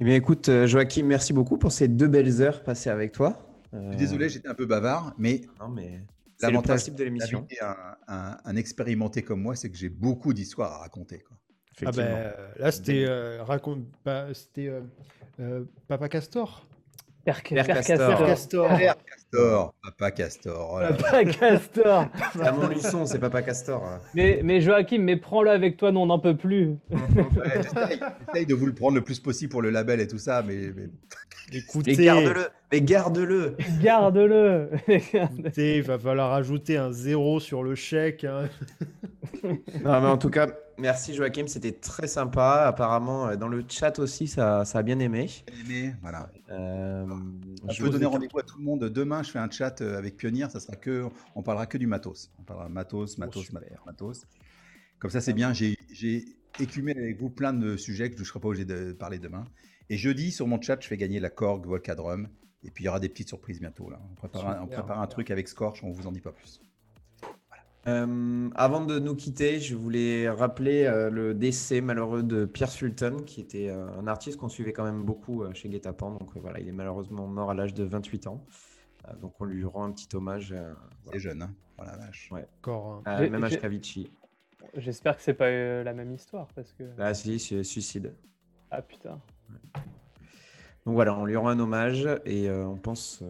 [0.00, 3.36] Eh bien, écoute, euh, Joachim, merci beaucoup pour ces deux belles heures passées avec toi.
[3.74, 6.04] Euh, désolé, j'étais un peu bavard, mais, non, mais
[6.36, 7.48] c'est le principe de l'émission.
[8.06, 11.18] Un, un, expérimenté comme moi, c'est que j'ai beaucoup d'histoires à raconter.
[11.18, 11.36] Quoi.
[11.84, 13.06] Ah ben, là, c'était
[13.40, 13.84] raconte,
[14.32, 14.72] c'était
[15.86, 16.66] Papa Castor.
[17.24, 18.26] Père, Castor.
[18.26, 18.26] Castor.
[18.26, 18.70] Castor.
[19.30, 20.80] Papa Castor.
[20.80, 22.06] Oh Papa Castor.
[22.32, 23.82] C'est à Montluçon, c'est Papa Castor.
[24.14, 26.76] Mais, mais Joachim, mais prends-le avec toi, nous on n'en peut plus.
[26.90, 30.72] J'essaye de vous le prendre le plus possible pour le label et tout ça, mais.
[31.52, 31.96] Écoutez.
[31.96, 32.46] Mais garde-le.
[32.72, 33.56] Mais garde-le.
[33.80, 34.70] Garde-le.
[35.56, 38.24] il va falloir ajouter un zéro sur le chèque.
[38.24, 38.48] Hein.
[39.44, 42.64] non, mais en tout cas, merci Joachim, c'était très sympa.
[42.66, 45.28] Apparemment, euh, dans le chat aussi, ça, ça a bien aimé.
[45.64, 46.28] Aimé, voilà.
[46.50, 47.06] Euh,
[47.70, 48.84] je veux donner rendez-vous à tout le monde.
[48.84, 50.48] Demain, je fais un chat euh, avec Pionnier.
[50.50, 52.30] Ça sera que, on parlera que du matos.
[52.38, 53.52] On parlera matos, oh, matos,
[53.86, 54.26] matos.
[54.98, 55.52] Comme ça, c'est bien.
[55.52, 56.24] J'ai
[56.60, 59.44] écumé avec vous plein de sujets que je ne serai pas obligé de parler demain.
[59.90, 62.28] Et jeudi, sur mon chat, je fais gagner la Korg Volcadrum.
[62.64, 63.88] Et puis, il y aura des petites surprises bientôt.
[63.88, 64.00] Là.
[64.10, 66.60] On prépare, on prépare un truc avec Scorch, on ne vous en dit pas plus.
[67.88, 73.16] Euh, avant de nous quitter, je voulais rappeler euh, le décès malheureux de Pierre Sultan,
[73.22, 76.10] qui était euh, un artiste qu'on suivait quand même beaucoup chez Guetapan.
[76.18, 78.44] Donc voilà, il est malheureusement mort à l'âge de 28 ans.
[79.20, 80.54] Donc on lui rend un petit hommage.
[81.10, 82.30] C'est jeune, hein Voilà, vache.
[82.30, 82.46] Ouais.
[82.58, 83.02] Encore.
[83.06, 83.28] Hein.
[83.28, 84.10] même âge qu'Avicii.
[84.74, 86.84] J'espère que c'est pas la même histoire parce que.
[86.98, 88.14] Ah si, c'est suicide.
[88.70, 89.20] Ah putain.
[90.84, 93.22] Donc voilà, on lui rend un hommage et on pense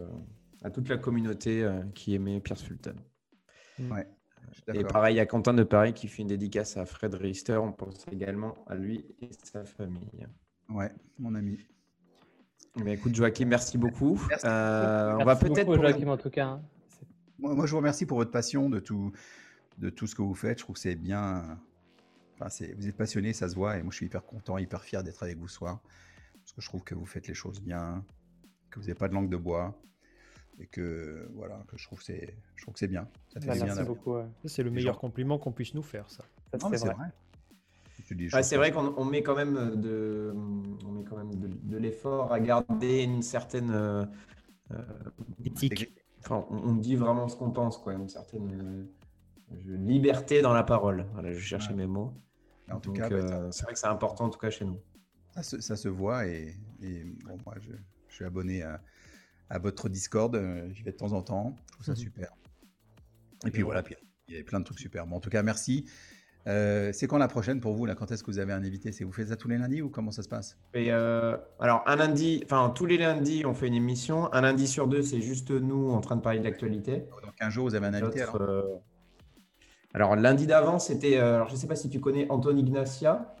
[0.63, 2.93] à toute la communauté qui aimait Pierre Sultan.
[3.79, 4.07] Ouais.
[4.73, 7.57] Et pareil, il y a Quentin de Paris qui fait une dédicace à Fred Rister.
[7.57, 10.27] On pense également à lui et sa famille.
[10.69, 11.59] Ouais, mon ami.
[12.83, 14.19] Mais écoute, Joachim, merci beaucoup.
[14.43, 15.73] Euh, on va peut-être.
[15.75, 16.59] Joachim, en tout cas.
[17.39, 19.11] Moi, je vous remercie pour votre passion de tout,
[19.77, 20.59] de tout ce que vous faites.
[20.59, 21.57] Je trouve que c'est bien.
[22.39, 23.77] Enfin, vous êtes passionné, ça se voit.
[23.77, 25.79] Et moi, je suis hyper content, hyper fier d'être avec vous ce soir.
[26.33, 28.03] Parce que je trouve que vous faites les choses bien,
[28.69, 29.79] que vous n'avez pas de langue de bois
[30.59, 33.55] et que voilà que je trouve c'est je trouve que c'est bien ça fait bah,
[33.65, 37.11] merci beaucoup c'est le meilleur compliment qu'on puisse nous faire ça, c'est vrai,
[38.41, 43.03] c'est vrai qu'on met quand même de on met quand même de, l'effort à garder
[43.03, 44.05] une certaine euh,
[45.43, 47.93] éthique enfin, on, on dit vraiment ce qu'on pense, quoi.
[47.93, 48.87] Une certaine
[49.51, 51.05] euh, liberté dans la parole.
[51.13, 51.75] Voilà, je cherchais Ouais.
[51.77, 52.13] mes mots.
[52.71, 54.65] En tout Donc, cas, bah, euh, c'est vrai que c'est important, en tout cas, chez
[54.65, 54.79] nous.
[55.33, 57.71] Ça se, ça se voit et, et bon, moi je,
[58.09, 58.81] je suis abonné à,
[59.49, 61.97] à votre Discord, euh, j'y vais de temps en temps, je trouve ça Mhm.
[61.97, 62.31] super.
[63.45, 63.95] Et puis voilà, puis
[64.27, 65.07] il y a plein de trucs super.
[65.07, 65.85] Bon, en tout cas, merci.
[66.47, 67.95] Euh, c'est quand la prochaine pour vous là?
[67.95, 68.91] Quand est-ce que vous avez un invité?
[68.91, 70.57] C'est vous faites ça tous les lundis ou comment ça se passe?
[70.73, 74.33] Et euh, alors, un lundi, enfin, tous les lundis, on fait une émission.
[74.33, 77.05] Un lundi sur deux, c'est juste nous en train de parler de l'actualité.
[77.23, 78.41] Dans 15 jours, vous avez un invité alors?
[78.41, 78.63] euh,
[79.93, 81.17] Alors, lundi d'avant, c'était.
[81.17, 83.35] alors, je ne sais pas si tu connais Anton Ignacia,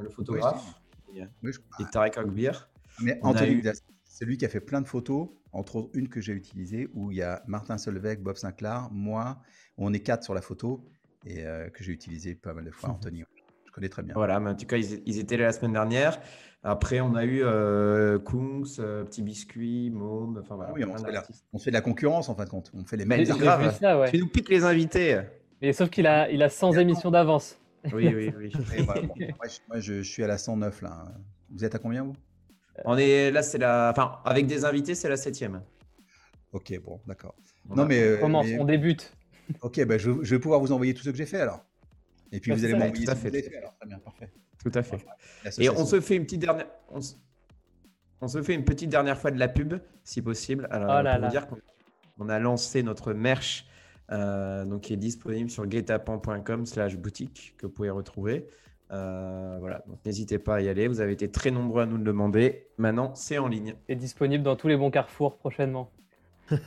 [0.00, 2.68] le photographe, Oui, je- et Tarek Akbir.
[3.02, 3.62] Mais On Anthony eu-
[4.04, 7.10] c'est lui qui a fait plein de photos, entre autres une que j'ai utilisée, où
[7.10, 9.38] il y a Martin Solveig, Bob Sinclair, moi,
[9.76, 10.84] on est quatre sur la photo,
[11.26, 13.24] et euh, que j'ai utilisé pas mal de fois, Anthony.
[13.66, 14.14] Je connais très bien.
[14.14, 16.20] Voilà, mais en tout cas, ils, ils étaient là la semaine dernière.
[16.62, 20.70] Après, on a eu euh, Kungs, euh, Petit Biscuit, Môme, enfin voilà.
[20.70, 21.44] Ah oui, on se, fait la, d'artistes.
[21.52, 22.70] on se fait de la concurrence en fin de compte.
[22.74, 23.24] On fait les mêmes.
[23.26, 23.76] c'est grave.
[23.78, 24.10] ça, ouais.
[24.10, 25.20] Tu nous piques les invités.
[25.60, 27.58] Mais sauf qu'il a, il a 100 émissions d'avance.
[27.92, 28.52] Oui, oui, oui.
[28.78, 31.04] Et voilà, bon, moi, je, moi, je- je suis à la 109 là.
[31.50, 32.14] Vous êtes à combien vous?
[32.86, 33.90] On est là, c'est la.
[33.90, 35.60] Enfin, avec des invités, c'est la septième.
[36.52, 37.34] Ok, bon, d'accord.
[37.66, 37.82] Voilà.
[37.82, 39.12] Non mais, On commence, mais- on débute.
[39.60, 41.64] Ok, bah, je, je vais pouvoir vous envoyer tout ce que j'ai fait alors.
[42.32, 43.42] Et puis vous allez m'envoyer tout à ce que fait.
[43.42, 43.74] vous fait alors.
[43.78, 44.30] Très bien, parfait.
[44.62, 44.96] Tout à fait.
[45.58, 46.66] Et on se fait une petite dernière.
[46.90, 47.14] On se...
[48.20, 50.66] on se fait une petite dernière fois de la pub, si possible.
[50.70, 51.26] Alors, Oh là pour là.
[51.28, 51.58] vous dire qu'on
[52.18, 53.66] on a lancé notre merch,
[54.10, 58.46] euh, donc qui est disponible sur guetapan.com/slash boutique que vous pouvez retrouver.
[58.90, 60.88] Euh, voilà, donc n'hésitez pas à y aller.
[60.88, 62.68] Vous avez été très nombreux à nous le demander.
[62.78, 63.74] Maintenant, c'est en ligne.
[63.88, 65.90] est disponible dans tous les bons carrefours prochainement.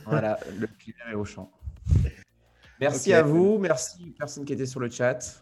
[0.06, 1.50] Voilà, le filaire est au champ.
[2.80, 5.40] Merci à vous, merci aux personnes qui étaient sur le chat.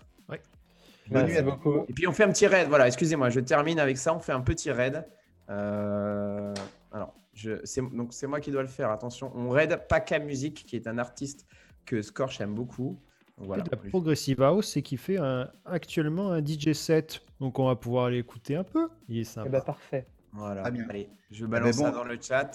[1.08, 1.84] Bonne nuit à beaucoup.
[1.89, 2.68] Et puis on fait un petit raid.
[2.68, 4.12] Voilà, excusez-moi, je termine avec ça.
[4.12, 5.06] On fait un petit raid.
[5.50, 6.52] Euh,
[6.90, 8.90] alors, je, c'est, donc c'est moi qui dois le faire.
[8.90, 11.47] Attention, on raid Paka Music, qui est un artiste
[11.84, 12.98] que Scorch aime beaucoup.
[13.39, 13.62] Voilà.
[13.62, 17.20] de la Progressive House et qui fait un- actuellement un DJ set.
[17.39, 18.89] Donc on va pouvoir l'écouter un peu.
[19.08, 19.48] Il est Eh sympa.
[19.50, 20.06] ben, parfait.
[20.32, 20.68] Voilà.
[20.70, 20.86] Bien.
[20.89, 21.84] Allez, je balance bon.
[21.84, 22.50] ça dans le chat.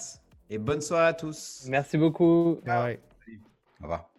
[0.50, 1.64] Et bonne soirée à tous.
[1.70, 2.58] Merci beaucoup.
[2.66, 3.00] Ouais.
[3.80, 4.11] Au revoir.